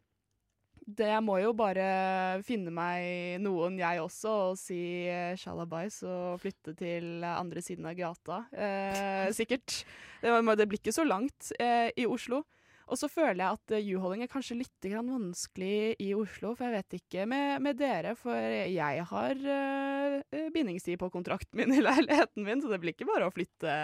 det, 0.86 1.06
jeg 1.06 1.22
må 1.22 1.36
jo 1.38 1.52
bare 1.54 2.42
finne 2.46 2.72
meg 2.74 3.42
noen, 3.42 3.78
jeg 3.78 4.02
også, 4.02 4.32
og 4.52 4.58
si 4.58 4.80
uh, 5.10 5.34
shalabais 5.38 6.00
og 6.06 6.40
flytte 6.42 6.74
til 6.78 7.26
andre 7.26 7.62
siden 7.62 7.86
av 7.86 7.98
gata. 7.98 8.42
Eh, 8.52 9.28
sikkert. 9.34 9.82
Det, 10.22 10.32
det 10.58 10.68
blir 10.70 10.82
ikke 10.82 10.94
så 10.94 11.06
langt 11.06 11.52
eh, 11.62 11.90
i 11.98 12.06
Oslo. 12.06 12.42
Og 12.90 12.98
så 12.98 13.08
føler 13.10 13.40
jeg 13.40 13.58
at 13.58 13.74
eh, 13.76 13.84
juholding 13.92 14.24
er 14.24 14.30
kanskje 14.32 14.58
litt 14.60 14.88
vanskelig 14.92 15.94
i 16.02 16.12
Oslo, 16.18 16.54
for 16.56 16.66
jeg 16.66 16.80
vet 16.80 16.96
ikke 17.00 17.26
med, 17.30 17.62
med 17.64 17.78
dere. 17.80 18.14
For 18.18 18.36
jeg 18.36 19.04
har 19.12 19.44
eh, 19.56 20.48
bindingstid 20.54 20.98
på 21.00 21.12
kontrakten 21.14 21.60
min 21.60 21.74
i 21.76 21.82
leiligheten 21.88 22.46
min, 22.46 22.62
så 22.62 22.72
det 22.72 22.82
blir 22.82 22.96
ikke 22.96 23.10
bare 23.10 23.28
å 23.28 23.34
flytte 23.34 23.76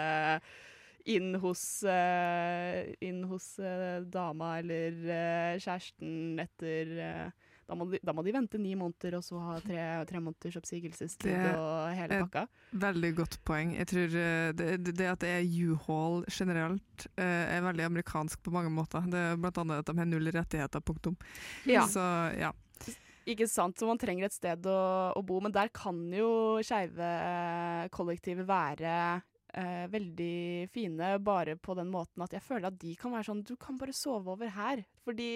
inn 1.09 1.31
hos, 1.41 1.63
uh, 1.87 2.83
inn 3.01 3.23
hos 3.29 3.53
uh, 3.63 4.03
dama 4.03 4.57
eller 4.59 4.97
uh, 5.07 5.53
kjæresten 5.55 6.41
etter 6.43 6.91
da, 7.69 7.75
må 7.77 7.85
de, 7.91 7.99
da 8.03 8.13
må 8.17 8.23
de 8.25 8.33
vente 8.33 8.59
ni 8.61 8.71
måneder 8.77 9.19
og 9.19 9.25
så 9.25 9.39
ha 9.45 9.57
tre, 9.67 9.83
tre 10.09 10.21
måneders 10.25 10.57
oppsigelsestid 10.59 11.35
og 11.53 11.91
hele 11.95 12.21
pakka. 12.25 12.43
Veldig 12.83 13.11
godt 13.21 13.37
poeng. 13.47 13.75
Jeg 13.77 13.89
tror 13.93 14.15
eh, 14.23 14.47
det, 14.57 14.69
det- 14.89 15.09
at 15.13 15.21
det 15.23 15.33
er 15.37 15.45
U-Haul 15.69 16.25
generelt, 16.33 17.05
eh, 17.15 17.45
er 17.57 17.63
veldig 17.65 17.85
amerikansk 17.91 18.41
på 18.45 18.53
mange 18.55 18.73
måter. 18.73 19.05
Det 19.09 19.21
er 19.31 19.37
blant 19.41 19.61
annet 19.61 19.83
at 19.83 19.91
de 19.93 20.01
har 20.01 20.09
null 20.09 20.31
rettigheter, 20.33 20.83
punktum. 20.85 21.15
Ja. 21.69 21.85
Så 21.89 22.03
ja. 22.39 22.51
Ikke 23.29 23.45
sant, 23.45 23.77
så 23.77 23.85
man 23.85 23.99
trenger 24.01 24.25
et 24.25 24.33
sted 24.33 24.65
å, 24.65 24.77
å 25.13 25.21
bo, 25.21 25.37
men 25.43 25.53
der 25.53 25.69
kan 25.75 25.97
jo 26.15 26.57
skeive 26.65 27.05
eh, 27.05 28.45
være 28.49 28.93
eh, 29.57 29.85
veldig 29.91 30.69
fine, 30.73 31.13
bare 31.23 31.55
på 31.57 31.75
den 31.77 31.89
måten 31.93 32.23
at 32.25 32.35
jeg 32.35 32.45
føler 32.45 32.69
at 32.69 32.77
de 32.81 32.93
kan 32.99 33.13
være 33.15 33.29
sånn 33.29 33.45
Du 33.47 33.55
kan 33.59 33.77
bare 33.79 33.95
sove 33.95 34.33
over 34.35 34.51
her. 34.53 34.83
Fordi 35.05 35.31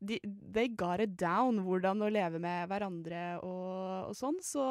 de, 0.00 0.18
they 0.24 0.68
got 0.68 1.02
it 1.04 1.16
down, 1.20 1.62
hvordan 1.66 2.02
å 2.02 2.10
leve 2.12 2.40
med 2.42 2.68
hverandre 2.70 3.22
og, 3.42 4.10
og 4.10 4.18
sånn. 4.18 4.40
Så 4.44 4.64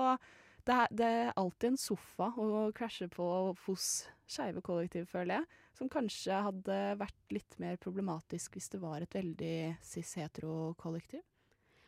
det 0.67 0.75
er, 0.75 0.91
det 0.91 1.07
er 1.21 1.31
alltid 1.39 1.71
en 1.71 1.79
sofa 1.79 2.33
å 2.35 2.67
krasje 2.75 3.07
på 3.11 3.27
hos 3.67 3.87
skeive 4.27 4.63
kollektiv, 4.65 5.07
føler 5.07 5.39
jeg. 5.39 5.63
Som 5.77 5.91
kanskje 5.93 6.41
hadde 6.47 6.77
vært 6.99 7.35
litt 7.35 7.57
mer 7.61 7.77
problematisk 7.79 8.57
hvis 8.57 8.71
det 8.73 8.81
var 8.81 9.03
et 9.03 9.15
veldig 9.15 9.77
cis-hetero-kollektiv. 9.85 11.23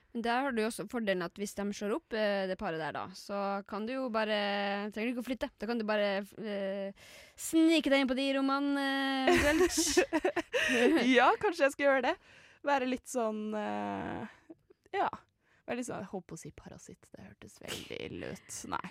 Men 0.10 0.24
der 0.26 0.46
har 0.48 0.56
du 0.56 0.64
også 0.66 0.88
fordelen 0.90 1.22
at 1.22 1.36
hvis 1.38 1.54
de 1.54 1.66
slår 1.78 1.94
opp, 2.00 2.14
eh, 2.18 2.48
det 2.50 2.58
paret 2.58 2.82
der, 2.82 2.96
da, 2.96 3.04
så 3.14 3.62
kan 3.70 3.86
du 3.86 3.94
jo 3.94 4.08
bare 4.10 4.40
Trenger 4.90 5.12
du 5.12 5.14
ikke 5.14 5.26
å 5.26 5.28
flytte. 5.28 5.50
Da 5.62 5.70
kan 5.70 5.78
du 5.78 5.86
bare 5.86 6.10
eh, 6.42 7.10
snike 7.38 7.92
deg 7.94 8.02
inn 8.04 8.10
på 8.10 8.18
de 8.18 8.26
rommene 8.40 8.86
eh, 9.30 9.34
eventuelt. 9.36 10.02
ja, 11.18 11.30
kanskje 11.42 11.68
jeg 11.68 11.76
skal 11.76 11.86
gjøre 11.86 12.06
det. 12.10 12.16
Være 12.66 12.90
litt 12.90 13.10
sånn 13.10 13.50
eh, 13.56 14.26
Ja. 14.98 15.12
Være 15.70 15.78
litt 15.78 15.92
sånn, 15.92 16.02
jeg 16.02 16.12
holdt 16.16 16.26
på 16.32 16.40
å 16.40 16.42
si 16.42 16.50
parasitt, 16.58 17.06
det 17.14 17.28
hørtes 17.28 17.62
veldig 17.62 18.02
ille 18.10 18.34
ut. 18.34 18.60
Nei. 18.74 18.88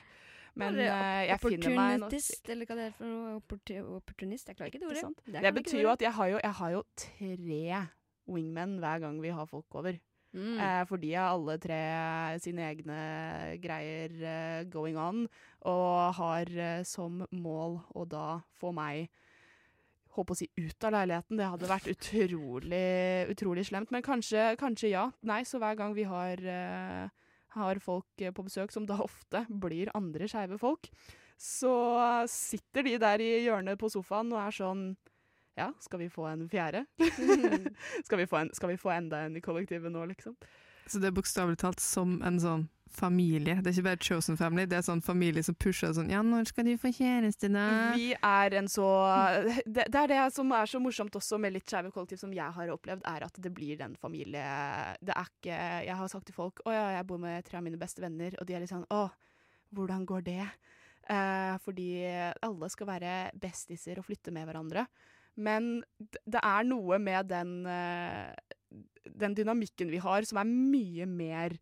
Men 0.58 0.74
Eller 0.74 0.88
eh, 0.90 1.24
jeg 1.28 1.40
finner 1.42 1.74
meg 1.74 2.02
Opportunist, 2.02 2.50
eller 2.50 2.68
hva 2.68 2.76
det 2.78 2.84
er 2.88 2.94
for 2.96 3.10
noe. 3.10 3.32
Opportu 3.38 3.74
opportunist. 3.98 4.48
Jeg 4.50 4.58
klarer 4.58 4.72
ikke 4.72 4.82
det 4.82 4.90
ordet. 4.90 5.24
Det 5.26 5.42
Det, 5.42 5.52
betyr 5.58 5.82
jo 5.82 5.90
at 5.92 6.02
jeg 6.02 6.14
har 6.14 6.30
jo, 6.32 6.38
jeg 6.42 6.56
har 6.60 6.74
jo 6.74 6.84
tre 6.98 7.82
wingmen 8.28 8.78
hver 8.82 9.02
gang 9.04 9.20
vi 9.22 9.34
har 9.34 9.50
folk 9.50 9.78
over. 9.78 9.98
Mm. 10.36 10.58
Eh, 10.60 10.82
for 10.88 11.00
de 11.00 11.14
har 11.14 11.32
alle 11.32 11.56
tre 11.62 11.78
sine 12.42 12.66
egne 12.68 12.98
greier 13.62 14.12
eh, 14.20 14.66
going 14.68 14.98
on, 15.00 15.24
og 15.68 16.18
har 16.18 16.52
eh, 16.52 16.82
som 16.84 17.22
mål 17.32 17.80
å 17.96 18.04
da 18.08 18.28
få 18.60 18.74
meg 18.76 19.08
Håper 20.18 20.34
å 20.34 20.38
si 20.40 20.48
ut 20.56 20.84
av 20.88 20.94
leiligheten. 20.96 21.38
Det 21.38 21.46
hadde 21.46 21.68
vært 21.70 21.90
utrolig, 21.92 22.86
utrolig 23.30 23.62
slemt. 23.68 23.92
Men 23.94 24.02
kanskje, 24.02 24.48
kanskje 24.58 24.88
ja. 24.90 25.04
Nei, 25.28 25.44
så 25.46 25.60
hver 25.62 25.76
gang 25.78 25.92
vi 25.94 26.08
har, 26.08 26.40
uh, 26.42 27.28
har 27.54 27.78
folk 27.84 28.24
eh, 28.24 28.32
på 28.34 28.42
besøk, 28.48 28.72
som 28.74 28.88
da 28.88 28.96
ofte 29.04 29.44
blir 29.46 29.92
andre 29.94 30.26
skeive 30.26 30.58
folk, 30.58 30.88
så 31.38 31.76
sitter 32.26 32.88
de 32.88 32.96
der 32.98 33.22
i 33.22 33.30
hjørnet 33.44 33.78
på 33.78 33.92
sofaen 33.94 34.32
og 34.34 34.40
er 34.42 34.58
sånn 34.58 34.82
Ja, 35.58 35.72
skal 35.82 36.04
vi 36.04 36.08
få 36.12 36.28
en 36.30 36.46
fjerde? 36.50 36.84
skal, 38.06 38.22
vi 38.22 38.26
få 38.30 38.42
en, 38.44 38.54
skal 38.54 38.72
vi 38.72 38.80
få 38.80 38.94
enda 38.94 39.26
en 39.26 39.36
i 39.36 39.44
kollektivet 39.44 39.92
nå, 39.92 40.06
liksom? 40.14 40.36
Så 40.88 41.02
det 41.02 41.10
er 41.10 41.16
bokstavelig 41.18 41.58
talt 41.60 41.82
som 41.84 42.20
en 42.24 42.38
sånn 42.40 42.68
familie. 42.88 43.58
Det 43.60 43.68
er 43.68 43.76
ikke 43.76 43.86
bare 43.86 44.00
chosen 44.00 44.38
family, 44.40 44.64
det 44.68 44.78
er 44.78 44.84
sånn 44.86 45.02
familie 45.04 45.44
som 45.44 45.56
pusher 45.60 45.92
sånn 45.94 46.08
Ja, 46.12 46.22
når 46.24 46.48
skal 46.48 46.64
du 46.64 46.72
få 46.80 46.90
kjæreste, 46.94 47.50
da? 47.52 47.66
Vi 47.96 48.10
er 48.14 48.56
en 48.60 48.70
så 48.72 48.86
det, 49.66 49.84
det 49.92 50.00
er 50.00 50.12
det 50.14 50.22
som 50.34 50.52
er 50.56 50.70
så 50.70 50.80
morsomt 50.82 51.18
også 51.18 51.38
med 51.42 51.54
litt 51.56 51.68
skeive 51.68 51.92
kollektiv 51.94 52.22
som 52.22 52.32
jeg 52.34 52.56
har 52.56 52.72
opplevd, 52.72 53.04
er 53.08 53.26
at 53.28 53.42
det 53.44 53.52
blir 53.54 53.78
den 53.80 53.96
familie 54.00 54.46
Det 55.04 55.14
er 55.14 55.28
ikke 55.28 55.60
Jeg 55.84 55.98
har 56.00 56.10
sagt 56.10 56.28
til 56.30 56.36
folk 56.36 56.64
Å 56.64 56.74
ja, 56.74 56.86
jeg 56.96 57.08
bor 57.10 57.20
med 57.22 57.44
tre 57.46 57.60
av 57.60 57.66
mine 57.66 57.80
beste 57.80 58.02
venner, 58.04 58.36
og 58.40 58.48
de 58.48 58.56
er 58.56 58.64
litt 58.64 58.72
sånn 58.72 58.88
Å, 58.88 59.04
hvordan 59.76 60.08
går 60.08 60.24
det? 60.26 60.42
Eh, 61.08 61.54
fordi 61.64 61.90
alle 62.44 62.68
skal 62.72 62.88
være 62.88 63.12
bestiser 63.40 64.00
og 64.00 64.08
flytte 64.08 64.32
med 64.34 64.48
hverandre. 64.48 64.84
Men 65.38 65.78
det 66.02 66.42
er 66.42 66.66
noe 66.66 66.98
med 67.02 67.28
den 67.30 67.62
eh, 67.70 68.34
den 69.18 69.34
dynamikken 69.34 69.90
vi 69.92 70.00
har, 70.02 70.22
som 70.28 70.40
er 70.42 70.48
mye 70.48 71.06
mer 71.08 71.56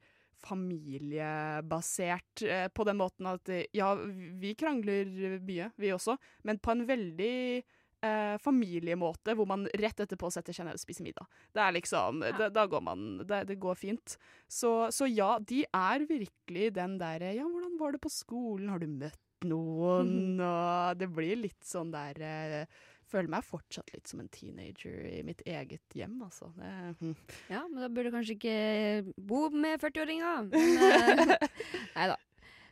familiebasert 0.46 2.42
eh, 2.44 2.68
på 2.68 2.84
den 2.86 2.98
måten 3.00 3.26
at 3.30 3.48
eh, 3.50 3.64
ja, 3.74 3.94
vi 3.96 4.54
krangler 4.58 5.08
mye, 5.42 5.70
vi 5.80 5.92
også, 5.94 6.16
men 6.46 6.60
på 6.62 6.74
en 6.74 6.84
veldig 6.88 7.62
eh, 8.04 8.36
familiemåte, 8.44 9.34
hvor 9.34 9.48
man 9.48 9.66
rett 9.80 10.00
etterpå 10.04 10.30
setter 10.34 10.54
seg 10.54 10.68
ned 10.68 10.76
og 10.76 10.82
spiser 10.82 11.06
middag. 11.06 11.26
Det 11.56 11.62
er 11.64 11.76
liksom 11.78 12.20
Da, 12.38 12.50
da 12.52 12.66
går 12.70 12.82
man 12.84 13.06
det, 13.24 13.46
det 13.50 13.58
går 13.62 13.76
fint. 13.80 14.18
Så, 14.46 14.90
så 14.94 15.08
ja, 15.10 15.38
de 15.40 15.64
er 15.66 16.06
virkelig 16.08 16.74
den 16.76 16.98
derre 17.00 17.32
Ja, 17.34 17.46
hvordan 17.48 17.78
var 17.80 17.96
det 17.96 18.04
på 18.04 18.12
skolen? 18.12 18.68
Har 18.70 18.84
du 18.84 18.88
møtt 18.92 19.22
noen? 19.48 20.36
Og 20.40 21.00
det 21.00 21.08
blir 21.16 21.36
litt 21.46 21.64
sånn 21.64 21.90
der 21.96 22.20
eh, 22.22 22.84
Føler 23.16 23.32
meg 23.32 23.46
fortsatt 23.48 23.94
litt 23.94 24.10
som 24.10 24.20
en 24.20 24.28
teenager 24.32 25.06
i 25.08 25.22
mitt 25.24 25.40
eget 25.48 25.96
hjem, 25.96 26.18
altså. 26.26 26.50
Det, 26.58 26.72
hm. 27.00 27.14
Ja, 27.48 27.62
men 27.64 27.80
da 27.80 27.88
burde 27.88 28.10
du 28.10 28.16
kanskje 28.18 28.36
ikke 28.36 29.14
bo 29.16 29.46
med 29.54 29.80
40-åringer. 29.80 30.50
Men, 30.52 31.36
eh, 31.36 31.50
Nei 31.96 32.08
da. 32.12 32.16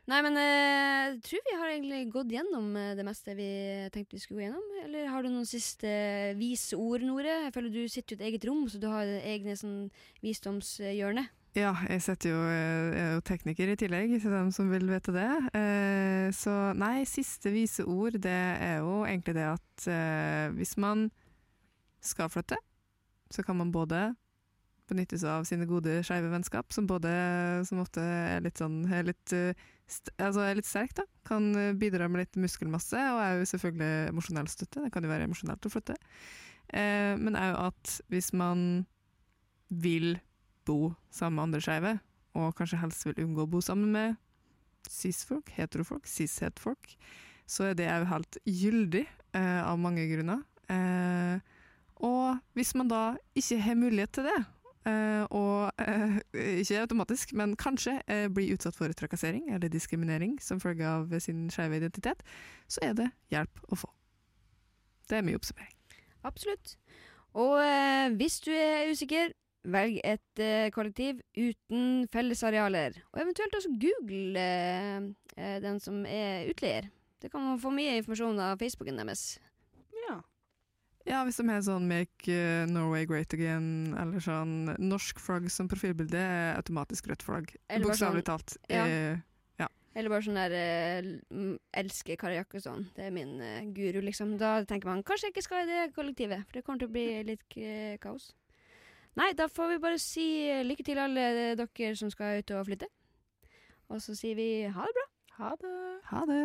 Nei, 0.04 0.18
men 0.20 0.34
eh, 0.36 1.14
jeg 1.14 1.20
tror 1.24 1.44
vi 1.46 1.54
har 1.56 1.70
egentlig 1.70 1.98
gått 2.12 2.32
gjennom 2.34 2.66
eh, 2.76 2.90
det 2.98 3.06
meste 3.08 3.32
vi 3.38 3.46
tenkte 3.94 4.18
vi 4.18 4.20
skulle 4.20 4.42
gå 4.42 4.44
gjennom. 4.44 4.66
Eller 4.82 5.08
har 5.08 5.24
du 5.24 5.30
noen 5.32 5.48
siste 5.48 5.88
vise 6.36 6.76
ord, 6.76 7.06
Nore? 7.08 7.38
Jeg 7.46 7.54
føler 7.54 7.72
du 7.72 7.80
sitter 7.88 8.18
i 8.18 8.18
et 8.18 8.26
eget 8.28 8.44
rom, 8.50 8.66
så 8.68 8.80
du 8.82 8.84
har 8.92 9.08
egne 9.22 9.56
sånn 9.56 9.86
visdomshjørne. 10.20 11.24
Ja, 11.54 11.70
jeg 11.86 12.02
jo, 12.26 12.38
jeg 12.50 12.98
er 12.98 13.12
jo 13.14 13.20
tekniker 13.22 13.70
i 13.70 13.76
tillegg, 13.78 14.16
til 14.18 14.32
dem 14.34 14.48
som 14.50 14.72
vil 14.72 14.88
vite 14.90 15.12
det. 15.14 15.28
Eh, 15.54 16.32
så 16.34 16.50
nei, 16.74 17.04
siste 17.06 17.52
vise 17.54 17.84
ord, 17.86 18.16
det 18.18 18.32
er 18.34 18.80
jo 18.82 19.04
egentlig 19.06 19.36
det 19.36 19.44
at 19.52 19.86
eh, 19.86 20.48
hvis 20.56 20.74
man 20.82 21.06
skal 22.02 22.32
flytte, 22.32 22.58
så 23.30 23.46
kan 23.46 23.60
man 23.60 23.70
både 23.70 24.16
benytte 24.90 25.14
seg 25.14 25.30
av 25.30 25.46
sine 25.46 25.70
gode 25.70 26.00
skeive 26.02 26.32
vennskap, 26.32 26.74
som 26.74 26.90
både 26.90 27.14
som 27.70 27.84
ofte 27.84 28.02
er 28.02 28.42
litt 28.42 28.58
sånn 28.58 28.82
er 28.90 29.06
litt, 29.12 29.36
eh, 29.38 29.54
altså 30.18 30.42
er 30.48 30.58
litt 30.58 30.68
sterk, 30.68 30.98
da. 30.98 31.06
Kan 31.30 31.52
eh, 31.54 31.70
bidra 31.78 32.10
med 32.10 32.24
litt 32.24 32.42
muskelmasse, 32.48 32.98
og 32.98 33.22
er 33.22 33.38
jo 33.38 33.48
selvfølgelig 33.54 34.10
emosjonell 34.10 34.50
støtte. 34.50 34.82
Det 34.82 34.90
kan 34.90 35.06
jo 35.06 35.14
være 35.14 35.30
emosjonelt 35.30 35.70
å 35.70 35.76
flytte. 35.78 36.00
Eh, 36.74 37.14
men 37.14 37.38
òg 37.38 37.62
at 37.70 37.98
hvis 38.10 38.34
man 38.34 38.84
vil 39.70 40.16
bo 40.66 40.94
sammen 41.10 41.38
med 41.38 41.48
andre 41.48 41.62
skeive, 41.64 41.94
og 42.34 42.54
kanskje 42.58 42.80
helst 42.82 43.06
vil 43.06 43.20
unngå 43.24 43.44
å 43.44 43.50
bo 43.50 43.60
sammen 43.64 43.92
med 43.94 44.16
cis-folk, 44.90 45.52
heterofolk, 45.56 46.06
cis-het-folk, 46.08 46.96
så 47.46 47.70
er 47.70 47.78
det 47.78 47.90
òg 47.92 48.08
helt 48.10 48.38
gyldig 48.48 49.04
eh, 49.36 49.60
av 49.64 49.78
mange 49.80 50.06
grunner. 50.10 50.42
Eh, 50.72 51.38
og 52.04 52.40
hvis 52.56 52.74
man 52.76 52.90
da 52.90 53.02
ikke 53.36 53.60
har 53.64 53.78
mulighet 53.78 54.14
til 54.16 54.28
det, 54.28 54.38
eh, 54.90 55.24
og 55.30 55.84
eh, 55.84 56.18
ikke 56.60 56.80
automatisk, 56.84 57.34
men 57.36 57.56
kanskje 57.60 57.98
eh, 58.08 58.26
blir 58.32 58.56
utsatt 58.56 58.76
for 58.76 58.92
trakassering 58.92 59.52
eller 59.52 59.72
diskriminering 59.72 60.38
som 60.42 60.60
følge 60.60 60.88
av 60.88 61.12
sin 61.20 61.46
skeive 61.52 61.80
identitet, 61.80 62.24
så 62.68 62.84
er 62.88 62.98
det 62.98 63.10
hjelp 63.32 63.64
å 63.68 63.80
få. 63.84 63.92
Det 65.08 65.20
er 65.20 65.26
mye 65.26 65.36
oppsummering. 65.36 65.72
Absolutt. 66.24 66.76
Og 67.36 67.58
eh, 67.60 68.08
hvis 68.16 68.40
du 68.40 68.52
er 68.56 68.90
usikker, 68.92 69.34
velg 69.64 70.00
et 70.04 70.40
eh, 70.42 70.68
kollektiv 70.74 71.20
uten 71.36 72.06
fellesarealer. 72.12 72.98
Og 73.14 73.20
eventuelt 73.22 73.56
også 73.58 73.72
google 73.80 74.36
eh, 74.40 75.08
eh, 75.36 75.56
den 75.64 75.80
som 75.80 76.04
er 76.06 76.48
utleier. 76.52 76.90
Det 77.20 77.30
kan 77.32 77.40
man 77.40 77.60
få 77.62 77.72
mye 77.72 77.96
informasjon 77.98 78.38
av 78.44 78.58
Facebooken 78.60 79.00
deres. 79.00 79.38
ja. 80.08 80.20
Ja, 81.04 81.18
hvis 81.26 81.36
de 81.36 81.44
har 81.50 81.60
sånn 81.60 81.84
'Make 81.84 82.32
eh, 82.32 82.64
Norway 82.64 83.04
Great 83.04 83.34
Again', 83.36 83.92
eller 84.00 84.20
sånn 84.24 84.72
norsk 84.80 85.18
flagg 85.20 85.50
som 85.52 85.68
profilbilde, 85.68 86.16
er 86.16 86.56
automatisk 86.56 87.08
rødt 87.10 87.22
flagg. 87.22 87.50
Bokstavelig 87.68 88.24
sånn- 88.24 88.30
talt. 88.30 88.56
ja. 88.70 88.86
Eh, 88.86 89.16
Eller 89.96 90.08
bare 90.10 90.22
sånn 90.26 90.34
der 90.34 90.50
eh, 90.50 91.58
'elsker 91.76 92.16
Kari 92.18 92.34
Jakkesson'. 92.40 92.88
Det 92.96 93.04
er 93.04 93.10
min 93.10 93.38
guru, 93.74 94.00
liksom. 94.00 94.36
Da 94.38 94.64
tenker 94.64 94.86
man 94.86 95.04
kanskje 95.04 95.28
jeg 95.28 95.34
ikke 95.34 95.42
skal 95.44 95.62
i 95.62 95.70
det 95.70 95.94
kollektivet, 95.94 96.42
for 96.46 96.52
det 96.52 96.64
kommer 96.64 96.78
til 96.80 96.88
å 96.88 96.92
bli 96.92 97.22
litt 97.22 98.00
kaos. 98.00 98.32
Nei, 99.14 99.30
da 99.38 99.46
får 99.46 99.68
vi 99.70 99.78
bare 99.78 99.98
si 100.02 100.26
lykke 100.66 100.82
til 100.86 100.98
alle 100.98 101.54
dere 101.54 101.94
som 101.94 102.10
skal 102.10 102.40
ut 102.42 102.50
og 102.50 102.66
flytte. 102.66 102.88
Og 103.94 104.02
så 104.02 104.16
sier 104.18 104.34
vi 104.34 104.48
ha 104.66 104.88
det 104.88 104.94
bra. 104.96 105.06
Ha 105.38 105.50
det. 105.60 105.74
Ha 106.10 106.20
det! 106.30 106.42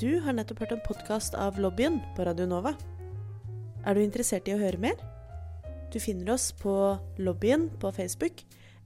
Du 0.00 0.20
har 0.20 0.36
nettopp 0.36 0.60
hørt 0.60 0.72
en 0.74 0.84
podkast 0.84 1.36
av 1.38 1.56
Lobbyen 1.56 2.00
på 2.16 2.26
Radio 2.28 2.44
Nova. 2.50 2.74
Er 3.86 3.96
du 3.96 4.02
interessert 4.04 4.48
i 4.50 4.56
å 4.56 4.60
høre 4.60 4.80
mer? 4.80 5.00
Du 5.92 5.96
finner 6.02 6.34
oss 6.34 6.50
på 6.52 6.74
Lobbyen 7.16 7.70
på 7.80 7.92
Facebook 7.94 8.44